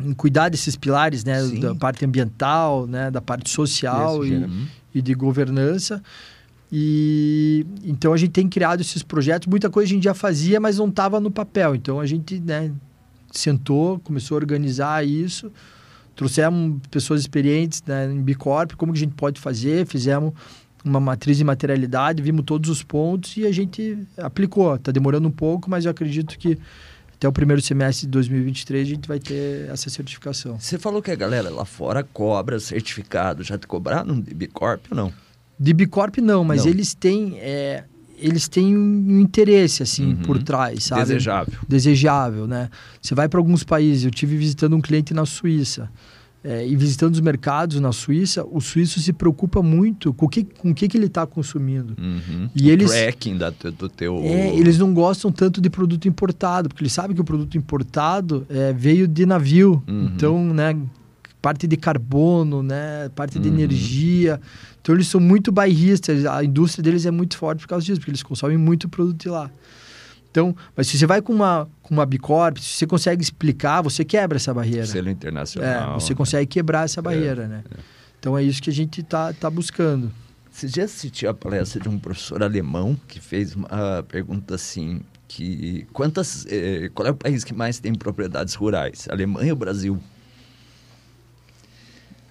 em 0.00 0.12
cuidar 0.14 0.48
desses 0.48 0.74
pilares, 0.74 1.22
né, 1.22 1.40
Sim. 1.42 1.60
da 1.60 1.76
parte 1.76 2.04
ambiental, 2.04 2.88
né, 2.88 3.08
da 3.08 3.20
parte 3.20 3.50
social 3.50 4.26
e, 4.26 4.48
e 4.92 5.00
de 5.00 5.14
governança. 5.14 6.02
E 6.72 7.64
então 7.84 8.12
a 8.12 8.16
gente 8.16 8.30
tem 8.32 8.48
criado 8.48 8.80
esses 8.80 9.02
projetos. 9.02 9.46
Muita 9.46 9.70
coisa 9.70 9.90
a 9.90 9.94
gente 9.94 10.04
já 10.04 10.14
fazia, 10.14 10.58
mas 10.58 10.78
não 10.78 10.88
estava 10.88 11.20
no 11.20 11.30
papel. 11.30 11.74
Então 11.74 12.00
a 12.00 12.04
gente 12.06 12.40
né, 12.40 12.72
sentou, 13.32 13.98
começou 14.00 14.36
a 14.36 14.40
organizar 14.40 15.06
isso. 15.06 15.50
Trouxemos 16.14 16.80
pessoas 16.90 17.20
experientes 17.20 17.82
né, 17.86 18.10
em 18.10 18.20
Bicorp, 18.22 18.72
como 18.76 18.92
que 18.92 18.98
a 18.98 19.02
gente 19.02 19.14
pode 19.14 19.40
fazer, 19.40 19.86
fizemos 19.86 20.32
uma 20.84 20.98
matriz 21.00 21.36
de 21.36 21.44
materialidade, 21.44 22.22
vimos 22.22 22.44
todos 22.44 22.70
os 22.70 22.82
pontos 22.82 23.36
e 23.36 23.46
a 23.46 23.52
gente 23.52 23.98
aplicou. 24.16 24.74
Está 24.74 24.90
demorando 24.90 25.28
um 25.28 25.32
pouco, 25.32 25.70
mas 25.70 25.84
eu 25.84 25.90
acredito 25.90 26.38
que 26.38 26.58
até 27.14 27.28
o 27.28 27.32
primeiro 27.32 27.60
semestre 27.60 28.06
de 28.06 28.12
2023 28.12 28.86
a 28.86 28.90
gente 28.90 29.08
vai 29.08 29.18
ter 29.18 29.68
essa 29.70 29.90
certificação. 29.90 30.58
Você 30.58 30.78
falou 30.78 31.02
que 31.02 31.10
a 31.10 31.16
galera 31.16 31.50
lá 31.50 31.64
fora 31.64 32.04
cobra 32.04 32.60
certificado. 32.60 33.42
Já 33.42 33.58
te 33.58 33.66
cobraram 33.66 34.20
de 34.20 34.32
B 34.34 34.46
Corp 34.46 34.86
ou 34.90 34.96
não? 34.96 35.12
De 35.58 35.72
Bicorp 35.72 36.18
não, 36.18 36.44
mas 36.44 36.64
Não. 36.64 36.70
eles 36.70 36.94
têm 36.94 37.36
é, 37.40 37.84
eles 38.20 38.48
têm 38.48 38.76
um 38.76 39.20
interesse 39.20 39.82
assim 39.82 40.08
Uhum. 40.08 40.16
por 40.22 40.42
trás, 40.42 40.84
sabe? 40.84 41.02
Desejável. 41.02 41.54
desejável, 41.68 42.46
né? 42.46 42.68
Você 43.00 43.14
vai 43.14 43.28
para 43.28 43.38
alguns 43.40 43.64
países. 43.64 44.04
Eu 44.04 44.10
tive 44.10 44.36
visitando 44.36 44.74
um 44.76 44.80
cliente 44.80 45.12
na 45.14 45.24
Suíça 45.26 45.90
é, 46.44 46.66
e 46.66 46.76
visitando 46.76 47.14
os 47.14 47.20
mercados 47.20 47.80
na 47.80 47.90
Suíça, 47.92 48.44
o 48.48 48.60
suíço 48.60 49.00
se 49.00 49.12
preocupa 49.12 49.60
muito 49.60 50.14
com 50.14 50.26
o 50.26 50.28
que, 50.28 50.44
com 50.44 50.70
o 50.70 50.74
que, 50.74 50.86
que 50.88 50.96
ele 50.96 51.06
está 51.06 51.26
consumindo. 51.26 51.94
Uhum. 52.00 52.48
E 52.54 52.68
O 52.68 52.70
eles- 52.70 52.90
tracking 52.92 53.36
da, 53.36 53.50
do 53.50 53.88
teu... 53.88 54.16
É, 54.22 54.54
eles 54.56 54.78
não 54.78 54.94
gostam 54.94 55.32
tanto 55.32 55.60
de 55.60 55.68
produto 55.68 56.06
importado, 56.06 56.68
porque 56.68 56.82
eles 56.84 56.92
sabem 56.92 57.14
que 57.14 57.20
o 57.20 57.24
produto 57.24 57.58
importado 57.58 58.46
é, 58.48 58.72
veio 58.72 59.08
de 59.08 59.26
navio. 59.26 59.82
Uhum. 59.88 60.10
Então, 60.14 60.54
né, 60.54 60.76
parte 61.40 61.66
de 61.66 61.76
carbono, 61.76 62.62
né, 62.62 63.08
parte 63.14 63.38
de 63.38 63.48
Uhum. 63.48 63.54
energia. 63.54 64.40
Então, 64.80 64.94
eles 64.94 65.06
são 65.08 65.20
muito 65.20 65.52
bairristas. 65.52 66.24
A 66.26 66.42
indústria 66.42 66.82
deles 66.82 67.06
é 67.06 67.10
muito 67.10 67.36
forte 67.36 67.60
por 67.60 67.68
causa 67.68 67.84
disso, 67.86 68.00
porque 68.00 68.10
eles 68.10 68.22
consomem 68.22 68.56
muito 68.56 68.88
produto 68.88 69.16
de 69.20 69.28
lá. 69.28 69.50
Então, 70.30 70.54
mas 70.76 70.86
se 70.88 70.98
você 70.98 71.06
vai 71.06 71.22
com 71.22 71.32
uma, 71.32 71.68
com 71.82 71.94
uma 71.94 72.04
Bicorp, 72.04 72.58
se 72.58 72.70
você 72.78 72.86
consegue 72.86 73.22
explicar, 73.22 73.82
você 73.82 74.04
quebra 74.04 74.36
essa 74.36 74.52
barreira. 74.52 74.86
Selo 74.86 75.08
É, 75.08 75.12
internacional. 75.12 75.98
você 76.00 76.14
consegue 76.14 76.46
quebrar 76.46 76.84
essa 76.84 77.00
barreira, 77.00 77.46
né? 77.48 77.64
Então, 78.20 78.36
é 78.36 78.42
isso 78.42 78.60
que 78.62 78.68
a 78.70 78.72
gente 78.72 79.02
tá, 79.02 79.32
tá 79.32 79.48
buscando. 79.48 80.10
Você 80.50 80.66
já 80.68 80.84
assistiu 80.84 81.30
a 81.30 81.34
palestra 81.34 81.80
de 81.80 81.88
um 81.88 81.98
professor 81.98 82.42
alemão 82.42 82.98
que 83.06 83.20
fez 83.20 83.54
uma 83.54 84.04
pergunta 84.08 84.56
assim, 84.56 85.00
que 85.28 85.86
quantas, 85.92 86.44
eh, 86.50 86.90
qual 86.94 87.06
é 87.06 87.10
o 87.10 87.14
país 87.14 87.44
que 87.44 87.54
mais 87.54 87.78
tem 87.78 87.94
propriedades 87.94 88.54
rurais? 88.54 89.06
Alemanha 89.10 89.52
ou 89.52 89.58
Brasil? 89.58 89.98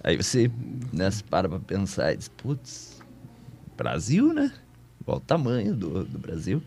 Aí 0.08 0.16
você 0.16 0.50
né, 0.90 1.10
para 1.28 1.60
pensar 1.60 2.14
e 2.14 2.16
diz, 2.16 2.28
putz, 2.28 3.02
Brasil, 3.76 4.32
né? 4.32 4.50
Qual 5.04 5.18
o 5.18 5.20
tamanho 5.20 5.76
do, 5.76 6.02
do 6.02 6.18
Brasil? 6.18 6.62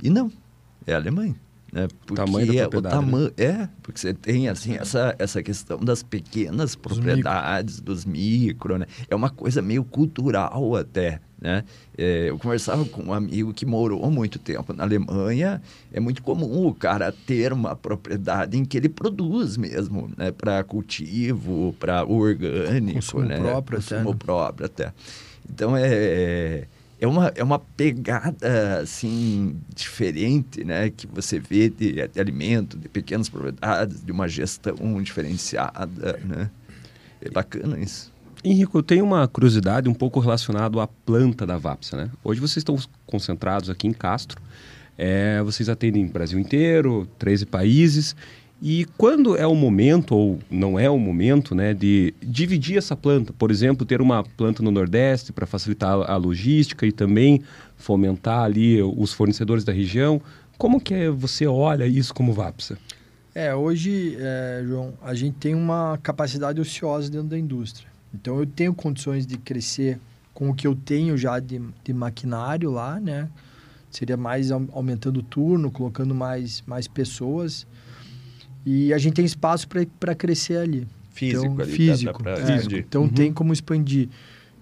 E 0.00 0.08
não, 0.08 0.30
é 0.86 0.94
a 0.94 0.96
Alemanha. 0.96 1.34
Né? 1.74 1.88
Porque 2.06 2.24
Tamanho 2.24 2.46
da 2.46 2.54
é 2.54 2.66
o 2.66 2.70
propriedade, 2.70 3.04
né? 3.04 3.10
tama- 3.10 3.32
É, 3.36 3.68
porque 3.82 3.98
você 3.98 4.14
tem 4.14 4.48
assim, 4.48 4.76
essa, 4.76 5.12
essa 5.18 5.42
questão 5.42 5.80
das 5.80 6.04
pequenas 6.04 6.76
propriedades, 6.76 7.80
dos 7.80 8.04
micro, 8.04 8.78
né? 8.78 8.86
É 9.10 9.14
uma 9.16 9.28
coisa 9.28 9.60
meio 9.60 9.82
cultural 9.82 10.76
até, 10.76 11.18
né? 11.40 11.64
É, 11.98 12.30
eu 12.30 12.38
conversava 12.38 12.84
com 12.84 13.02
um 13.02 13.12
amigo 13.12 13.52
que 13.52 13.66
morou 13.66 14.08
muito 14.08 14.38
tempo 14.38 14.72
na 14.72 14.84
Alemanha. 14.84 15.60
É 15.92 15.98
muito 15.98 16.22
comum 16.22 16.68
o 16.68 16.72
cara 16.72 17.10
ter 17.10 17.52
uma 17.52 17.74
propriedade 17.74 18.56
em 18.56 18.64
que 18.64 18.76
ele 18.76 18.88
produz 18.88 19.56
mesmo, 19.56 20.08
né? 20.16 20.30
Para 20.30 20.62
cultivo, 20.62 21.74
para 21.80 22.04
orgânico, 22.04 22.94
Consumo 22.94 23.24
né? 23.24 23.36
próprio 23.36 23.78
até, 23.80 23.96
Consumo 23.96 24.10
né? 24.12 24.16
próprio 24.24 24.66
até. 24.66 24.92
Então 25.52 25.76
é, 25.76 26.66
é, 27.04 27.06
uma, 27.06 27.32
é 27.36 27.44
uma 27.44 27.58
pegada 27.58 28.80
assim 28.80 29.56
diferente, 29.74 30.64
né? 30.64 30.88
Que 30.88 31.06
você 31.06 31.38
vê 31.38 31.68
de, 31.68 32.08
de 32.08 32.18
alimento, 32.20 32.78
de 32.78 32.88
pequenas 32.88 33.28
propriedades, 33.28 34.02
de 34.02 34.10
uma 34.10 34.26
gestão 34.26 34.74
diferenciada, 35.02 36.18
né? 36.24 36.50
É 37.20 37.28
bacana 37.30 37.78
isso. 37.78 38.10
Henrico, 38.42 38.78
eu 38.78 38.82
tenho 38.82 39.04
uma 39.04 39.28
curiosidade 39.28 39.88
um 39.88 39.94
pouco 39.94 40.18
relacionado 40.18 40.80
à 40.80 40.86
planta 40.86 41.46
da 41.46 41.58
Vapsa, 41.58 41.96
né? 41.96 42.10
Hoje 42.22 42.40
vocês 42.40 42.58
estão 42.58 42.76
concentrados 43.06 43.68
aqui 43.68 43.86
em 43.86 43.92
Castro. 43.92 44.40
É, 44.96 45.42
vocês 45.42 45.68
atendem 45.68 46.06
o 46.06 46.08
Brasil 46.08 46.38
inteiro, 46.38 47.06
13 47.18 47.44
países. 47.46 48.16
E 48.66 48.86
quando 48.96 49.36
é 49.36 49.46
o 49.46 49.54
momento, 49.54 50.16
ou 50.16 50.38
não 50.50 50.78
é 50.78 50.88
o 50.88 50.98
momento, 50.98 51.54
né, 51.54 51.74
de 51.74 52.14
dividir 52.22 52.78
essa 52.78 52.96
planta? 52.96 53.30
Por 53.30 53.50
exemplo, 53.50 53.84
ter 53.84 54.00
uma 54.00 54.24
planta 54.24 54.62
no 54.62 54.70
Nordeste 54.70 55.34
para 55.34 55.44
facilitar 55.44 56.10
a 56.10 56.16
logística 56.16 56.86
e 56.86 56.90
também 56.90 57.42
fomentar 57.76 58.40
ali 58.42 58.80
os 58.80 59.12
fornecedores 59.12 59.64
da 59.64 59.72
região. 59.72 60.18
Como 60.56 60.80
que 60.80 61.10
você 61.10 61.46
olha 61.46 61.86
isso 61.86 62.14
como 62.14 62.32
Vapsa? 62.32 62.78
É, 63.34 63.54
hoje, 63.54 64.16
é, 64.18 64.62
João, 64.66 64.94
a 65.02 65.12
gente 65.12 65.34
tem 65.36 65.54
uma 65.54 65.98
capacidade 66.02 66.58
ociosa 66.58 67.10
dentro 67.10 67.28
da 67.28 67.38
indústria. 67.38 67.86
Então, 68.14 68.38
eu 68.38 68.46
tenho 68.46 68.72
condições 68.72 69.26
de 69.26 69.36
crescer 69.36 69.98
com 70.32 70.48
o 70.48 70.54
que 70.54 70.66
eu 70.66 70.74
tenho 70.74 71.18
já 71.18 71.38
de, 71.38 71.60
de 71.84 71.92
maquinário 71.92 72.70
lá, 72.70 72.98
né? 72.98 73.28
Seria 73.90 74.16
mais 74.16 74.50
au- 74.50 74.66
aumentando 74.72 75.18
o 75.18 75.22
turno, 75.22 75.70
colocando 75.70 76.14
mais, 76.14 76.62
mais 76.66 76.88
pessoas. 76.88 77.66
E 78.66 78.92
a 78.94 78.98
gente 78.98 79.14
tem 79.14 79.24
espaço 79.24 79.66
para 80.00 80.14
crescer 80.14 80.56
ali. 80.58 80.86
Físico 81.12 81.44
então, 81.46 81.60
ali, 81.64 81.72
físico. 81.72 82.12
dá 82.12 82.18
pra 82.18 82.32
é, 82.32 82.56
expandir. 82.56 82.84
então 82.88 83.02
Uhum. 83.02 83.08
tem 83.08 83.32
como 83.32 83.52
expandir. 83.52 84.08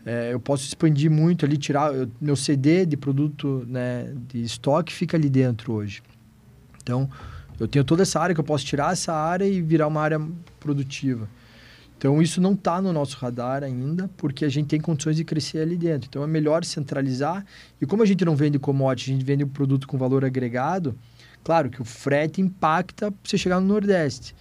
É, 0.05 0.33
eu 0.33 0.41
posso 0.41 0.67
expandir 0.67 1.11
muito 1.11 1.47
ali, 1.47 1.57
tirar 1.57 1.95
eu- 1.95 2.11
meu 2.21 2.35
CD 2.37 2.85
de 2.85 2.97
produto 2.97 3.65
né, 3.69 4.13
de 4.29 4.43
estoque 4.43 4.93
fica 4.93 5.17
ali 5.17 5.31
dentro 5.31 5.73
hoje. 5.73 6.03
Então 6.83 7.09
eu 7.61 7.69
tenho 7.69 7.85
toda 7.85 8.03
essa 8.03 8.19
área 8.21 8.35
que 8.35 8.41
eu 8.41 8.45
posso 8.45 8.65
tirar 8.67 8.93
essa 8.93 9.15
área 9.15 9.45
e 9.47 9.63
virar 9.63 9.87
uma 9.87 10.01
área 10.01 10.21
produtiva. 10.59 11.29
Então 11.97 12.21
isso 12.21 12.41
não 12.41 12.53
está 12.55 12.83
no 12.83 12.93
nosso 12.93 13.17
radar 13.17 13.63
ainda, 13.63 14.11
porque 14.17 14.45
a 14.45 14.49
gente 14.49 14.67
tem 14.67 14.81
condições 14.81 15.15
de 15.17 15.23
crescer 15.25 15.59
ali 15.61 15.77
dentro. 15.77 16.09
Então 16.11 16.25
é 16.25 16.27
melhor 16.27 16.65
centralizar. 16.65 17.47
E 17.81 17.87
como 17.87 18.03
a 18.03 18.07
gente 18.07 18.25
não 18.25 18.35
vende 18.35 18.59
commodity, 18.59 19.13
a 19.13 19.15
gente 19.15 19.25
vende 19.25 19.45
um 19.45 19.49
produto 19.49 19.87
com 19.87 19.97
valor 19.97 20.25
agregado, 20.25 20.97
claro 21.43 21.70
que 21.70 21.80
o 21.80 21.84
frete 21.84 22.40
impacta 22.40 23.11
para 23.11 23.20
você 23.22 23.38
chegar 23.38 23.61
no 23.61 23.66
Nordeste. 23.66 24.34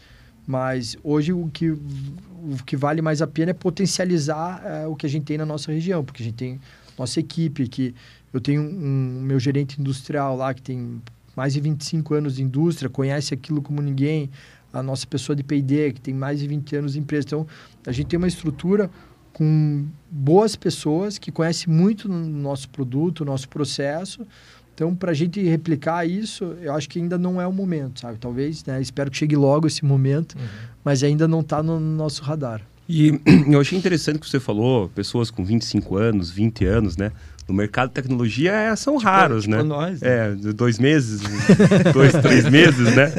Mas 0.45 0.97
hoje 1.03 1.31
o 1.33 1.49
que, 1.49 1.69
o 1.69 2.57
que 2.65 2.75
vale 2.75 3.01
mais 3.01 3.21
a 3.21 3.27
pena 3.27 3.51
é 3.51 3.53
potencializar 3.53 4.61
eh, 4.65 4.87
o 4.87 4.95
que 4.95 5.05
a 5.05 5.09
gente 5.09 5.23
tem 5.23 5.37
na 5.37 5.45
nossa 5.45 5.71
região, 5.71 6.03
porque 6.03 6.23
a 6.23 6.25
gente 6.25 6.35
tem 6.35 6.59
nossa 6.97 7.19
equipe, 7.19 7.67
que 7.67 7.95
eu 8.33 8.39
tenho 8.39 8.61
um, 8.61 9.21
meu 9.21 9.39
gerente 9.39 9.79
industrial 9.79 10.35
lá 10.35 10.53
que 10.53 10.61
tem 10.61 11.01
mais 11.35 11.53
de 11.53 11.61
25 11.61 12.13
anos 12.13 12.35
de 12.35 12.43
indústria, 12.43 12.89
conhece 12.89 13.33
aquilo 13.33 13.61
como 13.61 13.81
ninguém, 13.81 14.29
a 14.73 14.81
nossa 14.81 15.05
pessoa 15.05 15.35
de 15.35 15.43
P&D 15.43 15.93
que 15.93 16.01
tem 16.01 16.13
mais 16.13 16.39
de 16.39 16.47
20 16.47 16.75
anos 16.75 16.93
de 16.93 16.99
empresa. 16.99 17.25
Então, 17.27 17.47
a 17.85 17.91
gente 17.91 18.07
tem 18.07 18.17
uma 18.17 18.27
estrutura 18.27 18.89
com 19.33 19.85
boas 20.09 20.55
pessoas 20.55 21.17
que 21.17 21.31
conhecem 21.31 21.73
muito 21.73 22.07
no 22.07 22.19
nosso 22.19 22.69
produto, 22.69 23.21
o 23.21 23.25
nosso 23.25 23.47
processo. 23.49 24.25
Então, 24.73 24.95
para 24.95 25.11
a 25.11 25.13
gente 25.13 25.41
replicar 25.43 26.07
isso, 26.07 26.55
eu 26.61 26.73
acho 26.73 26.89
que 26.89 26.99
ainda 26.99 27.17
não 27.17 27.41
é 27.41 27.45
o 27.45 27.53
momento, 27.53 27.99
sabe? 27.99 28.17
Talvez, 28.17 28.63
né? 28.65 28.81
Espero 28.81 29.11
que 29.11 29.17
chegue 29.17 29.35
logo 29.35 29.67
esse 29.67 29.83
momento, 29.85 30.35
mas 30.83 31.03
ainda 31.03 31.27
não 31.27 31.41
está 31.41 31.61
no 31.61 31.79
nosso 31.79 32.23
radar. 32.23 32.61
E 32.87 33.19
eu 33.49 33.59
achei 33.59 33.77
interessante 33.77 34.19
que 34.19 34.29
você 34.29 34.39
falou, 34.39 34.89
pessoas 34.89 35.29
com 35.31 35.43
25 35.43 35.97
anos, 35.97 36.31
20 36.31 36.65
anos, 36.65 36.97
né? 36.97 37.11
No 37.47 37.55
mercado 37.55 37.89
de 37.89 37.95
tecnologia 37.95 38.51
é, 38.51 38.75
são 38.75 38.97
raros, 38.97 39.43
tipo 39.43 39.55
né? 39.55 39.63
nós, 39.63 40.01
né? 40.01 40.07
É, 40.09 40.35
dois 40.53 40.79
meses, 40.79 41.21
dois, 41.93 42.13
três 42.13 42.49
meses, 42.49 42.95
né? 42.95 43.11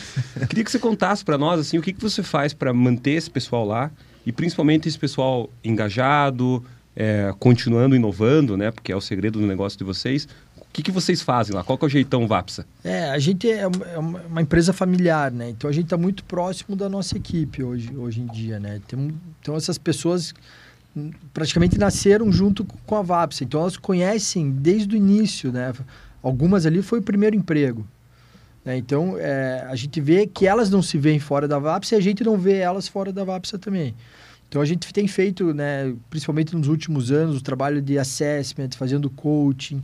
Queria 0.48 0.64
que 0.64 0.70
você 0.70 0.78
contasse 0.78 1.24
para 1.24 1.38
nós, 1.38 1.60
assim, 1.60 1.78
o 1.78 1.82
que, 1.82 1.92
que 1.92 2.00
você 2.00 2.22
faz 2.22 2.52
para 2.52 2.72
manter 2.72 3.12
esse 3.12 3.30
pessoal 3.30 3.66
lá 3.66 3.90
e 4.26 4.32
principalmente 4.32 4.88
esse 4.88 4.98
pessoal 4.98 5.48
engajado, 5.64 6.62
é, 6.94 7.32
continuando 7.38 7.94
inovando, 7.94 8.56
né? 8.56 8.70
Porque 8.70 8.90
é 8.90 8.96
o 8.96 9.00
segredo 9.00 9.38
do 9.38 9.46
negócio 9.46 9.78
de 9.78 9.84
vocês. 9.84 10.26
O 10.68 10.72
que, 10.78 10.82
que 10.82 10.90
vocês 10.92 11.22
fazem 11.22 11.54
lá? 11.54 11.64
Qual 11.64 11.76
que 11.76 11.84
é 11.84 11.88
o 11.88 11.90
jeitão 11.90 12.26
Vapsa? 12.28 12.64
É, 12.84 13.10
a 13.10 13.18
gente 13.18 13.50
é 13.50 13.66
uma, 13.66 13.86
é 13.86 13.98
uma- 13.98 14.42
empresa 14.42 14.72
familiar, 14.72 15.30
né? 15.32 15.50
Então 15.50 15.68
a 15.68 15.72
gente 15.72 15.84
está 15.84 15.96
muito 15.96 16.22
próximo 16.24 16.76
da 16.76 16.88
nossa 16.88 17.16
equipe 17.16 17.62
hoje, 17.62 17.94
hoje 17.96 18.20
em 18.20 18.26
dia, 18.26 18.60
né? 18.60 18.80
Tem, 18.86 19.12
então 19.40 19.56
essas 19.56 19.76
pessoas 19.78 20.32
praticamente 21.32 21.78
nasceram 21.78 22.30
junto 22.30 22.64
com 22.64 22.94
a 22.96 23.02
Vapsa, 23.02 23.44
então 23.44 23.60
elas 23.60 23.76
conhecem 23.76 24.50
desde 24.50 24.94
o 24.94 24.96
início, 24.96 25.50
né? 25.52 25.72
Algumas 26.22 26.66
ali 26.66 26.82
foi 26.82 26.98
o 26.98 27.02
primeiro 27.02 27.34
emprego. 27.34 27.86
Né? 28.64 28.76
Então, 28.76 29.16
é, 29.18 29.66
a 29.68 29.74
gente 29.74 30.00
vê 30.00 30.26
que 30.26 30.46
elas 30.46 30.68
não 30.68 30.82
se 30.82 30.98
veem 30.98 31.18
fora 31.18 31.48
da 31.48 31.58
VAPS 31.58 31.92
e 31.92 31.94
a 31.94 32.00
gente 32.00 32.22
não 32.22 32.36
vê 32.36 32.58
elas 32.58 32.86
fora 32.88 33.12
da 33.12 33.24
VAPS 33.24 33.52
também. 33.60 33.94
Então, 34.48 34.60
a 34.60 34.64
gente 34.64 34.92
tem 34.92 35.06
feito, 35.06 35.54
né, 35.54 35.94
principalmente 36.10 36.54
nos 36.54 36.68
últimos 36.68 37.12
anos, 37.12 37.38
o 37.38 37.42
trabalho 37.42 37.80
de 37.80 37.98
assessment, 37.98 38.70
fazendo 38.76 39.08
coaching, 39.08 39.82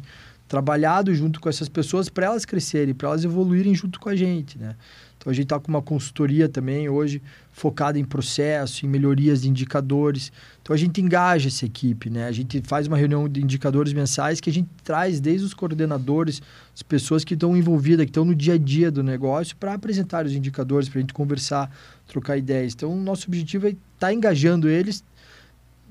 trabalhado 0.49 1.15
junto 1.15 1.41
com 1.41 1.49
essas 1.49 1.69
pessoas 1.69 2.09
para 2.09 2.27
elas 2.27 2.45
crescerem, 2.45 2.95
para 2.95 3.09
elas 3.09 3.25
evoluírem 3.25 3.75
junto 3.75 3.99
com 3.99 4.09
a 4.09 4.17
gente, 4.17 4.59
né? 4.59 4.77
Então 5.25 5.31
a 5.31 5.35
gente 5.35 5.45
está 5.45 5.59
com 5.59 5.69
uma 5.69 5.81
consultoria 5.81 6.51
também 6.51 6.87
hoje 6.87 7.23
focada 7.51 7.99
em 7.99 8.05
processo, 8.05 8.85
em 8.85 8.89
melhorias 8.89 9.41
de 9.41 9.49
indicadores. 9.49 10.31
Então 10.61 10.75
a 10.75 10.77
gente 10.77 11.01
engaja 11.01 11.49
essa 11.49 11.65
equipe, 11.65 12.11
né? 12.11 12.27
A 12.27 12.33
gente 12.33 12.61
faz 12.63 12.87
uma 12.87 12.97
reunião 12.97 13.27
de 13.27 13.43
indicadores 13.43 13.95
mensais 13.95 14.39
que 14.39 14.51
a 14.51 14.53
gente 14.53 14.69
traz 14.83 15.21
desde 15.21 15.47
os 15.47 15.55
coordenadores, 15.55 16.43
as 16.75 16.83
pessoas 16.83 17.25
que 17.25 17.33
estão 17.33 17.57
envolvidas, 17.57 18.05
que 18.05 18.11
estão 18.11 18.25
no 18.25 18.35
dia 18.35 18.55
a 18.55 18.59
dia 18.59 18.91
do 18.91 19.03
negócio, 19.03 19.57
para 19.57 19.73
apresentar 19.73 20.27
os 20.27 20.33
indicadores, 20.33 20.91
para 20.91 20.99
a 20.99 21.01
gente 21.01 21.15
conversar, 21.15 21.75
trocar 22.07 22.37
ideias. 22.37 22.75
Então 22.75 22.95
nosso 22.95 23.27
objetivo 23.29 23.67
é 23.67 23.71
estar 23.71 23.81
tá 23.99 24.13
engajando 24.13 24.69
eles 24.69 25.03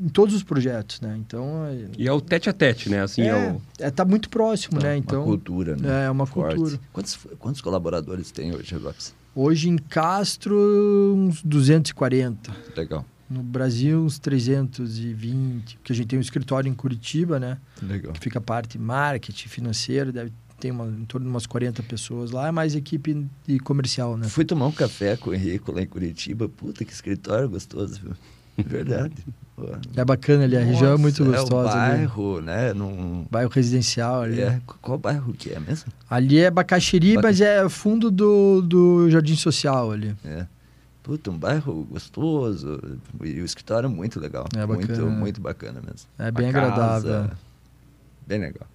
em 0.03 0.09
todos 0.09 0.35
os 0.35 0.43
projetos, 0.43 0.99
né? 0.99 1.15
Então 1.17 1.65
é... 1.65 1.87
e 1.97 2.07
é 2.07 2.11
o 2.11 2.19
tete 2.19 2.49
a 2.49 2.53
tete, 2.53 2.89
né? 2.89 3.01
Assim 3.01 3.21
é, 3.21 3.27
é, 3.27 3.51
o... 3.51 3.61
é 3.79 3.89
tá 3.89 4.03
muito 4.03 4.29
próximo, 4.29 4.79
né? 4.81 4.97
Então 4.97 5.19
uma 5.19 5.25
cultura, 5.25 5.77
né? 5.77 6.05
É 6.05 6.11
uma 6.11 6.25
Forte. 6.25 6.55
cultura. 6.57 6.79
Quantos, 6.91 7.19
quantos 7.39 7.61
colaboradores 7.61 8.29
tem 8.31 8.53
hoje, 8.53 8.75
Rox? 8.75 9.15
Hoje 9.33 9.69
em 9.69 9.77
Castro 9.77 11.15
uns 11.15 11.41
240. 11.41 12.53
Legal. 12.75 13.05
No 13.29 13.41
Brasil 13.41 14.03
uns 14.03 14.19
320, 14.19 15.77
porque 15.77 15.93
a 15.93 15.95
gente 15.95 16.07
tem 16.07 16.19
um 16.19 16.21
escritório 16.21 16.69
em 16.69 16.73
Curitiba, 16.73 17.39
né? 17.39 17.57
Legal. 17.81 18.11
Que 18.11 18.19
fica 18.19 18.39
a 18.39 18.41
parte 18.41 18.77
marketing, 18.77 19.47
financeiro, 19.47 20.11
deve 20.11 20.31
ter 20.59 20.71
uma, 20.71 20.85
em 20.85 21.05
torno 21.05 21.25
de 21.25 21.31
umas 21.31 21.45
40 21.45 21.81
pessoas 21.83 22.31
lá, 22.31 22.47
é 22.47 22.51
mais 22.51 22.75
equipe 22.75 23.25
de 23.47 23.59
comercial, 23.59 24.17
né? 24.17 24.27
Fui 24.27 24.45
tomar 24.45 24.67
um 24.67 24.71
café 24.71 25.17
com 25.17 25.31
o 25.31 25.33
Henrique 25.33 25.71
lá 25.71 25.81
em 25.81 25.87
Curitiba. 25.87 26.47
Puta, 26.47 26.85
que 26.85 26.93
escritório 26.93 27.49
gostoso, 27.49 27.99
viu? 28.01 28.13
Verdade. 28.57 29.13
É 29.95 30.03
bacana 30.03 30.45
ali, 30.45 30.57
a 30.57 30.59
Nossa, 30.61 30.71
região 30.71 30.93
é 30.93 30.97
muito 30.97 31.23
gostosa. 31.23 31.69
É 31.69 31.73
o 31.73 31.77
bairro, 31.77 32.37
ali. 32.37 32.45
né? 32.45 32.73
Num... 32.73 33.25
Bairro 33.29 33.49
residencial 33.49 34.21
ali. 34.21 34.41
É. 34.41 34.59
Qual 34.81 34.97
bairro 34.97 35.31
que 35.33 35.51
é 35.51 35.59
mesmo? 35.59 35.91
Ali 36.09 36.39
é 36.39 36.49
Bacaxiri, 36.49 37.15
Baca... 37.15 37.27
mas 37.27 37.39
é 37.39 37.67
fundo 37.69 38.09
do, 38.09 38.61
do 38.61 39.09
Jardim 39.11 39.35
Social 39.35 39.91
ali. 39.91 40.15
É. 40.25 40.47
Puta, 41.03 41.29
um 41.29 41.37
bairro 41.37 41.85
gostoso. 41.91 42.79
E 43.23 43.41
o 43.41 43.45
escritório 43.45 43.87
é 43.87 43.89
muito 43.89 44.19
legal. 44.19 44.47
É 44.55 44.65
bacana. 44.65 44.75
Muito, 44.75 45.05
muito 45.05 45.41
bacana 45.41 45.81
mesmo. 45.81 46.07
É 46.17 46.31
bem 46.31 46.49
agradável. 46.49 47.29
Bem 48.25 48.39
legal. 48.39 48.67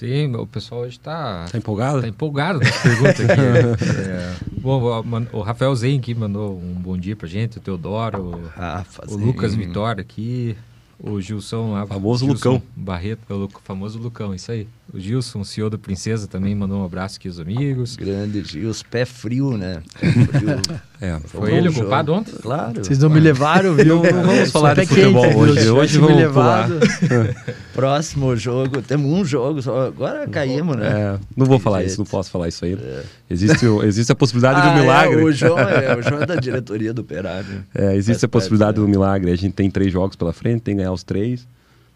Tem, 0.00 0.34
o 0.34 0.46
pessoal 0.46 0.80
hoje 0.80 0.96
está. 0.96 1.44
Tá 1.44 1.58
empolgado? 1.58 2.00
Tá 2.00 2.08
empolgado 2.08 2.58
nas 2.58 2.74
perguntas 2.78 3.20
aqui. 3.20 3.38
é. 4.08 4.34
Bom, 4.58 5.04
o 5.30 5.42
Rafael 5.42 5.76
Zen 5.76 5.98
aqui 5.98 6.14
mandou 6.14 6.58
um 6.58 6.72
bom 6.72 6.96
dia 6.96 7.14
pra 7.14 7.28
gente, 7.28 7.58
o 7.58 7.60
Teodoro, 7.60 8.50
ah, 8.56 8.82
o 9.06 9.14
Lucas 9.14 9.54
Vitória 9.54 10.00
aqui, 10.00 10.56
o 10.98 11.20
Gilson 11.20 11.72
lá. 11.72 11.86
Famoso 11.86 12.24
Gilson 12.24 12.52
Lucão. 12.52 12.62
Barreto, 12.74 13.20
o 13.28 13.48
famoso 13.62 13.98
Lucão, 13.98 14.34
isso 14.34 14.50
aí. 14.50 14.66
O 14.92 14.98
Gilson, 14.98 15.44
CEO 15.44 15.70
da 15.70 15.78
Princesa, 15.78 16.26
também 16.26 16.52
mandou 16.52 16.80
um 16.80 16.84
abraço 16.84 17.16
aqui 17.16 17.28
aos 17.28 17.38
amigos. 17.38 17.94
Grande 17.94 18.42
Gilson, 18.42 18.84
pé 18.90 19.04
frio, 19.04 19.56
né? 19.56 19.82
Pé 20.00 20.10
frio. 20.10 20.60
é, 21.00 21.20
foi 21.26 21.54
ele 21.54 21.68
o 21.68 21.72
culpado 21.72 22.12
ontem? 22.12 22.34
Claro. 22.42 22.84
Vocês 22.84 22.98
não 22.98 23.08
me 23.08 23.20
levaram, 23.20 23.74
viu? 23.74 24.02
Não, 24.02 24.12
não 24.12 24.22
vamos 24.24 24.50
falar 24.50 24.74
de 24.74 24.86
futebol 24.86 25.22
quente, 25.22 25.36
hoje. 25.36 25.60
Viu? 25.60 25.76
Hoje 25.76 25.98
vamos 25.98 26.16
levado. 26.16 26.80
Próximo 27.72 28.34
jogo, 28.34 28.82
temos 28.82 29.12
um 29.12 29.24
jogo 29.24 29.62
só. 29.62 29.86
Agora 29.86 30.26
caímos, 30.26 30.76
né? 30.76 30.88
É, 30.88 31.18
não 31.36 31.46
vou 31.46 31.60
falar 31.60 31.84
isso, 31.84 31.98
não 31.98 32.06
posso 32.06 32.28
falar 32.28 32.48
isso 32.48 32.64
aí. 32.64 32.74
É. 32.74 33.02
Existe, 33.30 33.64
existe 33.84 34.10
a 34.10 34.16
possibilidade 34.16 34.58
ah, 34.60 34.72
do 34.72 34.80
milagre. 34.80 35.20
É, 35.20 35.24
o, 35.24 35.30
João 35.30 35.56
é, 35.56 35.96
o 35.96 36.02
João 36.02 36.22
é 36.22 36.26
da 36.26 36.34
diretoria 36.34 36.92
do 36.92 37.02
Operário. 37.02 37.64
É, 37.72 37.94
existe 37.94 38.20
Faz 38.20 38.24
a 38.24 38.28
possibilidade 38.28 38.74
parte, 38.74 38.80
do 38.80 38.86
né? 38.86 38.90
milagre. 38.90 39.30
A 39.30 39.36
gente 39.36 39.52
tem 39.52 39.70
três 39.70 39.92
jogos 39.92 40.16
pela 40.16 40.32
frente, 40.32 40.62
tem 40.62 40.74
que 40.74 40.78
ganhar 40.78 40.92
os 40.92 41.04
três 41.04 41.46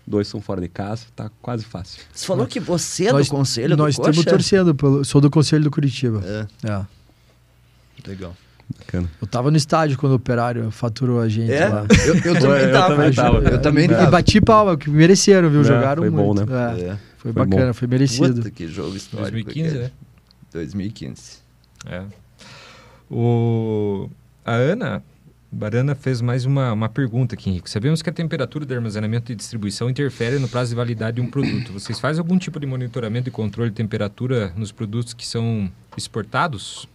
dois 0.06 0.28
são 0.28 0.40
fora 0.40 0.60
de 0.60 0.68
casa, 0.68 1.06
tá 1.14 1.30
quase 1.40 1.64
fácil. 1.64 2.02
Você 2.12 2.26
falou 2.26 2.46
que 2.46 2.60
você 2.60 3.06
é 3.06 3.12
nós, 3.12 3.28
do 3.28 3.30
conselho 3.30 3.76
nós 3.76 3.96
do 3.96 4.02
Nós 4.02 4.16
estamos 4.16 4.24
torcendo, 4.24 4.74
pelo, 4.74 5.04
sou 5.04 5.20
do 5.20 5.30
conselho 5.30 5.64
do 5.64 5.70
Curitiba. 5.70 6.22
É. 6.24 6.68
é. 6.68 6.86
Legal. 8.06 8.36
Bacana. 8.78 9.10
Eu 9.20 9.26
tava 9.26 9.50
no 9.50 9.56
estádio 9.56 9.98
quando 9.98 10.12
o 10.12 10.16
operário 10.16 10.70
faturou 10.70 11.20
a 11.20 11.28
gente 11.28 11.52
é? 11.52 11.68
lá. 11.68 11.86
Eu, 12.06 12.14
eu 12.14 12.40
também 12.40 12.72
tava. 12.72 12.92
Eu 12.92 12.96
também 12.96 13.12
tava. 13.12 13.38
Eu, 13.38 13.62
também 13.62 13.88
tava. 13.88 14.02
E 14.04 14.10
bati 14.10 14.40
palma, 14.40 14.76
que 14.76 14.88
mereceram, 14.88 15.50
viu? 15.50 15.60
É, 15.60 15.64
Jogaram 15.64 16.02
foi 16.02 16.10
muito. 16.10 16.26
bom, 16.26 16.34
né? 16.34 16.80
É. 16.80 16.86
Foi, 17.18 17.32
foi, 17.32 17.32
bacana, 17.32 17.66
bom. 17.68 17.74
foi 17.74 17.88
merecido. 17.88 18.34
Puta, 18.34 18.50
que 18.50 18.66
jogo 18.68 18.96
histórico. 18.96 19.32
2015, 19.32 19.78
né? 19.78 19.90
2015. 20.52 21.22
É. 21.86 22.02
O... 23.10 24.08
A 24.44 24.52
Ana 24.54 25.02
Barana 25.54 25.94
fez 25.94 26.20
mais 26.20 26.44
uma, 26.44 26.72
uma 26.72 26.88
pergunta 26.88 27.36
aqui, 27.36 27.48
Henrique. 27.48 27.70
Sabemos 27.70 28.02
que 28.02 28.10
a 28.10 28.12
temperatura 28.12 28.66
de 28.66 28.74
armazenamento 28.74 29.30
e 29.30 29.36
distribuição 29.36 29.88
interfere 29.88 30.38
no 30.40 30.48
prazo 30.48 30.70
de 30.70 30.74
validade 30.74 31.16
de 31.16 31.20
um 31.20 31.30
produto. 31.30 31.72
Vocês 31.72 32.00
fazem 32.00 32.20
algum 32.20 32.36
tipo 32.36 32.58
de 32.58 32.66
monitoramento 32.66 33.28
e 33.28 33.32
controle 33.32 33.70
de 33.70 33.76
temperatura 33.76 34.52
nos 34.56 34.72
produtos 34.72 35.14
que 35.14 35.24
são 35.24 35.70
exportados? 35.96 36.88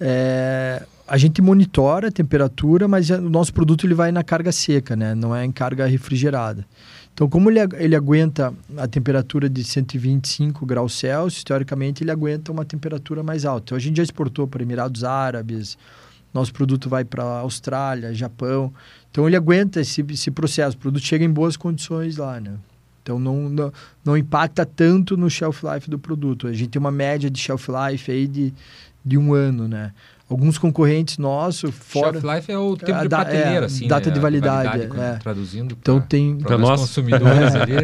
É, 0.00 0.84
a 1.08 1.18
gente 1.18 1.42
monitora 1.42 2.08
a 2.08 2.12
temperatura, 2.12 2.86
mas 2.86 3.10
o 3.10 3.20
nosso 3.28 3.52
produto 3.52 3.84
ele 3.84 3.94
vai 3.94 4.12
na 4.12 4.22
carga 4.22 4.52
seca, 4.52 4.94
né? 4.94 5.14
não 5.14 5.34
é 5.34 5.44
em 5.44 5.50
carga 5.50 5.86
refrigerada. 5.86 6.64
Então, 7.12 7.28
como 7.28 7.50
ele, 7.50 7.60
ele 7.78 7.96
aguenta 7.96 8.54
a 8.76 8.86
temperatura 8.86 9.48
de 9.48 9.62
125 9.64 10.64
graus 10.64 10.94
Celsius, 10.94 11.42
teoricamente 11.42 12.04
ele 12.04 12.10
aguenta 12.12 12.52
uma 12.52 12.64
temperatura 12.64 13.24
mais 13.24 13.44
alta. 13.44 13.66
Então, 13.66 13.76
a 13.76 13.80
gente 13.80 13.96
já 13.96 14.02
exportou 14.04 14.46
para 14.46 14.62
Emirados 14.62 15.02
Árabes, 15.02 15.76
nosso 16.34 16.52
produto 16.52 16.88
vai 16.88 17.04
para 17.04 17.22
Austrália, 17.22 18.12
Japão. 18.12 18.74
Então 19.10 19.26
ele 19.26 19.36
aguenta 19.36 19.80
esse, 19.80 20.04
esse 20.10 20.30
processo, 20.32 20.76
o 20.76 20.80
produto 20.80 21.04
chega 21.04 21.24
em 21.24 21.30
boas 21.30 21.56
condições 21.56 22.16
lá, 22.16 22.40
né? 22.40 22.54
Então 23.02 23.18
não, 23.18 23.48
não, 23.48 23.72
não, 24.04 24.16
impacta 24.16 24.66
tanto 24.66 25.16
no 25.16 25.30
shelf 25.30 25.62
life 25.62 25.88
do 25.88 25.98
produto. 25.98 26.48
A 26.48 26.52
gente 26.52 26.70
tem 26.70 26.80
uma 26.80 26.90
média 26.90 27.30
de 27.30 27.38
shelf 27.38 27.68
life 27.68 28.10
aí 28.10 28.26
de, 28.26 28.52
de 29.04 29.16
um 29.16 29.32
ano, 29.32 29.68
né? 29.68 29.92
Alguns 30.28 30.56
concorrentes 30.56 31.18
nossos 31.18 31.70
fora... 31.70 32.18
Shelf 32.18 32.34
life 32.34 32.50
é 32.50 32.58
o 32.58 32.76
tempo 32.76 33.02
de 33.02 33.08
prateleira, 33.10 33.50
é, 33.50 33.64
assim, 33.66 33.86
Data 33.86 34.08
né? 34.08 34.14
de 34.14 34.20
validade, 34.20 34.72
de 34.72 34.86
validade 34.86 35.16
é. 35.16 35.18
traduzindo 35.18 35.76
Então 35.78 36.00
tem... 36.00 36.38
Para 36.38 36.58
nós 36.58 36.80
consumidores 36.80 37.54
ali... 37.54 37.74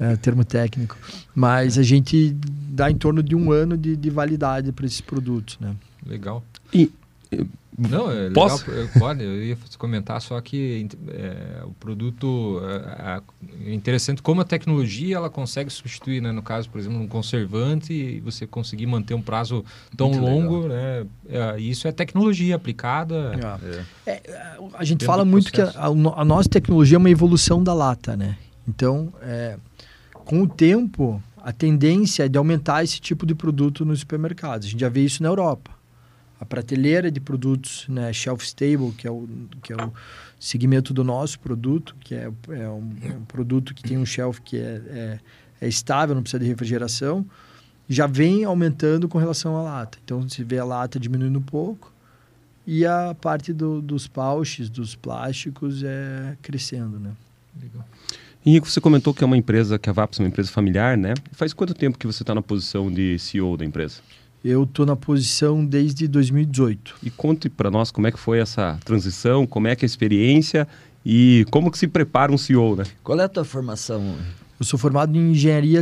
É, 0.00 0.14
termo 0.14 0.44
técnico. 0.44 0.96
Mas 1.34 1.76
a 1.76 1.82
gente 1.82 2.30
dá 2.70 2.88
em 2.88 2.94
torno 2.94 3.20
de 3.20 3.34
um 3.34 3.50
ano 3.50 3.76
de, 3.76 3.96
de 3.96 4.10
validade 4.10 4.70
para 4.70 4.86
esses 4.86 5.00
produtos, 5.00 5.58
né? 5.60 5.74
Legal. 6.06 6.44
E 6.72 6.92
não, 7.78 8.10
é 8.10 8.28
Posso? 8.30 8.68
legal. 8.68 8.88
Pode, 8.98 9.22
eu 9.22 9.44
ia 9.44 9.58
comentar 9.78 10.20
só 10.20 10.40
que 10.40 10.88
é, 11.10 11.62
o 11.64 11.70
produto 11.74 12.60
é, 12.64 13.20
é, 13.66 13.72
interessante 13.72 14.20
como 14.20 14.40
a 14.40 14.44
tecnologia 14.44 15.16
ela 15.16 15.30
consegue 15.30 15.70
substituir, 15.70 16.20
né? 16.20 16.32
No 16.32 16.42
caso, 16.42 16.68
por 16.68 16.80
exemplo, 16.80 16.98
um 16.98 17.06
conservante 17.06 17.92
e 17.92 18.18
você 18.18 18.48
conseguir 18.48 18.86
manter 18.86 19.14
um 19.14 19.22
prazo 19.22 19.64
tão 19.96 20.10
Muito 20.10 20.20
longo, 20.20 20.66
legal. 20.66 20.68
né? 20.68 21.06
É, 21.28 21.60
isso 21.60 21.86
é 21.86 21.92
tecnologia 21.92 22.56
aplicada. 22.56 23.60
É. 24.04 24.10
É, 24.10 24.58
a 24.74 24.84
gente 24.84 25.04
fala 25.04 25.24
muito 25.24 25.52
que 25.52 25.60
a, 25.60 25.72
a, 26.16 26.24
nossa 26.24 26.48
tecnologia 26.48 26.96
é 26.96 26.98
uma 26.98 27.10
evolução 27.10 27.62
da 27.62 27.72
lata, 27.72 28.16
né? 28.16 28.36
Então, 28.66 29.12
com 30.12 30.42
o 30.42 30.48
tempo, 30.48 31.22
a 31.38 31.52
tendência 31.52 32.24
é 32.24 32.28
de 32.28 32.36
aumentar 32.36 32.82
esse 32.82 33.00
tipo 33.00 33.24
de 33.24 33.34
produto 33.34 33.84
nos 33.84 34.00
supermercados. 34.00 34.66
A 34.66 34.70
gente 34.70 34.80
já 34.80 34.88
vê 34.88 35.04
isso 35.04 35.22
na 35.22 35.28
Europa 35.28 35.77
a 36.40 36.44
prateleira 36.44 37.10
de 37.10 37.20
produtos 37.20 37.86
né, 37.88 38.12
shelf 38.12 38.44
stable, 38.44 38.92
que 38.92 39.06
é, 39.06 39.10
o, 39.10 39.28
que 39.62 39.72
é 39.72 39.76
o 39.76 39.92
segmento 40.38 40.94
do 40.94 41.02
nosso 41.02 41.38
produto, 41.40 41.96
que 42.00 42.14
é, 42.14 42.30
é, 42.50 42.68
um, 42.68 42.92
é 43.02 43.12
um 43.12 43.24
produto 43.24 43.74
que 43.74 43.82
tem 43.82 43.98
um 43.98 44.06
shelf 44.06 44.40
que 44.40 44.56
é, 44.56 44.82
é, 44.88 45.18
é, 45.60 45.68
estável, 45.68 46.14
não 46.14 46.22
precisa 46.22 46.40
de 46.40 46.46
refrigeração, 46.46 47.26
já 47.88 48.06
vem 48.06 48.44
aumentando 48.44 49.08
com 49.08 49.18
relação 49.18 49.56
à 49.56 49.62
lata. 49.62 49.98
Então, 50.04 50.28
se 50.28 50.44
vê 50.44 50.58
a 50.58 50.64
lata 50.64 51.00
diminuindo 51.00 51.38
um 51.38 51.42
pouco 51.42 51.92
e 52.66 52.84
a 52.84 53.16
parte 53.18 53.52
do, 53.52 53.80
dos 53.80 54.06
pouches, 54.06 54.68
dos 54.68 54.94
plásticos, 54.94 55.82
é 55.82 56.36
crescendo, 56.42 57.00
né? 57.00 57.12
Legal. 57.60 57.84
Henrique, 58.44 58.70
você 58.70 58.80
comentou 58.80 59.12
que 59.12 59.24
é 59.24 59.26
uma 59.26 59.36
empresa, 59.36 59.78
que 59.78 59.90
a 59.90 59.92
VAPS 59.92 60.20
é 60.20 60.22
uma 60.22 60.28
empresa 60.28 60.50
familiar, 60.50 60.96
né? 60.96 61.14
Faz 61.32 61.52
quanto 61.52 61.74
tempo 61.74 61.98
que 61.98 62.06
você 62.06 62.22
está 62.22 62.34
na 62.34 62.42
posição 62.42 62.90
de 62.90 63.18
CEO 63.18 63.56
da 63.56 63.64
empresa? 63.64 64.00
Eu 64.44 64.62
estou 64.62 64.86
na 64.86 64.94
posição 64.94 65.64
desde 65.64 66.06
2018. 66.06 66.96
E 67.02 67.10
conte 67.10 67.48
para 67.48 67.70
nós 67.70 67.90
como 67.90 68.06
é 68.06 68.12
que 68.12 68.18
foi 68.18 68.38
essa 68.38 68.78
transição, 68.84 69.46
como 69.46 69.66
é 69.68 69.74
que 69.74 69.84
é 69.84 69.86
a 69.86 69.90
experiência 69.90 70.66
e 71.04 71.46
como 71.50 71.70
que 71.70 71.78
se 71.78 71.88
prepara 71.88 72.32
um 72.32 72.38
CEO, 72.38 72.76
né? 72.76 72.84
Qual 73.02 73.18
é 73.18 73.24
a 73.24 73.28
tua 73.28 73.44
formação? 73.44 74.16
Eu 74.58 74.66
sou 74.66 74.78
formado 74.78 75.16
em 75.16 75.30
engenharia, 75.30 75.80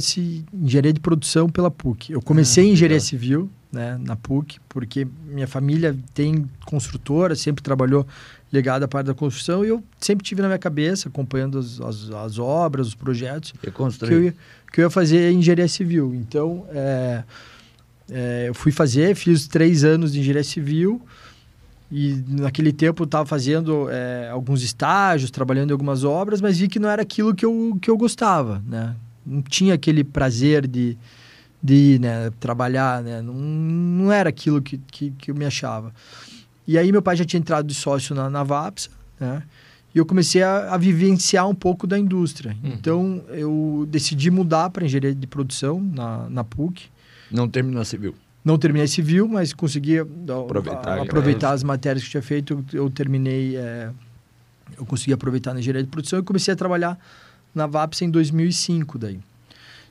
engenharia 0.53 0.93
de 0.93 1.01
produção 1.01 1.49
pela 1.49 1.71
PUC. 1.71 2.13
Eu 2.13 2.21
comecei 2.21 2.65
ah, 2.65 2.67
em 2.69 2.73
engenharia 2.73 2.97
legal. 2.97 3.09
civil, 3.09 3.51
né, 3.73 3.99
na 4.01 4.17
PUC, 4.17 4.59
porque 4.69 5.07
minha 5.27 5.47
família 5.49 5.97
tem 6.15 6.47
construtora, 6.67 7.35
sempre 7.35 7.63
trabalhou 7.63 8.07
ligada 8.53 8.85
à 8.85 8.89
parte 8.89 9.07
da 9.07 9.15
construção 9.15 9.65
e 9.65 9.69
eu 9.69 9.83
sempre 9.99 10.25
tive 10.25 10.43
na 10.43 10.49
minha 10.49 10.59
cabeça, 10.59 11.09
acompanhando 11.09 11.59
as, 11.59 11.81
as, 11.81 12.11
as 12.11 12.39
obras, 12.39 12.89
os 12.89 12.95
projetos, 12.95 13.53
que 13.61 14.15
eu, 14.15 14.25
ia, 14.25 14.35
que 14.73 14.81
eu 14.81 14.85
ia 14.85 14.91
fazer 14.91 15.33
engenharia 15.33 15.69
civil. 15.69 16.15
Então, 16.15 16.67
é, 16.71 17.25
é, 18.11 18.47
eu 18.49 18.55
fui 18.55 18.73
fazer, 18.73 19.15
fiz 19.15 19.47
três 19.47 19.85
anos 19.85 20.13
de 20.13 20.21
engenharia 20.21 20.45
civil 20.45 21.03
e 21.91 22.23
naquele 22.29 22.73
tempo 22.73 23.05
estava 23.05 23.25
fazendo 23.27 23.89
é, 23.91 24.29
alguns 24.31 24.63
estágios, 24.63 25.31
trabalhando 25.31 25.71
em 25.71 25.73
algumas 25.73 26.05
obras, 26.05 26.41
mas 26.41 26.59
vi 26.59 26.69
que 26.69 26.79
não 26.79 26.89
era 26.89 27.03
aquilo 27.03 27.35
que 27.35 27.45
eu, 27.45 27.79
que 27.81 27.91
eu 27.91 27.97
gostava, 27.97 28.63
né? 28.67 28.95
Não 29.25 29.43
tinha 29.43 29.75
aquele 29.75 30.05
prazer 30.05 30.67
de, 30.67 30.97
de 31.63 31.99
né, 32.01 32.31
trabalhar, 32.41 33.03
né? 33.03 33.23
Não, 33.23 33.35
não 33.35 34.13
era 34.13 34.29
aquilo 34.29 34.61
que, 34.61 34.79
que, 34.79 35.11
que 35.13 35.31
eu 35.31 35.35
me 35.35 35.45
achava. 35.45 35.93
E 36.67 36.77
aí 36.77 36.91
meu 36.91 37.03
pai 37.03 37.17
já 37.17 37.25
tinha 37.25 37.39
entrado 37.39 37.67
de 37.67 37.75
sócio 37.75 38.15
na, 38.15 38.29
na 38.29 38.43
VAPSA, 38.43 38.91
né? 39.19 39.43
E 39.95 39.99
eu 39.99 40.05
comecei 40.05 40.43
a, 40.43 40.75
a 40.75 40.77
vivenciar 40.77 41.49
um 41.49 41.55
pouco 41.55 41.87
da 41.87 41.99
indústria. 41.99 42.55
Uhum. 42.63 42.71
Então, 42.71 43.25
eu 43.29 43.89
decidi 43.89 44.31
mudar 44.31 44.69
para 44.69 44.85
engenharia 44.85 45.15
de 45.15 45.27
produção 45.27 45.81
na, 45.81 46.29
na 46.29 46.45
PUC. 46.45 46.91
Não 47.31 47.49
terminou 47.49 47.85
civil? 47.85 48.15
Não 48.45 48.57
terminei 48.57 48.87
civil, 48.87 49.27
mas 49.27 49.53
consegui 49.53 49.99
aproveitar, 49.99 50.99
a, 50.99 51.03
aproveitar 51.03 51.51
as 51.51 51.65
matérias 51.65 52.05
que 52.05 52.09
eu 52.09 52.11
tinha 52.13 52.23
feito. 52.23 52.65
Eu 52.73 52.89
terminei, 52.89 53.57
é, 53.57 53.91
eu 54.79 54.87
consegui 54.87 55.13
aproveitar 55.13 55.53
na 55.53 55.59
engenharia 55.59 55.83
de 55.83 55.89
produção 55.89 56.21
e 56.21 56.23
comecei 56.23 56.55
a 56.55 56.57
trabalhar 56.57 56.99
na 57.53 57.67
VAPS 57.67 58.03
em 58.03 58.11
2005 58.11 58.99
daí. 58.99 59.19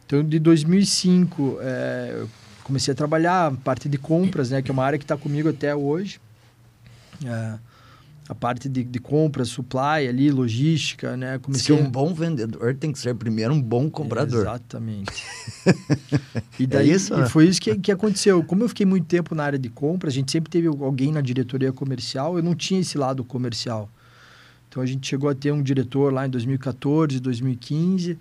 Então, 0.06 0.24
de 0.24 0.40
2005, 0.40 1.58
é, 1.60 2.16
eu 2.20 2.30
comecei 2.64 2.92
a 2.94 2.96
trabalhar 2.96 3.52
parte 3.64 3.90
de 3.90 3.98
compras, 3.98 4.52
né, 4.52 4.62
que 4.62 4.72
é 4.72 4.74
uma 4.74 4.86
área 4.86 4.98
que 4.98 5.04
está 5.04 5.18
comigo 5.18 5.50
até 5.50 5.76
hoje. 5.76 6.22
É, 7.26 7.56
a 8.28 8.34
parte 8.34 8.68
de, 8.68 8.84
de 8.84 9.00
compras, 9.00 9.50
supply 9.50 10.08
ali, 10.10 10.32
logística, 10.32 11.16
né? 11.16 11.38
Comecei... 11.38 11.76
Se 11.76 11.82
um 11.82 11.90
bom 11.90 12.14
vendedor 12.14 12.74
tem 12.76 12.92
que 12.92 12.98
ser 12.98 13.14
primeiro 13.14 13.54
um 13.54 13.62
bom 13.62 13.90
comprador. 13.90 14.42
Exatamente. 14.42 15.24
e 16.60 16.66
daí 16.66 16.90
é 16.90 16.96
isso, 16.96 17.16
né? 17.16 17.26
e 17.26 17.30
foi 17.30 17.48
isso 17.48 17.62
que, 17.62 17.78
que 17.78 17.92
aconteceu. 17.92 18.44
Como 18.44 18.64
eu 18.64 18.70
fiquei 18.70 18.86
muito 18.86 19.06
tempo 19.06 19.36
na 19.36 19.44
área 19.44 19.60
de 19.60 19.70
compras, 19.70 20.14
a 20.14 20.16
gente 20.16 20.32
sempre 20.32 20.50
teve 20.50 20.68
alguém 20.68 21.12
na 21.12 21.22
diretoria 21.22 21.72
comercial, 21.72 22.36
eu 22.38 22.44
não 22.44 22.56
tinha 22.56 22.80
esse 22.80 22.98
lado 22.98 23.24
comercial. 23.24 23.90
Então 24.68 24.82
a 24.82 24.86
gente 24.86 25.08
chegou 25.08 25.30
a 25.30 25.36
ter 25.36 25.52
um 25.52 25.62
diretor 25.62 26.12
lá 26.12 26.26
em 26.26 26.30
2014, 26.30 27.20
2015 27.20 28.18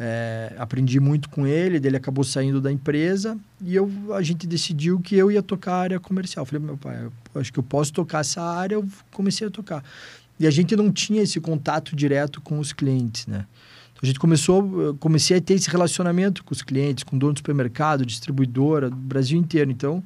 é, 0.00 0.54
aprendi 0.56 1.00
muito 1.00 1.28
com 1.28 1.44
ele, 1.44 1.76
ele 1.84 1.96
acabou 1.96 2.22
saindo 2.22 2.60
da 2.60 2.70
empresa 2.70 3.36
e 3.60 3.74
eu, 3.74 3.90
a 4.14 4.22
gente 4.22 4.46
decidiu 4.46 5.00
que 5.00 5.16
eu 5.16 5.32
ia 5.32 5.42
tocar 5.42 5.72
a 5.72 5.80
área 5.80 6.00
comercial. 6.00 6.46
Falei, 6.46 6.64
meu 6.64 6.76
pai, 6.76 7.08
acho 7.34 7.52
que 7.52 7.58
eu 7.58 7.64
posso 7.64 7.92
tocar 7.92 8.20
essa 8.20 8.40
área, 8.40 8.76
eu 8.76 8.86
comecei 9.10 9.48
a 9.48 9.50
tocar. 9.50 9.82
E 10.38 10.46
a 10.46 10.50
gente 10.50 10.76
não 10.76 10.92
tinha 10.92 11.20
esse 11.20 11.40
contato 11.40 11.96
direto 11.96 12.40
com 12.40 12.60
os 12.60 12.72
clientes, 12.72 13.26
né? 13.26 13.44
Então, 13.90 14.00
a 14.04 14.06
gente 14.06 14.20
começou, 14.20 14.96
comecei 15.00 15.36
a 15.36 15.40
ter 15.40 15.54
esse 15.54 15.68
relacionamento 15.68 16.44
com 16.44 16.52
os 16.52 16.62
clientes, 16.62 17.02
com 17.02 17.18
dono 17.18 17.32
do 17.32 17.40
supermercado, 17.40 18.06
distribuidora, 18.06 18.88
do 18.88 18.94
Brasil 18.94 19.36
inteiro. 19.36 19.68
Então, 19.68 20.04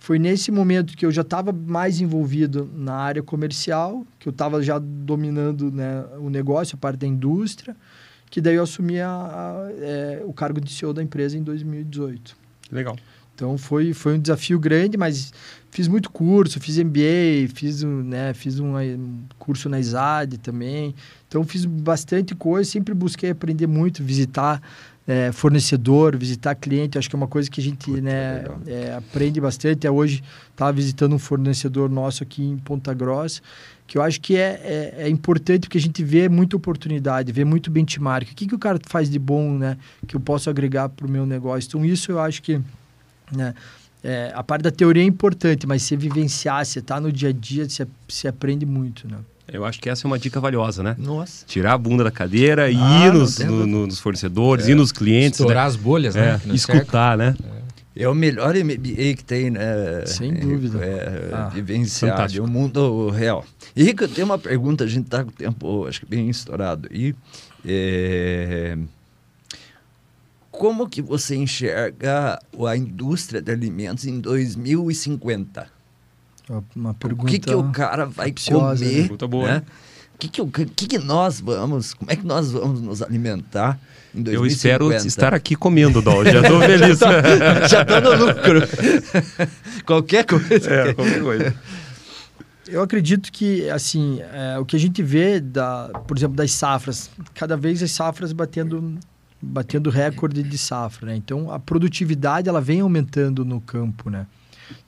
foi 0.00 0.18
nesse 0.18 0.50
momento 0.50 0.96
que 0.96 1.06
eu 1.06 1.12
já 1.12 1.22
estava 1.22 1.52
mais 1.52 2.00
envolvido 2.00 2.68
na 2.74 2.94
área 2.94 3.22
comercial, 3.22 4.04
que 4.18 4.26
eu 4.26 4.32
estava 4.32 4.60
já 4.60 4.80
dominando 4.80 5.70
né, 5.70 6.04
o 6.18 6.28
negócio, 6.28 6.74
a 6.74 6.78
parte 6.78 6.98
da 6.98 7.06
indústria 7.06 7.76
que 8.30 8.40
daí 8.40 8.54
eu 8.54 8.62
assumi 8.62 9.00
a, 9.00 9.10
a, 9.10 9.70
é, 9.80 10.22
o 10.24 10.32
cargo 10.32 10.60
de 10.60 10.70
CEO 10.70 10.94
da 10.94 11.02
empresa 11.02 11.36
em 11.36 11.42
2018. 11.42 12.36
Legal. 12.70 12.96
Então 13.34 13.56
foi, 13.56 13.92
foi 13.92 14.16
um 14.16 14.20
desafio 14.20 14.58
grande, 14.58 14.96
mas 14.96 15.32
fiz 15.70 15.88
muito 15.88 16.10
curso, 16.10 16.60
fiz 16.60 16.76
MBA, 16.76 17.48
fiz, 17.54 17.82
né, 17.82 18.34
fiz 18.34 18.60
um, 18.60 18.76
um 18.76 19.22
curso 19.38 19.68
na 19.68 19.80
ISAD 19.80 20.38
também. 20.38 20.94
Então 21.26 21.42
fiz 21.42 21.64
bastante 21.64 22.34
coisa, 22.34 22.70
sempre 22.70 22.92
busquei 22.92 23.30
aprender 23.30 23.66
muito, 23.66 24.04
visitar 24.04 24.60
é, 25.06 25.32
fornecedor, 25.32 26.16
visitar 26.16 26.54
cliente, 26.54 26.98
acho 26.98 27.08
que 27.08 27.16
é 27.16 27.18
uma 27.18 27.26
coisa 27.26 27.50
que 27.50 27.60
a 27.60 27.64
gente 27.64 27.90
Puta, 27.90 28.00
né, 28.02 28.44
é, 28.66 28.94
aprende 28.94 29.40
bastante. 29.40 29.78
Até 29.78 29.90
hoje 29.90 30.22
estava 30.50 30.70
visitando 30.72 31.14
um 31.14 31.18
fornecedor 31.18 31.88
nosso 31.88 32.22
aqui 32.22 32.44
em 32.44 32.58
Ponta 32.58 32.92
Grossa 32.92 33.40
que 33.90 33.98
eu 33.98 34.02
acho 34.02 34.20
que 34.20 34.36
é, 34.36 34.60
é, 34.62 34.94
é, 34.98 35.08
importante 35.08 35.62
porque 35.62 35.76
a 35.76 35.80
gente 35.80 36.04
vê 36.04 36.28
muita 36.28 36.56
oportunidade, 36.56 37.32
vê 37.32 37.44
muito 37.44 37.72
benchmark. 37.72 38.30
O 38.30 38.36
que, 38.36 38.46
que 38.46 38.54
o 38.54 38.58
cara 38.58 38.78
faz 38.86 39.10
de 39.10 39.18
bom, 39.18 39.58
né? 39.58 39.76
Que 40.06 40.14
eu 40.14 40.20
posso 40.20 40.48
agregar 40.48 40.88
para 40.88 41.04
o 41.08 41.10
meu 41.10 41.26
negócio. 41.26 41.66
Então, 41.66 41.84
isso 41.84 42.12
eu 42.12 42.20
acho 42.20 42.40
que... 42.40 42.60
Né, 43.32 43.52
é, 44.04 44.30
a 44.32 44.44
parte 44.44 44.62
da 44.62 44.70
teoria 44.70 45.02
é 45.02 45.06
importante, 45.06 45.66
mas 45.66 45.82
se 45.82 45.96
vivenciar, 45.96 46.64
se 46.64 46.80
tá 46.80 47.00
no 47.00 47.10
dia 47.10 47.30
a 47.30 47.32
dia, 47.32 47.68
se, 47.68 47.84
se 48.08 48.28
aprende 48.28 48.64
muito, 48.64 49.08
né? 49.08 49.18
Eu 49.52 49.64
acho 49.64 49.80
que 49.80 49.90
essa 49.90 50.06
é 50.06 50.08
uma 50.08 50.20
dica 50.20 50.38
valiosa, 50.38 50.84
né? 50.84 50.94
Nossa. 50.96 51.44
Tirar 51.44 51.72
a 51.72 51.78
bunda 51.78 52.04
da 52.04 52.12
cadeira, 52.12 52.70
e 52.70 52.76
ah, 52.76 53.06
ir 53.06 53.12
nos, 53.12 53.40
no, 53.40 53.66
no, 53.66 53.86
nos 53.88 53.98
fornecedores, 53.98 54.68
é. 54.68 54.70
ir 54.70 54.76
nos 54.76 54.92
clientes. 54.92 55.40
Estourar 55.40 55.64
né? 55.64 55.68
as 55.68 55.74
bolhas, 55.74 56.14
né? 56.14 56.40
É, 56.48 56.54
escutar, 56.54 57.18
né? 57.18 57.34
É. 57.96 58.02
É 58.02 58.08
o 58.08 58.14
melhor 58.14 58.54
MBA 58.54 59.14
que 59.16 59.24
tem, 59.24 59.50
né? 59.50 60.04
Sem 60.06 60.34
dúvida. 60.34 60.78
É, 60.84 61.30
ah, 61.32 61.48
vivenciar 61.48 62.30
o 62.40 62.46
mundo 62.46 63.10
real. 63.10 63.44
E 63.74 63.82
Rico, 63.82 64.06
tem 64.06 64.24
uma 64.24 64.38
pergunta, 64.38 64.84
a 64.84 64.86
gente 64.86 65.06
está 65.06 65.24
com 65.24 65.30
o 65.30 65.32
tempo, 65.32 65.86
acho 65.86 66.00
que 66.00 66.06
bem 66.06 66.28
estourado. 66.28 66.88
E 66.92 67.14
é, 67.64 68.78
como 70.50 70.88
que 70.88 71.02
você 71.02 71.36
enxerga 71.36 72.38
a 72.66 72.76
indústria 72.76 73.40
de 73.40 73.50
alimentos 73.50 74.04
em 74.04 74.20
2050? 74.20 75.68
Uma 76.74 76.94
pergunta. 76.94 77.22
O 77.22 77.26
que, 77.26 77.38
que 77.38 77.54
o 77.54 77.70
cara 77.70 78.06
vai 78.06 78.28
capciosa, 78.28 78.84
comer? 78.84 79.00
Pergunta 79.02 79.26
boa. 79.28 79.46
Né? 79.46 79.62
O 80.20 80.28
que, 80.28 80.28
que, 80.28 80.66
que, 80.66 80.86
que 80.86 80.98
nós 80.98 81.40
vamos? 81.40 81.94
Como 81.94 82.10
é 82.10 82.16
que 82.16 82.26
nós 82.26 82.52
vamos 82.52 82.82
nos 82.82 83.00
alimentar? 83.00 83.80
Eu 84.26 84.44
espero 84.44 84.92
estar 84.92 85.32
aqui 85.32 85.56
comendo, 85.56 86.02
Dol. 86.02 86.26
Já 86.26 86.42
estou 86.42 86.60
feliz. 86.60 86.98
já 87.70 87.80
estou 87.80 88.00
no 88.02 88.26
lucro. 88.26 88.60
qualquer 89.86 90.26
coisa. 90.26 90.70
É, 90.70 90.92
qualquer 90.92 91.22
coisa. 91.22 91.54
Eu 92.68 92.82
acredito 92.82 93.32
que, 93.32 93.70
assim, 93.70 94.20
é, 94.20 94.58
o 94.58 94.66
que 94.66 94.76
a 94.76 94.78
gente 94.78 95.02
vê, 95.02 95.40
da, 95.40 95.88
por 96.06 96.18
exemplo, 96.18 96.36
das 96.36 96.52
safras, 96.52 97.10
cada 97.32 97.56
vez 97.56 97.82
as 97.82 97.90
safras 97.90 98.30
batendo, 98.30 98.98
batendo 99.40 99.88
recorde 99.88 100.42
de 100.42 100.58
safra, 100.58 101.06
né? 101.06 101.16
Então, 101.16 101.50
a 101.50 101.58
produtividade, 101.58 102.46
ela 102.46 102.60
vem 102.60 102.80
aumentando 102.80 103.42
no 103.42 103.58
campo, 103.58 104.10
né? 104.10 104.26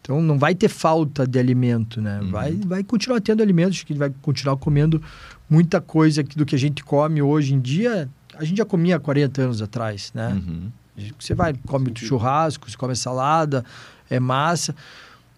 Então, 0.01 0.20
não 0.20 0.39
vai 0.39 0.55
ter 0.55 0.68
falta 0.68 1.26
de 1.26 1.39
alimento, 1.39 2.01
né? 2.01 2.20
Uhum. 2.20 2.30
Vai, 2.30 2.53
vai 2.53 2.85
continuar 2.85 3.20
tendo 3.20 3.43
alimentos, 3.43 3.83
que 3.83 3.95
vai 3.95 4.12
continuar 4.22 4.57
comendo 4.57 5.03
muita 5.49 5.80
coisa 5.80 6.22
do 6.22 6.47
que 6.47 6.55
a 6.55 6.59
gente 6.59 6.83
come 6.83 7.20
hoje 7.20 7.55
em 7.55 7.61
dia, 7.61 8.09
a 8.35 8.45
gente 8.45 8.59
já 8.59 8.64
comia 8.64 8.99
40 8.99 9.43
anos 9.43 9.62
atrás, 9.62 10.11
né? 10.14 10.28
Uhum. 10.28 10.70
Você 11.18 11.35
vai, 11.35 11.55
come 11.66 11.93
churrasco, 11.95 12.70
você 12.70 12.76
come 12.76 12.95
salada, 12.97 13.64
é 14.09 14.20
massa. 14.20 14.74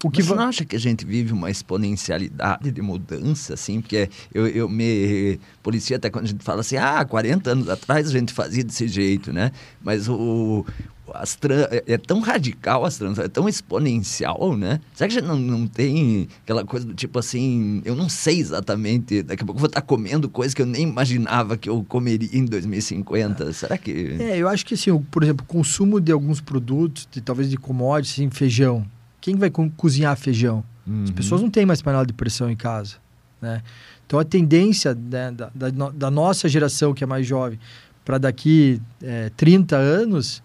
O 0.03 0.11
que 0.11 0.23
você 0.23 0.35
não 0.35 0.45
acha 0.45 0.65
que 0.67 0.77
a 0.77 0.79
gente 0.79 1.07
vive 1.07 1.33
uma 1.33 1.51
exponencialidade 1.51 2.71
de 2.71 2.83
mudança, 2.83 3.55
assim? 3.55 3.81
Porque 3.81 4.11
eu, 4.35 4.47
eu 4.47 4.69
me 4.69 5.41
policia 5.63 5.97
até 5.97 6.11
quando 6.11 6.27
a 6.27 6.29
gente 6.29 6.45
fala 6.45 6.61
assim, 6.61 6.77
ah, 6.77 7.03
40 7.05 7.51
anos 7.51 7.69
atrás 7.71 8.09
a 8.09 8.11
gente 8.11 8.33
fazia 8.33 8.63
desse 8.63 8.87
jeito, 8.87 9.33
né? 9.33 9.51
Mas 9.83 10.07
o, 10.07 10.67
as 11.13 11.39
é, 11.71 11.85
é 11.95 11.99
tão 11.99 12.21
radical 12.21 12.85
as 12.85 12.97
trans, 12.97 13.19
é 13.19 13.29
tão 13.29 13.49
exponencial, 13.49 14.57
né? 14.57 14.81
Será 14.95 15.09
que 15.09 15.17
a 15.17 15.21
gente 15.21 15.29
não, 15.29 15.37
não 15.37 15.67
tem 15.67 16.29
aquela 16.43 16.65
coisa 16.65 16.87
do 16.87 16.95
tipo 16.95 17.19
assim, 17.19 17.83
eu 17.85 17.95
não 17.95 18.09
sei 18.09 18.39
exatamente, 18.39 19.23
daqui 19.23 19.43
a 19.43 19.47
pouco 19.47 19.59
eu 19.59 19.61
vou 19.61 19.69
estar 19.69 19.83
comendo 19.83 20.29
coisas 20.29 20.55
que 20.55 20.63
eu 20.63 20.67
nem 20.67 20.83
imaginava 20.83 21.57
que 21.57 21.69
eu 21.69 21.85
comeria 21.89 22.29
em 22.33 22.45
2050. 22.45 23.53
Será 23.53 23.77
que... 23.77 24.17
É, 24.19 24.39
eu 24.39 24.49
acho 24.49 24.65
que 24.65 24.75
assim, 24.75 24.97
por 25.11 25.23
exemplo, 25.23 25.45
o 25.45 25.53
consumo 25.53 26.01
de 26.01 26.13
alguns 26.13 26.41
produtos, 26.41 27.09
de, 27.11 27.21
talvez 27.21 27.51
de 27.51 27.57
commodities, 27.57 28.15
assim, 28.15 28.31
feijão, 28.31 28.87
quem 29.21 29.37
vai 29.37 29.51
cozinhar 29.51 30.17
feijão? 30.17 30.65
Uhum. 30.87 31.05
As 31.05 31.11
pessoas 31.11 31.41
não 31.41 31.51
têm 31.51 31.67
mais 31.67 31.81
panela 31.81 32.07
de 32.07 32.13
pressão 32.13 32.51
em 32.51 32.57
casa, 32.57 32.97
né? 33.41 33.63
Então 34.07 34.19
a 34.19 34.25
tendência 34.25 34.95
né, 34.95 35.31
da, 35.31 35.51
da, 35.55 35.91
da, 35.91 36.11
nossa 36.11 36.49
geração, 36.49 36.93
que 36.93 37.03
é 37.03 37.07
mais 37.07 37.27
jovem, 37.27 37.59
para 38.05 38.19
daqui 38.19 38.81
é, 39.03 39.31
30 39.31 39.77
anos, 39.77 40.43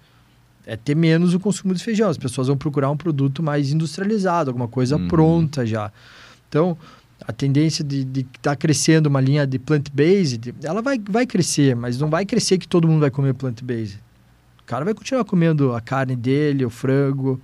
é 0.70 0.78
ter 0.78 0.96
menos 0.96 1.34
o 1.34 1.40
consumo 1.40 1.74
de 1.74 1.84
feijão. 1.84 2.10
As 2.10 2.18
pessoas 2.18 2.48
vão 2.48 2.56
procurar 2.56 2.92
um 2.92 2.98
produto 2.98 3.42
mais 3.42 3.72
industrializado, 3.72 4.52
alguma 4.52 4.68
coisa 4.68 4.98
uhum. 4.98 5.08
pronta 5.08 5.66
já. 5.66 5.92
Então, 6.48 6.78
a 7.28 7.34
tendência 7.34 7.84
de 7.84 8.02
estar 8.20 8.52
tá 8.52 8.56
crescendo 8.56 9.08
uma 9.08 9.20
linha 9.20 9.48
de 9.48 9.58
plant-based, 9.58 10.54
ela 10.64 10.82
vai, 10.82 11.00
vai 11.10 11.26
crescer, 11.26 11.76
mas 11.76 11.98
não 12.00 12.08
vai 12.08 12.24
crescer 12.24 12.60
que 12.60 12.68
todo 12.68 12.88
mundo 12.88 13.02
vai 13.02 13.10
comer 13.10 13.34
plant-based. 13.34 14.00
O 14.62 14.64
cara 14.64 14.86
vai 14.86 14.94
continuar 14.94 15.26
comendo 15.26 15.74
a 15.74 15.82
carne 15.82 16.16
dele, 16.16 16.64
o 16.64 16.70
frango, 16.70 17.42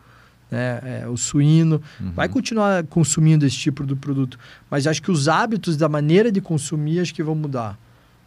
né, 0.51 1.01
é, 1.01 1.07
o 1.07 1.17
suíno, 1.17 1.81
uhum. 1.99 2.11
vai 2.11 2.29
continuar 2.29 2.83
consumindo 2.83 3.43
esse 3.43 3.57
tipo 3.57 3.83
de 3.83 3.95
produto. 3.95 4.37
Mas 4.69 4.85
acho 4.85 5.01
que 5.01 5.09
os 5.09 5.27
hábitos 5.27 5.75
da 5.75 5.89
maneira 5.89 6.31
de 6.31 6.39
consumir 6.41 6.99
acho 6.99 7.13
que 7.13 7.23
vão 7.23 7.33
mudar. 7.33 7.75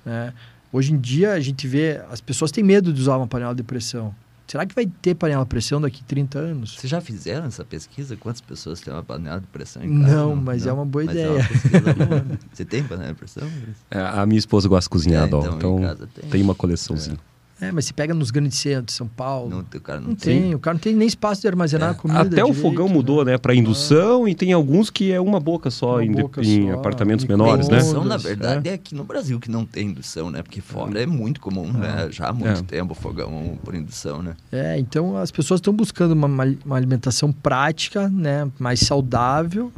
Né? 0.05 0.33
Hoje 0.73 0.93
em 0.93 0.99
dia 0.99 1.35
a 1.35 1.41
gente 1.41 1.69
vê, 1.69 2.01
as 2.11 2.21
pessoas 2.21 2.51
têm 2.51 2.65
medo 2.65 2.93
de 2.93 3.01
usar 3.01 3.17
uma 3.17 3.29
panela 3.29 3.55
de 3.55 3.63
pressão. 3.63 4.13
Será 4.49 4.65
que 4.65 4.75
vai 4.75 4.87
ter 4.87 5.15
panela 5.15 5.45
de 5.45 5.49
pressão 5.51 5.79
daqui 5.79 6.03
30 6.03 6.39
anos? 6.39 6.75
Vocês 6.79 6.91
já 6.91 7.03
fizeram 7.03 7.47
essa 7.47 7.63
pesquisa? 7.67 8.17
Quantas 8.17 8.41
pessoas 8.41 8.81
têm 8.81 8.91
uma 8.95 9.03
panela 9.03 9.41
de 9.41 9.47
pressão 9.47 9.85
em 9.85 10.01
casa? 10.01 10.17
Não, 10.17 10.35
mas 10.35 10.65
não? 10.65 10.71
é 10.71 10.75
uma 10.75 10.87
boa 10.87 11.05
mas 11.05 11.15
ideia. 11.15 11.27
É 11.27 11.31
uma 11.31 12.39
Você 12.51 12.65
tem 12.65 12.83
panela 12.83 13.13
de 13.13 13.19
pressão? 13.19 13.47
É, 13.91 14.01
a 14.01 14.25
minha 14.25 14.39
esposa 14.39 14.67
gosta 14.67 14.87
de 14.87 14.91
cozinhar, 14.91 15.25
é, 15.25 15.27
então, 15.27 15.55
então 15.55 16.07
tem. 16.15 16.31
tem. 16.31 16.43
uma 16.43 16.55
coleçãozinha. 16.55 17.17
É, 17.17 17.38
mas 17.73 17.87
você 17.87 17.93
pega 17.93 18.15
nos 18.15 18.31
grandes 18.31 18.57
centros, 18.59 18.97
São 18.97 19.09
Paulo. 19.09 19.51
Não, 19.51 19.59
o 19.61 19.81
cara 19.81 20.01
não, 20.01 20.09
Não 20.11 20.15
tem, 20.15 20.55
o 20.55 20.59
cara 20.61 20.75
não 20.75 20.81
tem 20.81 20.95
nem 20.95 21.09
espaço 21.09 21.41
de 21.41 21.49
armazenar 21.49 21.91
É. 21.91 21.95
comida. 21.95 22.21
Até 22.21 22.45
o 22.45 22.47
direito, 22.47 22.55
fogão 22.55 22.89
mudou, 22.89 23.25
né, 23.25 23.37
para 23.37 23.55
indução 23.55 24.29
e 24.29 24.35
tem 24.35 24.53
alguns 24.53 24.91
que 24.91 25.11
é 25.11 25.21
uma 25.21 25.41
boca 25.41 25.71
só 25.71 25.95
Uma 25.97 26.05
em, 26.05 26.13
boca 26.13 26.41
em 26.41 26.69
só, 26.69 26.75
apartamentos 26.75 27.25
menores, 27.25 27.69
né? 27.69 27.79
Indução, 27.79 27.95
na 28.05 28.15
Ondas, 28.15 28.23
verdade, 28.23 28.69
é. 28.69 28.75
aqui 28.75 28.95
no 28.95 29.03
Brasil 29.05 29.41
que 29.41 29.51
não 29.51 29.65
tem 29.67 29.89
indução, 29.89 30.31
né? 30.31 30.43
Porque 30.43 30.61
fora 30.61 31.03
é 31.03 31.07
muito 31.07 31.41
comum, 31.41 31.73
né? 31.73 32.09
Já 32.11 32.29
há 32.29 32.33
muito 32.33 32.61
É. 32.61 32.63
tempo 32.63 32.93
o 32.93 32.95
fogão 32.95 33.59
por 33.65 33.75
indução, 33.75 34.23
né? 34.23 34.37
É, 34.53 34.79
então 34.79 35.17
as 35.17 35.31
pessoas 35.33 35.59
estão 35.59 35.75
buscando 35.75 36.13
uma, 36.13 36.27
uma- 36.29 36.57
uma 36.65 36.77
alimentação 36.77 37.33
prática, 37.33 38.09
né, 38.09 38.49
mais 38.59 38.81
saudável 38.81 39.73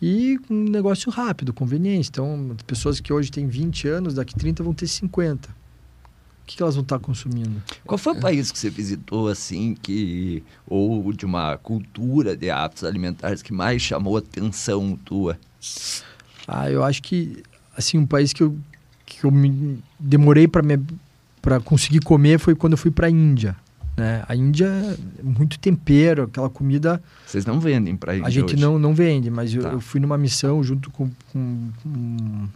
e 0.00 0.38
com 0.46 0.54
um 0.54 0.64
negócio 0.70 1.10
rápido, 1.10 1.52
conveniente. 1.52 2.08
Então, 2.10 2.52
as 2.56 2.62
pessoas 2.62 3.00
que 3.00 3.12
hoje 3.12 3.30
têm 3.30 3.46
20 3.46 3.86
anos, 3.88 4.14
daqui 4.14 4.34
30 4.34 4.62
vão 4.62 4.72
ter 4.72 4.86
50. 4.86 5.48
Que, 6.50 6.56
que 6.56 6.62
elas 6.64 6.74
vão 6.74 6.82
estar 6.82 6.98
consumindo? 6.98 7.62
Qual 7.86 7.96
foi 7.96 8.12
o 8.14 8.16
É. 8.16 8.20
país 8.20 8.50
que 8.50 8.58
você 8.58 8.68
visitou, 8.68 9.28
assim, 9.28 9.76
que... 9.80 10.42
Ou 10.66 11.12
de 11.12 11.24
uma 11.24 11.56
cultura 11.56 12.36
de 12.36 12.50
hábitos 12.50 12.82
alimentares 12.82 13.40
que 13.40 13.52
mais 13.52 13.80
chamou 13.80 14.16
a 14.16 14.18
atenção 14.18 14.98
tua? 15.04 15.38
Ah, 16.48 16.68
eu 16.68 16.82
acho 16.82 17.02
que 17.02 17.42
assim 17.76 17.98
um 17.98 18.06
país 18.06 18.32
que 18.32 18.42
eu, 18.42 18.56
que 19.06 19.24
eu 19.24 19.30
me 19.30 19.78
demorei 19.98 20.48
para 20.48 20.62
para 21.40 21.58
conseguir 21.60 22.00
comer 22.00 22.38
foi 22.38 22.54
quando 22.54 22.72
eu 22.72 22.78
fui 22.78 22.90
para 22.90 23.06
a 23.06 23.10
Índia, 23.10 23.56
né? 23.96 24.22
A 24.28 24.34
Índia 24.36 24.66
é 24.66 25.22
muito 25.22 25.58
tempero, 25.58 26.24
aquela 26.24 26.50
comida 26.50 27.00
Vocês 27.26 27.46
não 27.46 27.58
vendem 27.60 27.96
pra 27.96 28.12
a 28.12 28.28
gente 28.30 28.56
não 28.56 28.78
não 28.78 28.92
vende, 28.94 29.30
mas 29.30 29.54
eu, 29.54 29.62
Tá. 29.62 29.68
eu 29.70 29.80
fui 29.80 30.00
numa 30.00 30.18
missão 30.18 30.62
junto 30.64 30.90
com, 30.90 31.08
com 31.32 31.38
um- 31.86 32.48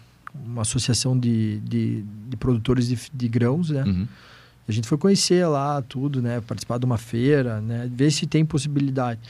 uma 0.44 0.62
associação 0.62 1.16
de, 1.18 1.60
de, 1.60 2.02
de 2.34 2.36
produtores 2.36 2.88
de, 2.88 2.98
de 3.12 3.28
grãos, 3.28 3.70
né? 3.70 3.84
Uhum. 3.84 4.06
A 4.66 4.72
gente 4.72 4.88
foi 4.88 4.98
conhecer 4.98 5.46
lá 5.46 5.82
tudo, 5.82 6.20
né? 6.22 6.40
Participar 6.40 6.78
de 6.78 6.84
uma 6.84 6.98
feira, 6.98 7.60
né? 7.60 7.88
Ver 7.92 8.10
se 8.10 8.26
tem 8.26 8.44
possibilidade. 8.44 9.20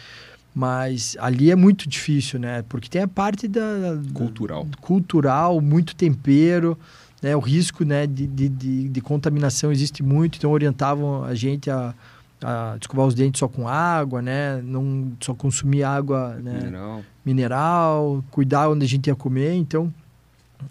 Mas 0.54 1.16
ali 1.18 1.50
é 1.50 1.56
muito 1.56 1.88
difícil, 1.88 2.38
né? 2.38 2.62
Porque 2.68 2.88
tem 2.88 3.02
a 3.02 3.08
parte 3.08 3.48
da 3.48 3.98
Cultural. 4.12 4.66
cultural, 4.80 5.60
muito 5.60 5.96
tempero, 5.96 6.78
né? 7.20 7.34
O 7.34 7.40
risco, 7.40 7.84
né, 7.84 8.06
de, 8.06 8.26
de, 8.26 8.48
de, 8.48 8.88
de 8.88 9.00
contaminação 9.00 9.72
existe 9.72 10.02
muito. 10.02 10.38
Então 10.38 10.52
orientavam 10.52 11.24
a 11.24 11.34
gente 11.34 11.68
a, 11.68 11.92
a 12.40 12.76
escovar 12.80 13.06
os 13.06 13.14
dentes 13.14 13.40
só 13.40 13.48
com 13.48 13.66
água, 13.66 14.22
né? 14.22 14.62
Não 14.62 15.10
só 15.20 15.34
consumir 15.34 15.82
água, 15.82 16.36
né? 16.40 16.60
Mineral. 16.62 17.02
mineral, 17.26 18.24
cuidar 18.30 18.68
onde 18.68 18.84
a 18.84 18.88
gente 18.88 19.08
ia 19.08 19.16
comer. 19.16 19.54
Então, 19.54 19.92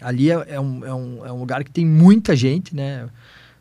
ali 0.00 0.30
é, 0.30 0.34
é 0.48 0.60
um, 0.60 0.84
é, 0.84 0.94
um, 0.94 1.26
é 1.26 1.32
um 1.32 1.38
lugar 1.38 1.64
que 1.64 1.70
tem 1.70 1.84
muita 1.84 2.34
gente, 2.34 2.74
né? 2.74 3.08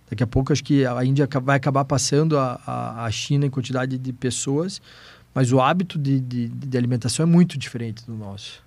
Daqui 0.09 0.23
a 0.23 0.27
pouco 0.27 0.53
acho 0.53 0.63
que 0.63 0.85
a 0.85 1.03
Índia 1.03 1.27
vai 1.41 1.57
acabar 1.57 1.85
passando 1.85 2.37
a, 2.37 2.59
a, 2.65 3.05
a 3.05 3.11
China 3.11 3.45
em 3.45 3.49
quantidade 3.49 3.97
de 3.97 4.13
pessoas, 4.13 4.81
mas 5.33 5.51
o 5.51 5.59
hábito 5.59 5.97
de, 5.97 6.19
de, 6.19 6.47
de 6.49 6.77
alimentação 6.77 7.23
é 7.23 7.25
muito 7.25 7.57
diferente 7.57 8.05
do 8.05 8.13
nosso. 8.13 8.61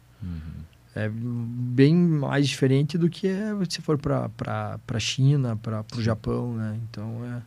É 0.95 1.11
bem 1.11 1.95
mais 1.95 2.49
diferente 2.49 2.97
do 2.97 3.09
que 3.11 3.29
é 3.29 3.53
se 3.69 3.83
for 3.83 3.99
para 3.99 4.31
a 4.89 4.99
China, 4.99 5.57
para 5.57 5.85
o 5.97 6.03
Japão, 6.03 6.55
né? 6.55 6.79
Então 6.89 7.21
é, 7.25 7.43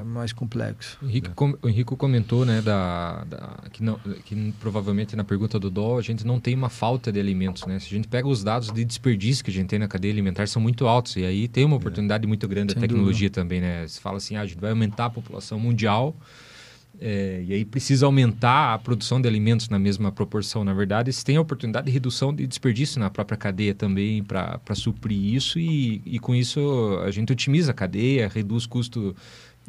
é 0.00 0.04
mais 0.04 0.32
complexo. 0.32 0.98
O 1.02 1.06
Henrique, 1.06 1.30
com- 1.30 1.56
o 1.62 1.68
Henrico 1.68 1.96
comentou, 1.96 2.44
né, 2.44 2.60
da, 2.62 3.24
da- 3.24 3.58
que, 3.72 3.82
não, 3.82 3.98
que 4.24 4.54
provavelmente 4.60 5.16
na 5.16 5.24
pergunta 5.24 5.58
do 5.58 5.70
Dó 5.70 5.98
a 5.98 6.02
gente 6.02 6.26
não 6.26 6.38
tem 6.38 6.54
uma 6.54 6.68
falta 6.68 7.10
de 7.10 7.18
alimentos, 7.20 7.64
né? 7.66 7.78
Se 7.78 7.86
a 7.86 7.96
gente 7.96 8.08
pega 8.08 8.28
os 8.28 8.42
dados 8.44 8.70
de 8.70 8.84
desperdício 8.84 9.44
que 9.44 9.50
a 9.50 9.54
gente 9.54 9.68
tem 9.68 9.78
na 9.78 9.88
cadeia 9.88 10.12
alimentar, 10.12 10.46
são 10.48 10.60
muito 10.60 10.86
altos. 10.86 11.16
E 11.16 11.24
aí 11.24 11.48
tem 11.48 11.64
uma 11.64 11.76
oportunidade 11.76 12.26
muito 12.26 12.46
grande 12.46 12.74
da 12.74 12.80
Sem 12.80 12.88
tecnologia 12.88 13.30
também, 13.30 13.60
né? 13.60 13.86
Se 13.88 14.00
fala 14.00 14.18
assim, 14.18 14.36
ah, 14.36 14.42
a 14.42 14.46
gente 14.46 14.60
vai 14.60 14.70
aumentar 14.70 15.06
a 15.06 15.10
população 15.10 15.58
mundial, 15.58 16.16
é, 16.98 17.44
e 17.46 17.52
aí 17.52 17.62
precisa 17.64 18.06
aumentar 18.06 18.72
a 18.72 18.78
produção 18.78 19.20
de 19.20 19.28
alimentos 19.28 19.68
na 19.68 19.78
mesma 19.78 20.10
proporção. 20.10 20.64
Na 20.64 20.72
verdade, 20.72 21.12
se 21.12 21.22
tem 21.22 21.36
a 21.36 21.40
oportunidade 21.42 21.86
de 21.86 21.92
redução 21.92 22.34
de 22.34 22.46
desperdício 22.46 22.98
na 22.98 23.10
própria 23.10 23.36
cadeia 23.36 23.74
também 23.74 24.24
para 24.24 24.58
suprir 24.74 25.34
isso 25.34 25.58
e, 25.58 26.00
e 26.06 26.18
com 26.18 26.34
isso 26.34 26.98
a 27.04 27.10
gente 27.10 27.30
otimiza 27.30 27.72
a 27.72 27.74
cadeia, 27.74 28.30
reduz 28.34 28.64
custo 28.64 29.14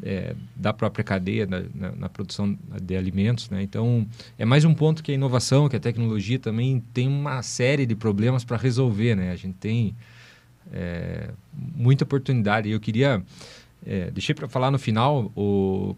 é, 0.02 0.34
da 0.54 0.72
própria 0.72 1.04
cadeia 1.04 1.46
na, 1.46 1.62
na- 1.74 1.92
na 1.92 2.08
produção 2.08 2.56
de 2.82 2.96
alimentos. 2.96 3.50
Né? 3.50 3.62
Então, 3.62 4.06
é 4.38 4.44
mais 4.44 4.64
um 4.64 4.74
ponto 4.74 5.02
que 5.02 5.10
a 5.12 5.14
inovação, 5.14 5.68
que 5.68 5.76
a 5.76 5.80
tecnologia 5.80 6.38
também 6.38 6.82
tem 6.94 7.08
uma 7.08 7.42
série 7.42 7.84
de 7.86 7.94
problemas 7.94 8.44
para 8.44 8.56
resolver. 8.56 9.14
Né? 9.14 9.30
A 9.32 9.36
gente 9.36 9.56
tem 9.56 9.94
é, 10.72 11.30
muita 11.52 12.04
oportunidade. 12.04 12.70
Eu 12.70 12.80
queria... 12.80 13.22
É, 13.86 14.10
deixei 14.10 14.34
para 14.34 14.48
falar 14.48 14.72
no 14.72 14.78
final, 14.78 15.30
o, 15.36 15.94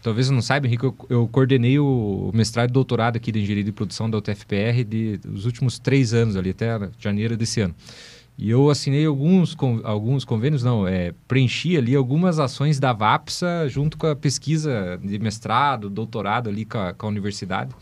talvez 0.00 0.28
eu 0.28 0.32
não 0.32 0.40
saiba, 0.40 0.68
Henrique, 0.68 0.84
eu, 0.84 0.96
eu 1.10 1.26
coordenei 1.28 1.76
o 1.76 2.30
mestrado 2.32 2.70
e 2.70 2.72
doutorado 2.72 3.16
aqui 3.16 3.32
de 3.32 3.40
Engenharia 3.40 3.64
de 3.64 3.72
Produção 3.72 4.08
da 4.08 4.16
UTFPR 4.16 4.84
de, 4.88 5.16
dos 5.18 5.44
últimos 5.44 5.76
três 5.76 6.14
anos, 6.14 6.36
ali 6.36 6.50
até 6.50 6.78
janeiro 7.00 7.36
desse 7.36 7.60
ano. 7.60 7.74
E 8.38 8.50
eu 8.50 8.68
assinei 8.68 9.06
alguns, 9.06 9.56
alguns 9.82 10.24
convênios, 10.24 10.62
não, 10.62 10.86
é, 10.86 11.14
preenchi 11.26 11.74
ali 11.76 11.96
algumas 11.96 12.38
ações 12.38 12.78
da 12.78 12.92
VAPSA 12.92 13.66
junto 13.66 13.96
com 13.96 14.06
a 14.06 14.14
pesquisa 14.14 15.00
de 15.02 15.18
mestrado, 15.18 15.88
doutorado 15.88 16.50
ali 16.50 16.66
com 16.66 16.76
a, 16.76 16.92
com 16.92 17.06
a 17.06 17.08
universidade. 17.08 17.74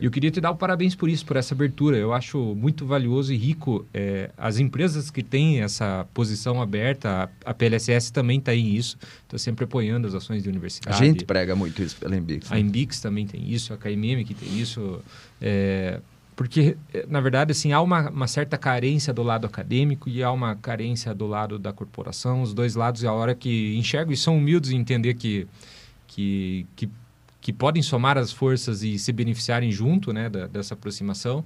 E 0.00 0.04
eu 0.04 0.10
queria 0.10 0.30
te 0.30 0.40
dar 0.40 0.52
o 0.52 0.56
parabéns 0.56 0.94
por 0.94 1.08
isso, 1.08 1.26
por 1.26 1.36
essa 1.36 1.52
abertura. 1.52 1.96
Eu 1.96 2.12
acho 2.12 2.54
muito 2.54 2.86
valioso 2.86 3.32
e 3.32 3.36
rico 3.36 3.84
é, 3.92 4.30
as 4.38 4.60
empresas 4.60 5.10
que 5.10 5.22
têm 5.22 5.62
essa 5.62 6.06
posição 6.14 6.62
aberta. 6.62 7.28
A, 7.44 7.50
a 7.50 7.54
PLSS 7.54 8.12
também 8.12 8.38
está 8.38 8.54
em 8.54 8.74
isso, 8.74 8.96
está 9.24 9.36
sempre 9.36 9.64
apoiando 9.64 10.06
as 10.06 10.14
ações 10.14 10.44
de 10.44 10.48
A 10.48 10.52
universidade. 10.52 10.96
gente 10.96 11.24
prega 11.24 11.56
muito 11.56 11.82
isso 11.82 11.96
pela 11.96 12.16
Embix. 12.16 12.52
A 12.52 12.54
né? 12.54 12.60
Embix 12.60 13.00
também 13.00 13.26
tem 13.26 13.50
isso, 13.50 13.74
a 13.74 13.76
KMM 13.76 14.24
que 14.24 14.34
tem 14.34 14.60
isso. 14.60 15.00
é, 15.40 16.00
porque, 16.38 16.76
é, 16.94 17.04
na 17.08 17.20
verdade, 17.20 17.50
assim, 17.50 17.72
há 17.72 17.80
uma, 17.80 18.10
uma 18.10 18.28
certa 18.28 18.56
carência 18.56 19.12
do 19.12 19.24
lado 19.24 19.44
acadêmico 19.44 20.08
e 20.08 20.22
há 20.22 20.30
uma 20.30 20.54
carência 20.54 21.12
do 21.12 21.26
lado 21.26 21.58
da 21.58 21.72
corporação. 21.72 22.42
Os 22.42 22.54
dois 22.54 22.76
lados, 22.76 23.04
a 23.04 23.12
hora 23.12 23.34
que 23.34 23.74
enxergam 23.76 24.12
e 24.12 24.16
são 24.16 24.38
humildes 24.38 24.70
em 24.70 24.76
entender 24.76 25.14
que, 25.14 25.48
que, 26.06 26.64
que, 26.76 26.88
que 27.40 27.52
podem 27.52 27.82
somar 27.82 28.16
as 28.16 28.30
forças 28.30 28.84
e 28.84 29.00
se 29.00 29.12
beneficiarem 29.12 29.72
junto 29.72 30.12
né, 30.12 30.28
da- 30.30 30.46
dessa 30.46 30.74
aproximação. 30.74 31.44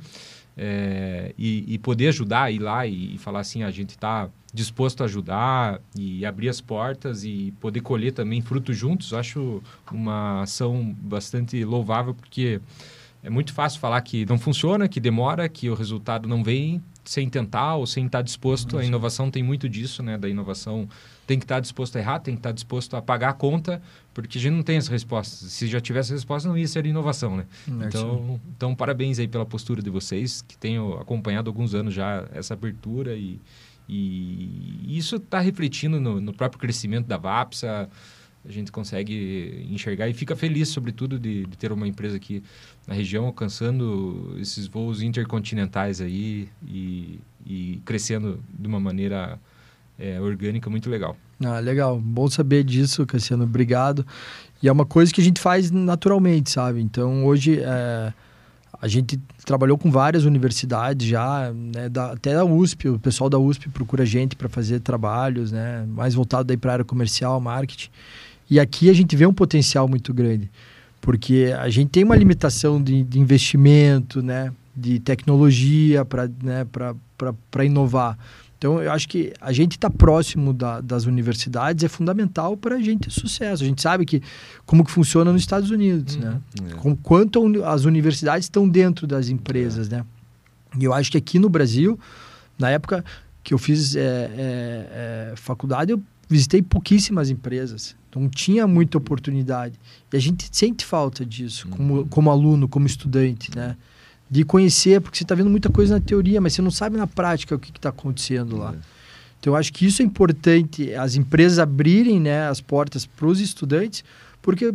é, 0.59 1.35
e, 1.39 1.65
e 1.67 1.79
poder 1.79 2.09
ajudar, 2.09 2.53
ir 2.53 2.59
lá 2.59 2.87
e, 2.87 3.15
e 3.15 3.19
falar 3.19 3.41
assim, 3.41 3.63
a 3.63 3.71
gente 3.71 3.91
está 3.91 4.29
disposto 4.53 5.01
a 5.01 5.05
ajudar 5.07 5.81
e 5.97 6.27
abrir 6.27 6.51
as 6.51 6.61
portas 6.61 7.25
e 7.25 7.55
poder 7.61 7.81
colher 7.81 8.13
também 8.13 8.43
frutos 8.43 8.77
juntos, 8.77 9.15
acho 9.15 9.63
uma 9.91 10.43
ação 10.43 10.95
bastante 11.01 11.65
louvável, 11.65 12.15
porque 12.15 12.61
é 13.23 13.31
muito 13.31 13.53
fácil 13.53 13.79
falar 13.79 14.01
que 14.01 14.27
não 14.27 14.37
funciona, 14.37 14.89
que 14.89 14.99
demora, 14.99 15.49
que 15.49 15.71
o 15.71 15.75
resultado 15.75 16.29
não 16.29 16.43
vem 16.43 16.83
sem 17.05 17.29
tentar 17.29 17.77
ou 17.77 17.87
sem 17.87 18.07
estar 18.07 18.23
disposto. 18.23 18.77
A 18.79 18.85
inovação 18.85 19.31
tem 19.31 19.43
muito 19.43 19.69
disso, 19.69 20.03
né? 20.03 20.19
Da 20.19 20.29
inovação 20.29 20.89
tem 21.27 21.39
que 21.39 21.45
estar 21.45 21.61
disposto 21.61 21.97
a 21.97 22.01
errar, 22.01 22.19
tem 22.19 22.35
que 22.35 22.41
estar 22.41 22.53
disposto 22.53 22.97
a 22.97 23.03
pagar 23.03 23.31
a 23.31 23.33
conta, 23.33 23.81
porque 24.13 24.39
a 24.39 24.41
gente 24.41 24.55
não 24.55 24.63
tem 24.63 24.77
as 24.77 24.89
respostas. 24.89 25.53
Se 25.53 25.67
já 25.69 25.81
tivesse 25.81 26.13
resposta, 26.13 26.49
não 26.49 26.59
ia 26.59 26.67
ser 26.67 26.85
inovação, 26.85 27.37
né? 27.37 27.47
É, 27.69 27.87
Então, 27.87 28.41
então, 28.57 28.75
parabéns 28.75 29.19
aí 29.19 29.29
pela 29.29 29.47
postura 29.47 29.81
de 29.81 29.91
vocês, 29.91 30.43
que 30.43 30.57
tenho 30.57 30.95
acompanhado 30.95 31.49
alguns 31.49 31.75
anos 31.75 31.95
já 31.95 32.27
essa 32.33 32.55
abertura 32.55 33.15
e, 33.15 33.41
e 33.89 34.97
isso 34.97 35.17
está 35.17 35.39
refletindo 35.39 36.01
no, 36.01 36.21
no 36.21 36.33
próprio 36.33 36.61
crescimento 36.61 37.07
da 37.07 37.17
VAPSA. 37.17 37.89
A 38.47 38.51
gente 38.51 38.73
consegue 38.73 39.67
enxergar 39.71 40.09
e 40.09 40.15
fica 40.15 40.35
feliz, 40.35 40.69
sobretudo, 40.69 41.19
de, 41.19 41.47
de 41.47 41.57
ter 41.57 41.71
uma 41.71 41.87
empresa 41.87 42.17
aqui 42.17 42.43
na 42.87 42.95
região 42.95 43.27
alcançando 43.27 44.35
esses 44.41 44.67
voos 44.67 45.01
intercontinentais 45.01 46.01
aí 46.01 46.49
e, 46.67 47.21
e 47.47 47.81
crescendo 47.85 48.41
de 48.59 48.67
uma 48.67 48.81
maneira 48.81 49.39
é, 49.99 50.21
orgânica 50.21 50.69
muito 50.69 50.91
legal. 50.91 51.17
Ah, 51.45 51.61
legal. 51.61 52.01
Bom 52.01 52.29
saber 52.29 52.65
disso, 52.65 53.07
Cassiano. 53.07 53.45
Obrigado. 53.45 54.05
E 54.61 54.69
é 54.69 54.73
uma 54.73 54.87
coisa 54.87 55.13
que 55.13 55.21
a 55.21 55.25
gente 55.25 55.41
faz 55.41 55.71
naturalmente, 55.71 56.51
sabe? 56.51 56.81
Então, 56.81 57.25
hoje, 57.25 57.61
é, 57.61 58.13
a 58.81 58.89
gente 58.89 59.21
trabalhou 59.45 59.79
com 59.79 59.91
várias 59.91 60.25
universidades 60.25 61.07
já, 61.07 61.53
né? 61.53 61.89
da- 61.89 62.13
até 62.13 62.35
da 62.35 62.45
USP. 62.45 62.89
O 62.89 62.99
pessoal 62.99 63.31
da 63.31 63.39
USP 63.39 63.69
procura 63.69 64.03
a 64.03 64.07
gente 64.07 64.35
para 64.35 64.49
fazer 64.49 64.81
trabalhos, 64.81 65.53
né? 65.53 65.85
Mais 65.89 66.15
voltado 66.15 66.57
para 66.59 66.71
a 66.71 66.75
área 66.75 66.85
comercial, 66.85 67.41
marketing. 67.41 67.91
E 68.53 68.61
aqui 68.61 68.91
a 68.91 68.93
gente 68.93 69.17
vê 69.17 69.25
um 69.25 69.33
potencial 69.33 69.89
muito 69.89 70.13
grande. 70.13 70.51
Porque 71.01 71.55
a 71.59 71.71
gente 71.71 71.89
tem 71.89 72.05
uma 72.05 72.15
limitação 72.15 72.83
de, 72.83 73.03
de 73.03 73.19
investimento, 73.19 74.21
né? 74.21 74.53
De 74.77 75.01
tecnologia 75.01 76.05
para 76.05 76.29
né? 76.43 76.67
inovar. 77.65 78.19
Então, 78.59 78.79
eu 78.83 78.93
acho 78.93 79.09
que 79.09 79.33
a 79.41 79.55
gente 79.55 79.73
estar 79.73 79.89
próximo 79.89 80.53
da- 80.53 80.83
das 80.83 81.07
universidades 81.07 81.83
é 81.83 81.89
fundamental 81.89 82.55
para 82.55 82.77
a 82.77 82.81
gente 82.83 83.05
ter 83.05 83.11
sucesso. 83.11 83.63
A 83.63 83.67
gente 83.67 83.81
sabe 83.81 84.05
que 84.05 84.23
como 84.67 84.85
que 84.85 84.91
funciona 84.91 85.33
nos 85.33 85.41
Estados 85.41 85.71
Unidos, 85.71 86.17
né? 86.17 86.39
É. 86.73 86.75
Com 86.75 86.95
quanto 86.95 87.65
as 87.65 87.87
universidades 87.87 88.45
estão 88.45 88.69
dentro 88.69 89.07
das 89.07 89.31
empresas, 89.31 89.89
né? 89.89 90.05
E 90.79 90.85
eu 90.85 90.93
acho 90.93 91.11
que 91.11 91.17
aqui 91.17 91.39
no 91.39 91.49
Brasil, 91.49 91.99
na 92.59 92.69
época 92.69 93.03
que 93.43 93.55
eu 93.55 93.59
fiz 93.59 93.97
é, 93.97 94.01
é, 94.01 95.31
é, 95.33 95.35
faculdade, 95.37 95.91
eu 95.93 96.03
visitei 96.29 96.61
pouquíssimas 96.61 97.31
empresas, 97.31 97.97
não 98.15 98.29
tinha 98.29 98.67
muita 98.67 98.99
oportunidade. 98.99 99.75
E 100.13 100.17
a 100.17 100.21
gente 100.21 100.49
sente 100.53 100.85
falta 100.85 101.25
disso, 101.25 101.67
Uhum. 101.69 101.77
como, 101.77 102.07
como 102.09 102.31
aluno, 102.31 102.69
como 102.69 102.87
estudante, 102.87 103.51
né? 103.57 103.77
De 104.31 104.45
conhecer, 104.45 105.01
porque 105.01 105.17
você 105.19 105.25
está 105.25 105.35
vendo 105.35 105.51
muita 105.51 105.69
coisa 105.71 105.95
na 105.95 106.01
teoria, 106.01 106.41
mas 106.41 106.53
você 106.55 106.63
não 106.63 106.71
sabe 106.71 106.97
na 106.97 107.07
prática 107.07 107.55
o 107.55 107.59
que 107.59 107.71
está 107.71 107.91
acontecendo 107.91 108.57
lá. 108.57 108.75
Então, 109.39 109.53
eu 109.53 109.57
acho 109.57 109.73
que 109.73 109.85
isso 109.87 110.01
é 110.03 110.05
importante, 110.05 110.95
as 110.95 111.17
empresas 111.17 111.59
abrirem 111.59 112.21
né, 112.21 112.47
as 112.49 112.61
portas 112.61 113.05
para 113.05 113.27
os 113.27 113.41
estudantes, 113.41 114.05
porque 114.41 114.73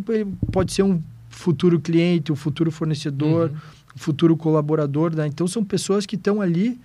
pode 0.51 0.73
ser 0.73 0.83
um 0.83 1.01
futuro 1.29 1.79
cliente, 1.79 2.31
um 2.31 2.35
futuro 2.35 2.71
fornecedor, 2.71 3.49
Uhum. 3.49 3.55
um 3.95 3.99
futuro 3.99 4.35
colaborador. 4.37 5.15
Né? 5.15 5.25
Então, 5.27 5.47
são 5.47 5.63
pessoas 5.63 6.05
que 6.05 6.15
estão 6.15 6.41
ali, 6.41 6.79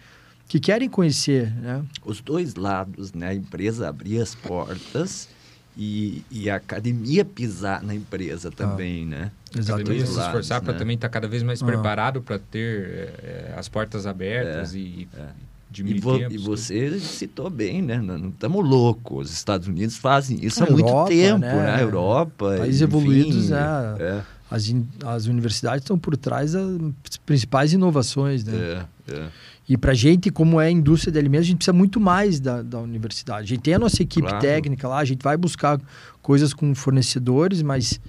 que 0.49 0.61
querem 0.61 0.89
conhecer. 0.89 1.53
Né? 1.57 1.83
Os 2.05 2.21
dois 2.21 2.55
lados, 2.55 3.13
né? 3.13 3.29
A 3.31 3.35
empresa 3.35 3.89
abrir 3.89 4.21
as 4.21 4.35
portas 4.35 5.29
e, 5.77 6.23
e 6.31 6.51
a 6.51 6.57
academia 6.57 7.25
pisar 7.25 7.83
na 7.83 7.95
empresa 7.95 8.51
também, 8.51 9.07
né? 9.07 9.31
Cada 9.53 9.77
vez 9.77 9.89
Dois 10.05 10.09
se 10.11 10.20
esforçar 10.20 10.61
para 10.61 10.73
né? 10.75 10.79
também 10.79 10.95
estar 10.97 11.09
cada 11.09 11.27
vez 11.29 11.43
mais 11.43 11.62
Ah. 11.62 11.66
preparado 11.66 12.20
para 12.23 12.39
ter 12.39 13.11
eh, 13.23 13.55
as 13.57 13.68
portas 13.68 14.07
abertas 14.07 14.75
e, 14.75 14.79
e 14.79 15.09
é. 15.16 15.27
diminuir 15.70 15.97
E, 15.99 16.01
vo- 16.01 16.18
tempos, 16.18 16.35
e 16.35 16.39
você 16.39 16.99
citou 17.01 17.49
bem, 17.51 17.81
né? 17.83 17.99
Não 18.01 18.29
estamos 18.29 18.66
loucos. 18.68 19.29
Os 19.31 19.33
Estados 19.35 19.66
Unidos 19.68 19.97
fazem 19.97 20.39
isso 20.45 20.62
A 20.62 20.66
há 20.66 20.70
muito 20.70 20.87
Europa, 20.89 21.09
tempo, 21.11 21.39
né? 21.41 21.55
né? 21.55 21.75
A 21.75 21.81
Europa. 21.81 22.55
Países 22.59 22.81
enfim, 22.83 22.91
evoluídos, 22.97 23.49
né? 23.51 23.59
É, 23.99 24.23
As, 24.51 24.68
in- 24.68 24.87
as 25.07 25.27
universidades 25.27 25.83
estão 25.85 25.99
por 25.99 26.16
trás 26.16 26.53
das 26.53 27.16
principais 27.25 27.73
inovações. 27.73 28.45
Né? 28.45 28.87
é, 29.09 29.12
é. 29.14 29.29
E 29.69 29.77
para 29.77 29.93
a 29.93 29.95
gente, 29.95 30.31
como 30.31 30.61
é 30.61 30.67
a 30.67 30.71
indústria 30.71 31.13
de 31.13 31.19
alimentos, 31.19 31.47
a 31.47 31.49
gente 31.49 31.59
precisa 31.59 31.73
muito 31.73 32.01
mais 32.01 32.41
da, 32.41 32.63
da 32.63 32.79
universidade. 32.81 33.45
A 33.45 33.47
gente 33.47 33.63
tem 33.63 33.75
a 33.75 33.79
nossa 33.79 34.03
equipe 34.03 34.27
Claro. 34.27 34.41
técnica 34.41 34.89
lá, 34.89 34.99
a 34.99 35.05
gente 35.05 35.23
vai 35.23 35.37
buscar 35.37 35.81
coisas 36.21 36.53
com 36.53 36.75
fornecedores, 36.75 37.63
mas 37.63 38.01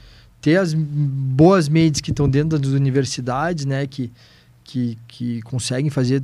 ter 0.41 0.57
as 0.57 0.73
boas 0.73 1.69
mentes 1.69 2.01
que 2.01 2.11
estão 2.11 2.27
dentro 2.27 2.57
das 2.59 2.71
universidades, 2.71 3.65
né, 3.65 3.87
que, 3.87 4.11
que, 4.63 4.97
que 5.07 5.41
conseguem 5.43 5.89
fazer 5.89 6.23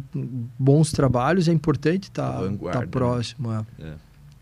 bons 0.57 0.91
trabalhos, 0.91 1.47
é 1.47 1.53
importante 1.53 2.05
estar 2.05 2.33
tá, 2.33 2.71
tá 2.71 2.79
né? 2.81 2.87
próximo. 2.87 3.51
é. 3.53 3.63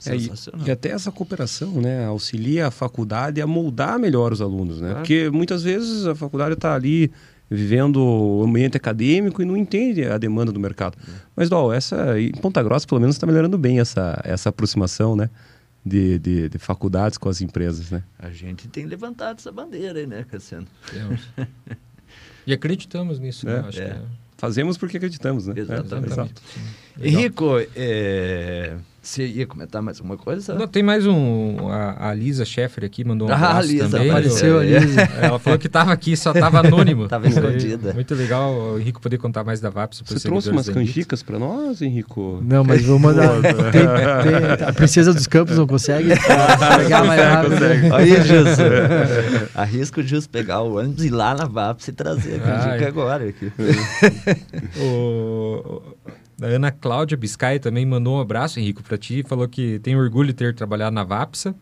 É, 0.05 0.15
e, 0.15 0.21
Sensacional. 0.21 0.67
e 0.67 0.69
até 0.69 0.89
essa 0.89 1.11
cooperação, 1.11 1.81
né, 1.81 2.05
auxilia 2.05 2.67
a 2.67 2.71
faculdade 2.71 3.41
a 3.41 3.47
moldar 3.47 3.97
melhor 3.97 4.31
os 4.31 4.41
alunos, 4.41 4.79
né? 4.79 4.89
Claro. 4.89 4.99
Porque 4.99 5.29
muitas 5.31 5.63
vezes 5.63 6.05
a 6.05 6.13
faculdade 6.13 6.53
está 6.53 6.75
ali 6.75 7.11
vivendo 7.49 7.97
o 7.97 8.43
ambiente 8.43 8.75
acadêmico 8.77 9.41
e 9.41 9.45
não 9.45 9.55
entende 9.55 10.03
a 10.03 10.17
demanda 10.17 10.51
do 10.51 10.59
mercado. 10.59 10.97
Mas, 11.35 11.49
Dol, 11.49 11.73
essa, 11.73 12.19
em 12.19 12.31
Ponta 12.31 12.61
Grossa, 12.61 12.85
pelo 12.87 12.99
menos, 12.99 13.15
está 13.15 13.25
melhorando 13.25 13.57
bem 13.57 13.79
essa, 13.79 14.19
essa 14.23 14.49
aproximação, 14.49 15.15
né? 15.15 15.29
De, 15.85 16.19
de, 16.19 16.49
de 16.49 16.57
faculdades 16.57 17.17
com 17.17 17.29
as 17.29 17.39
empresas, 17.39 17.91
né? 17.91 18.03
A 18.19 18.29
gente 18.29 18.67
tem 18.67 18.85
levantado 18.85 19.37
essa 19.37 19.51
bandeira 19.51 19.99
aí, 19.99 20.05
né, 20.05 20.25
Cassiano? 20.29 20.67
Temos. 20.91 21.21
e 22.45 22.51
acreditamos 22.51 23.19
nisso, 23.19 23.45
né? 23.45 23.55
É, 23.55 23.59
Acho 23.59 23.81
é. 23.81 23.85
que 23.85 23.91
é. 23.91 24.01
Fazemos 24.37 24.77
porque 24.77 24.97
acreditamos, 24.97 25.47
né? 25.47 25.53
Exatamente. 25.55 26.09
É, 26.09 26.13
exato. 26.13 26.41
Legal. 26.97 27.21
Henrico, 27.21 27.45
é, 27.75 28.75
você 29.07 29.25
ia 29.25 29.47
comentar 29.47 29.81
mais 29.81 29.97
alguma 29.97 30.17
coisa? 30.17 30.53
Não, 30.55 30.67
tem 30.67 30.83
mais 30.83 31.05
um. 31.07 31.69
A, 31.69 32.09
a 32.09 32.13
Lisa 32.13 32.43
Sheffer 32.45 32.83
aqui 32.85 33.03
mandou 33.03 33.27
um 33.27 33.31
Ah, 33.33 33.35
abraço 33.35 33.59
a 33.59 33.61
Lisa 33.71 33.89
também. 33.89 34.09
Apareceu 34.09 34.59
a 34.59 34.65
É. 34.65 34.79
Lisa. 34.79 35.01
Ela 35.21 35.39
falou 35.39 35.57
que 35.59 35.67
estava 35.67 35.91
aqui, 35.93 36.15
só 36.17 36.31
estava 36.31 36.59
anônimo. 36.59 37.07
Tava 37.09 37.27
escondida. 37.27 37.93
Muito 37.93 38.13
legal 38.15 38.53
o 38.53 38.79
Henrico 38.79 38.99
poder 39.01 39.17
contar 39.17 39.43
mais 39.43 39.59
da 39.61 39.69
VAPS. 39.69 40.03
Você 40.05 40.27
trouxe 40.27 40.49
umas 40.49 40.67
canjicas 40.69 41.23
para 41.23 41.39
nós, 41.39 41.81
Henrico? 41.81 42.41
Não, 42.43 42.63
mas 42.63 42.83
vou 42.83 42.99
mandar. 42.99 43.29
Tem- 43.41 43.51
tem- 43.71 44.67
a 44.67 44.73
Princesa 44.73 45.13
dos 45.13 45.27
Campos 45.27 45.57
não 45.57 45.65
consegue 45.67 46.09
pegar 46.77 47.03
mais 47.05 47.21
rápido. 47.21 47.55
Aí, 47.95 48.21
Gilson. 48.23 48.63
Arrisca 49.55 50.01
o 50.01 50.03
Gilson 50.03 50.27
pegar 50.31 50.61
o 50.61 50.77
ônibus 50.77 51.03
e 51.03 51.07
ir 51.07 51.11
lá 51.11 51.33
na 51.35 51.45
VAPS 51.45 51.87
e 51.87 51.91
trazer 51.91 52.41
a 52.43 52.63
Ai. 52.65 52.77
dica 52.77 52.87
agora. 52.89 53.27
Aqui. 53.29 53.51
O, 54.79 55.81
a 56.41 56.45
Ana 56.45 56.71
Cláudia 56.71 57.17
Biscay 57.17 57.59
também 57.59 57.85
mandou 57.85 58.17
um 58.17 58.19
abraço, 58.21 58.59
Henrico, 58.59 58.83
para 58.83 58.97
ti. 58.97 59.23
Falou 59.23 59.47
que 59.47 59.79
tem 59.79 59.95
orgulho 59.95 60.27
de 60.27 60.33
ter 60.33 60.53
trabalhado 60.53 60.93
na 60.93 61.03
VAPSA. 61.03 61.55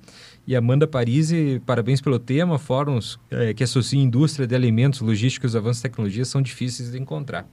E 0.47 0.55
Amanda 0.55 0.85
Parisi, 0.87 1.61
parabéns 1.65 2.01
pelo 2.01 2.19
tema. 2.19 2.59
Fóruns 2.59 3.17
eh, 3.31 3.53
que 3.53 3.63
associam 3.63 4.01
indústria 4.03 4.45
de 4.45 4.53
alimentos, 4.53 4.99
logística 5.01 5.45
e 5.45 5.49
os 5.49 5.55
avanços 5.55 5.77
de 5.77 5.83
tecnologia 5.89 6.23
são 6.25 6.41
difíceis 6.41 6.91
de 6.91 6.99
encontrar. 6.99 7.47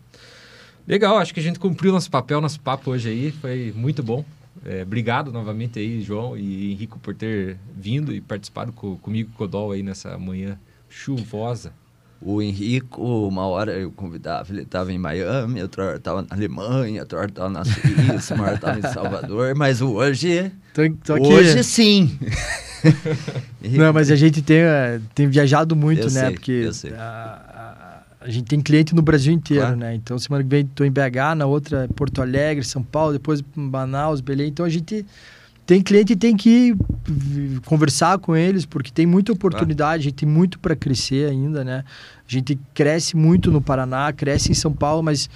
Legal, 0.86 1.16
acho 1.18 1.32
que 1.32 1.40
a 1.40 1.42
gente 1.42 1.58
cumpriu 1.58 1.92
nosso 1.92 2.10
papel, 2.10 2.40
nosso 2.40 2.60
papo 2.60 2.90
hoje 2.90 3.08
aí. 3.08 3.30
Foi 3.32 3.72
muito 3.74 4.02
bom. 4.02 4.24
Eh, 4.66 4.82
obrigado 4.82 5.32
novamente 5.32 5.78
aí, 5.78 6.02
João 6.02 6.36
e 6.36 6.72
Henrico, 6.72 6.98
por 6.98 7.14
ter 7.14 7.56
vindo 7.74 8.12
e 8.14 8.20
participado 8.20 8.72
co- 8.72 8.96
comigo, 8.98 9.30
Codol, 9.36 9.72
aí 9.72 9.82
nessa 9.82 10.18
manhã 10.18 10.58
chuvosa. 10.88 11.72
O 12.24 12.40
Henrico, 12.40 13.02
uma 13.26 13.46
hora 13.46 13.72
eu 13.72 13.90
convidava, 13.90 14.52
ele 14.52 14.62
estava 14.62 14.92
em 14.92 14.98
Miami, 14.98 15.60
outra 15.60 15.84
hora 15.86 15.96
estava 15.96 16.22
na 16.22 16.28
Alemanha, 16.30 17.00
outra 17.02 17.18
hora 17.18 17.28
estava 17.28 17.50
na 17.50 17.64
Suíça, 17.64 18.34
uma 18.36 18.44
hora 18.44 18.54
estava 18.54 18.78
em 18.78 18.82
Salvador, 18.82 19.54
mas 19.56 19.80
hoje, 19.80 20.52
Tô, 20.72 20.82
tô 21.04 21.14
aqui. 21.14 21.26
hoje 21.26 21.64
sim. 21.64 22.16
Não, 23.62 23.92
mas 23.92 24.10
a 24.10 24.16
gente 24.16 24.42
tem, 24.42 24.58
eh, 24.58 25.00
tem 25.14 25.26
viajado 25.28 25.74
muito, 25.76 26.02
Eu 26.02 26.10
né? 26.10 26.20
sei, 26.26 26.30
Porque. 26.32 26.70
A, 26.96 27.00
a, 27.00 28.26
a 28.26 28.30
gente 28.30 28.46
tem 28.46 28.60
cliente 28.60 28.94
no 28.94 29.02
Brasil 29.02 29.32
inteiro, 29.32 29.62
Claro. 29.64 29.76
né? 29.78 29.94
Então, 29.94 30.18
semana 30.18 30.42
que 30.44 30.50
vem 30.50 30.60
estou 30.62 30.86
em 30.86 30.90
BH, 30.90 31.34
na 31.36 31.46
outra 31.46 31.88
Porto 31.94 32.22
Alegre, 32.22 32.64
São 32.64 32.82
Paulo, 32.82 33.12
depois 33.12 33.42
Manaus, 33.54 34.20
Belém. 34.20 34.48
Então, 34.48 34.64
a 34.64 34.68
gente 34.68 35.04
tem 35.72 35.80
cliente 35.80 36.12
e 36.12 36.16
tem 36.16 36.36
que 36.36 36.76
conversar 37.64 38.18
com 38.18 38.36
eles, 38.36 38.66
porque 38.66 38.90
tem 38.90 39.06
muita 39.06 39.32
oportunidade, 39.32 40.00
a 40.00 40.04
gente 40.04 40.16
tem 40.16 40.28
muito 40.28 40.58
para 40.58 40.76
crescer 40.76 41.30
ainda, 41.30 41.64
né? 41.64 41.82
A 42.28 42.30
gente 42.30 42.60
cresce 42.74 43.16
muito 43.16 43.50
no 43.50 43.62
Paraná, 43.62 44.12
cresce 44.12 44.50
em 44.50 44.54
São 44.54 44.70
Paulo, 44.70 45.02
mas 45.02 45.30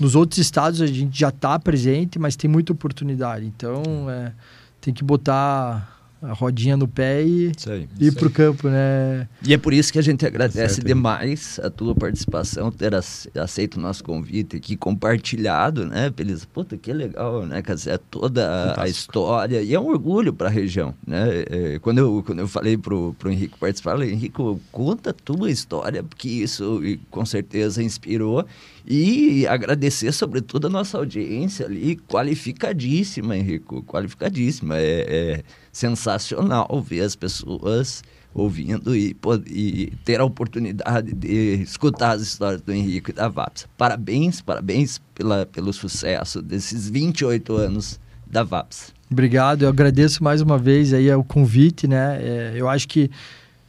nos 0.00 0.14
outros 0.16 0.38
estados 0.38 0.80
a 0.80 0.86
gente 0.86 1.20
já 1.20 1.28
está 1.28 1.58
presente, 1.58 2.18
mas 2.18 2.36
tem 2.36 2.48
muita 2.48 2.72
oportunidade. 2.72 3.44
Então, 3.44 3.82
é, 4.08 4.32
tem 4.80 4.94
que 4.94 5.04
botar 5.04 5.91
a 6.22 6.32
rodinha 6.32 6.76
no 6.76 6.86
pé 6.86 7.22
e 7.24 7.50
Isso 7.56 7.70
aí. 7.70 7.88
ir 7.98 8.06
Isso 8.08 8.16
pro 8.16 8.30
campo, 8.30 8.68
né? 8.68 9.26
E 9.44 9.52
é 9.52 9.58
por 9.58 9.72
isso 9.72 9.92
que 9.92 9.98
a 9.98 10.02
gente 10.02 10.24
agradece 10.24 10.74
Certo. 10.76 10.86
demais 10.86 11.58
a 11.62 11.68
tua 11.68 11.94
participação, 11.96 12.70
ter 12.70 12.94
ace- 12.94 13.28
aceito 13.34 13.74
o 13.76 13.80
nosso 13.80 14.04
convite 14.04 14.56
aqui, 14.56 14.76
compartilhado, 14.76 15.84
né? 15.86 16.12
Eles, 16.18 16.44
puta, 16.44 16.76
que 16.76 16.92
legal, 16.92 17.44
né? 17.44 17.60
Quer 17.60 17.74
dizer, 17.74 17.98
toda 18.10 18.48
a- 18.48 18.62
a 18.64 18.68
Fantástico. 18.68 18.88
história, 18.98 19.62
e 19.62 19.74
é 19.74 19.80
um 19.80 19.86
orgulho 19.88 20.32
para 20.32 20.48
a 20.48 20.50
região, 20.50 20.94
né? 21.06 21.26
É, 21.50 21.78
quando, 21.80 21.98
eu, 21.98 22.22
quando 22.24 22.38
eu 22.38 22.48
falei 22.48 22.76
pro, 22.78 23.14
pro 23.18 23.30
Henrique 23.30 23.58
participar, 23.58 23.90
eu 23.90 23.96
falei, 23.96 24.12
Henrico, 24.12 24.60
conta 24.70 25.10
a 25.10 25.12
tua 25.12 25.50
história, 25.50 26.02
porque 26.02 26.28
isso 26.28 26.84
e, 26.84 26.98
com 27.10 27.26
certeza 27.26 27.82
inspirou, 27.82 28.46
e 28.86 29.46
agradecer 29.46 30.12
sobretudo 30.12 30.66
a 30.66 30.70
nossa 30.70 30.98
audiência 30.98 31.66
ali, 31.66 31.96
qualificadíssima, 31.96 33.36
Henrico, 33.36 33.82
qualificadíssima, 33.82 34.78
é, 34.78 35.06
é 35.08 35.42
sensacional 35.70 36.82
ver 36.82 37.02
as 37.02 37.14
pessoas 37.14 38.02
ouvindo 38.34 38.96
e, 38.96 39.16
e 39.46 39.92
ter 40.04 40.20
a 40.20 40.24
oportunidade 40.24 41.12
de 41.12 41.54
escutar 41.62 42.12
as 42.12 42.22
histórias 42.22 42.62
do 42.62 42.72
Henrique 42.72 43.10
e 43.10 43.14
da 43.14 43.28
VAPS. 43.28 43.68
Parabéns, 43.76 44.40
parabéns 44.40 45.00
pela, 45.14 45.46
pelo 45.46 45.72
sucesso 45.72 46.40
desses 46.40 46.88
28 46.88 47.54
anos 47.54 48.00
da 48.26 48.42
VAPS. 48.42 48.94
Obrigado, 49.10 49.62
eu 49.62 49.68
agradeço 49.68 50.24
mais 50.24 50.40
uma 50.40 50.56
vez 50.56 50.94
aí 50.94 51.12
o 51.14 51.22
convite, 51.22 51.86
né? 51.86 52.18
É, 52.22 52.52
eu 52.56 52.66
acho 52.68 52.88
que 52.88 53.10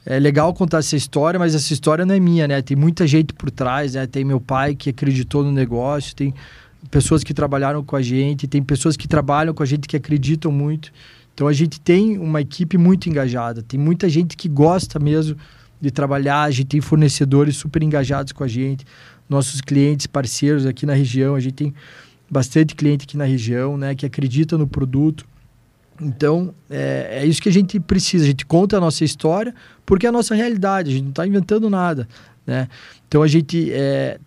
é 0.06 0.20
legal 0.20 0.54
contar 0.54 0.80
essa 0.80 0.96
história, 0.96 1.40
mas 1.40 1.56
essa 1.56 1.72
história 1.72 2.06
não 2.06 2.14
é 2.14 2.20
minha, 2.20 2.48
né? 2.48 2.62
Tem 2.62 2.76
muita 2.76 3.08
gente 3.08 3.34
por 3.34 3.50
trás, 3.50 3.94
né? 3.94 4.06
Tem 4.06 4.24
meu 4.24 4.42
pai 4.42 4.76
que 4.76 4.90
acreditou 4.90 5.44
no 5.44 5.52
negócio, 5.52 6.16
tem 6.16 6.34
pessoas 6.92 7.24
que 7.24 7.34
trabalharam 7.34 7.84
com 7.84 7.96
a 7.96 8.02
gente, 8.02 8.48
tem 8.48 8.62
pessoas 8.62 8.98
que 8.98 9.08
trabalham 9.08 9.54
com 9.54 9.64
a 9.64 9.66
gente 9.66 9.88
que 9.88 9.96
acreditam 9.96 10.52
muito. 10.52 10.92
Então 11.34 11.48
a 11.48 11.54
gente 11.54 11.80
tem 11.80 12.18
uma 12.18 12.42
equipe 12.42 12.78
muito 12.78 13.10
engajada, 13.10 13.64
tem 13.64 13.80
muita 13.80 14.10
gente 14.10 14.36
que 14.36 14.48
gosta 14.50 15.00
mesmo 15.00 15.38
de 15.82 15.90
trabalhar, 15.90 16.44
a 16.44 16.52
gente 16.52 16.68
tem 16.68 16.82
fornecedores 16.82 17.56
super 17.56 17.82
engajados 17.82 18.32
com 18.32 18.44
a 18.44 18.48
gente, 18.48 18.86
nossos 19.28 19.62
clientes, 19.62 20.06
parceiros 20.06 20.66
aqui 20.66 20.86
na 20.86 20.94
região, 20.94 21.36
a 21.36 21.40
gente 21.40 21.56
tem 21.56 21.74
bastante 22.30 22.76
cliente 22.76 23.06
aqui 23.06 23.18
na 23.18 23.26
região, 23.26 23.78
né, 23.78 23.96
que 23.96 24.06
acredita 24.06 24.58
no 24.58 24.68
produto. 24.68 25.26
Então, 26.02 26.54
é, 26.70 27.20
é 27.22 27.26
isso 27.26 27.42
que 27.42 27.50
a 27.50 27.52
gente 27.54 27.80
precisa. 27.80 28.24
A 28.24 28.28
gente 28.28 28.46
conta 28.46 28.78
a 28.78 28.80
nossa 28.80 29.04
história 29.04 29.54
porque 29.86 30.06
é 30.06 30.10
a 30.10 30.12
nossa 30.12 30.34
realidade. 30.36 30.90
A 30.90 30.94
gente 30.94 31.04
não 31.04 31.10
está 31.12 31.26
inventando 31.28 31.70
nada, 31.70 32.08
né? 32.46 32.68
Então, 33.08 33.22
a 33.22 33.28
gente 33.28 33.72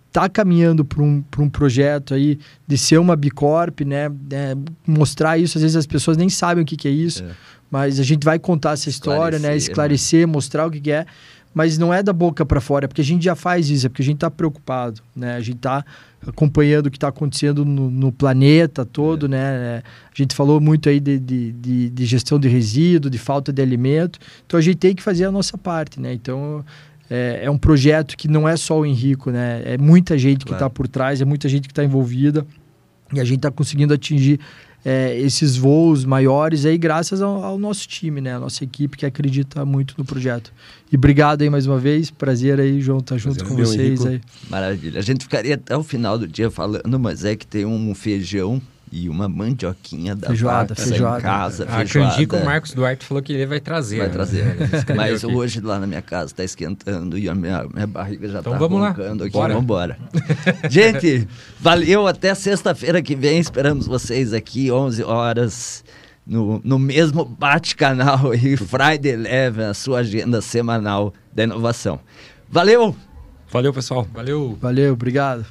está 0.07 0.29
caminhando 0.29 0.85
para 0.85 1.03
um, 1.03 1.23
pra 1.23 1.43
um 1.43 1.49
projeto 1.51 2.15
aí 2.15 2.39
de 2.67 2.79
ser 2.79 2.99
uma 2.99 3.17
Bicorp, 3.17 3.81
né? 3.81 4.07
É, 4.31 4.57
mostrar 4.87 5.39
isso. 5.39 5.59
Às 5.59 5.63
vezes 5.63 5.77
as 5.77 5.87
pessoas 5.87 6.17
nem 6.17 6.29
sabem 6.29 6.63
o 6.63 6.67
que, 6.67 6.77
que 6.77 6.89
é 6.89 6.91
isso, 6.91 7.23
É. 7.23 7.31
mas 7.71 7.99
a 8.01 8.03
gente 8.03 8.25
vai 8.25 8.39
contar 8.39 8.73
essa 8.73 8.89
história, 8.89 9.39
né? 9.39 9.57
Esclarecer, 9.57 9.59
né? 9.59 9.73
Esclarecer, 9.73 10.29
mostrar 10.29 10.67
o 10.67 10.71
que, 10.71 10.81
que 10.81 10.93
é. 10.93 11.05
mas 11.53 11.79
não 11.79 11.93
é 11.93 12.03
da 12.03 12.13
boca 12.13 12.45
para 12.47 12.61
fora, 12.61 12.85
é 12.85 12.89
porque 12.89 13.01
a 13.01 13.05
gente 13.05 13.25
já 13.25 13.35
faz 13.35 13.71
isso, 13.71 13.87
é 13.87 13.89
porque 13.89 14.03
a 14.03 14.05
gente 14.05 14.17
está 14.17 14.31
preocupado, 14.31 15.01
né? 15.15 15.37
A 15.37 15.41
gente 15.41 15.57
está 15.57 15.85
acompanhando 16.27 16.87
o 16.87 16.91
que 16.91 16.97
está 16.97 17.09
acontecendo 17.09 17.65
no, 17.65 17.91
no, 17.91 18.13
planeta 18.13 18.85
todo, 18.85 19.27
é. 19.27 19.29
né? 19.29 19.83
A 20.13 20.15
gente 20.15 20.35
falou 20.35 20.61
muito 20.61 20.89
aí 20.89 20.99
de, 20.99 21.19
de, 21.19 21.53
de, 21.53 21.91
de, 21.91 22.05
gestão 22.05 22.39
de 22.39 22.49
resíduo, 22.49 23.11
de 23.11 23.19
falta 23.19 23.53
de 23.53 23.63
alimento, 23.63 24.19
então 24.47 24.59
a 24.59 24.63
gente 24.63 24.77
tem 24.77 24.95
que 24.95 25.03
fazer 25.03 25.25
a 25.25 25.33
nossa 25.33 25.57
parte, 25.57 26.01
né? 26.01 26.13
Então 26.13 26.65
é, 27.09 27.41
é 27.45 27.51
um 27.51 27.59
projeto 27.59 28.17
que 28.17 28.29
não 28.29 28.49
é 28.49 28.57
só 28.57 28.81
o 28.81 28.87
Henrico, 28.87 29.31
né? 29.31 29.63
É 29.65 29.79
muita 29.79 30.19
gente 30.19 30.45
claro. 30.45 30.47
que 30.47 30.53
está 30.55 30.71
por 30.71 30.89
trás, 30.89 31.21
é 31.21 31.25
muita 31.25 31.49
gente 31.49 31.69
que 31.69 31.73
está 31.73 31.85
envolvida 31.85 32.47
e 33.13 33.21
a 33.21 33.25
gente 33.25 33.39
está 33.39 33.51
conseguindo 33.51 33.95
atingir 33.95 34.41
é, 34.89 35.19
esses 35.19 35.57
voos 35.57 36.05
maiores 36.05 36.65
aí 36.65 36.79
graças 36.79 37.21
ao, 37.21 37.43
ao, 37.43 37.59
nosso 37.59 37.89
time, 37.89 38.21
né? 38.21 38.37
A 38.37 38.39
nossa 38.39 38.63
equipe 38.63 38.97
que 38.97 39.05
acredita 39.05 39.65
muito 39.65 39.97
no 39.99 40.05
projeto. 40.05 40.53
E 40.93 40.95
obrigado 40.95 41.43
aí 41.43 41.51
mais 41.51 41.67
uma 41.67 41.77
vez. 41.77 42.09
Prazer 42.09 42.61
aí, 42.61 42.81
João, 42.81 42.99
estar 42.99 43.17
tá 43.17 43.19
junto 43.19 43.39
Prazer 43.39 43.57
com 43.57 43.65
vocês 43.65 44.07
aí. 44.07 44.21
Maravilha. 44.49 45.01
A 45.01 45.03
gente 45.03 45.25
ficaria 45.25 45.57
até 45.57 45.77
o 45.77 45.83
final 45.83 46.17
do 46.17 46.29
dia 46.29 46.53
falando, 46.53 47.01
mas 47.01 47.25
é 47.25 47.35
que 47.35 47.45
tem 47.45 47.67
um 47.67 47.93
feijão 47.97 48.63
e 48.91 49.09
uma 49.09 49.29
mandioquinha 49.29 50.15
da 50.15 50.29
feijoada, 50.29 50.75
feijoada. 50.75 51.19
em 51.19 51.23
casa. 51.23 51.65
A 51.65 51.85
canjica, 51.85 52.37
o 52.37 52.45
Marcos 52.45 52.73
Duarte 52.73 53.05
falou 53.05 53.23
que 53.23 53.33
ele 53.33 53.47
vai 53.47 53.61
trazer. 53.61 53.99
Vai 53.99 54.07
né? 54.07 54.13
trazer. 54.13 54.47
É, 54.87 54.95
Mas 54.95 55.25
hoje 55.25 55.61
lá 55.61 55.79
na 55.79 55.87
minha 55.87 56.03
casa 56.03 56.27
está 56.27 56.45
esquentando 56.45 57.19
e 57.19 57.29
a 57.29 57.35
minha, 57.35 57.67
minha 57.73 57.87
barriga 57.87 58.29
já 58.29 58.39
está 58.39 58.51
então, 58.51 58.59
vamos 58.59 58.81
roncando 58.81 59.21
lá. 59.21 59.27
aqui. 59.27 59.33
Bora. 59.33 59.53
Vamos 59.55 59.65
embora. 59.65 59.99
Gente, 60.71 61.27
valeu. 61.59 62.07
Até 62.07 62.35
sexta-feira 62.35 63.03
que 63.03 63.15
vem. 63.15 63.39
Esperamos 63.39 63.87
vocês 63.87 64.33
aqui, 64.33 64.71
11 64.71 65.03
horas. 65.03 65.85
No, 66.27 66.61
no 66.65 66.79
mesmo 66.79 67.25
bate-canal 67.25 68.33
aí, 68.33 68.57
Friday 68.57 69.13
Eleven, 69.13 69.67
a 69.67 69.75
sua 69.75 70.01
agenda 70.01 70.41
semanal 70.41 71.13
da 71.33 71.45
inovação. 71.45 72.01
Valeu! 72.49 72.95
Valeu, 73.51 73.73
pessoal. 73.73 74.07
Valeu. 74.13 74.57
Valeu, 74.61 74.93
obrigado. 74.93 75.47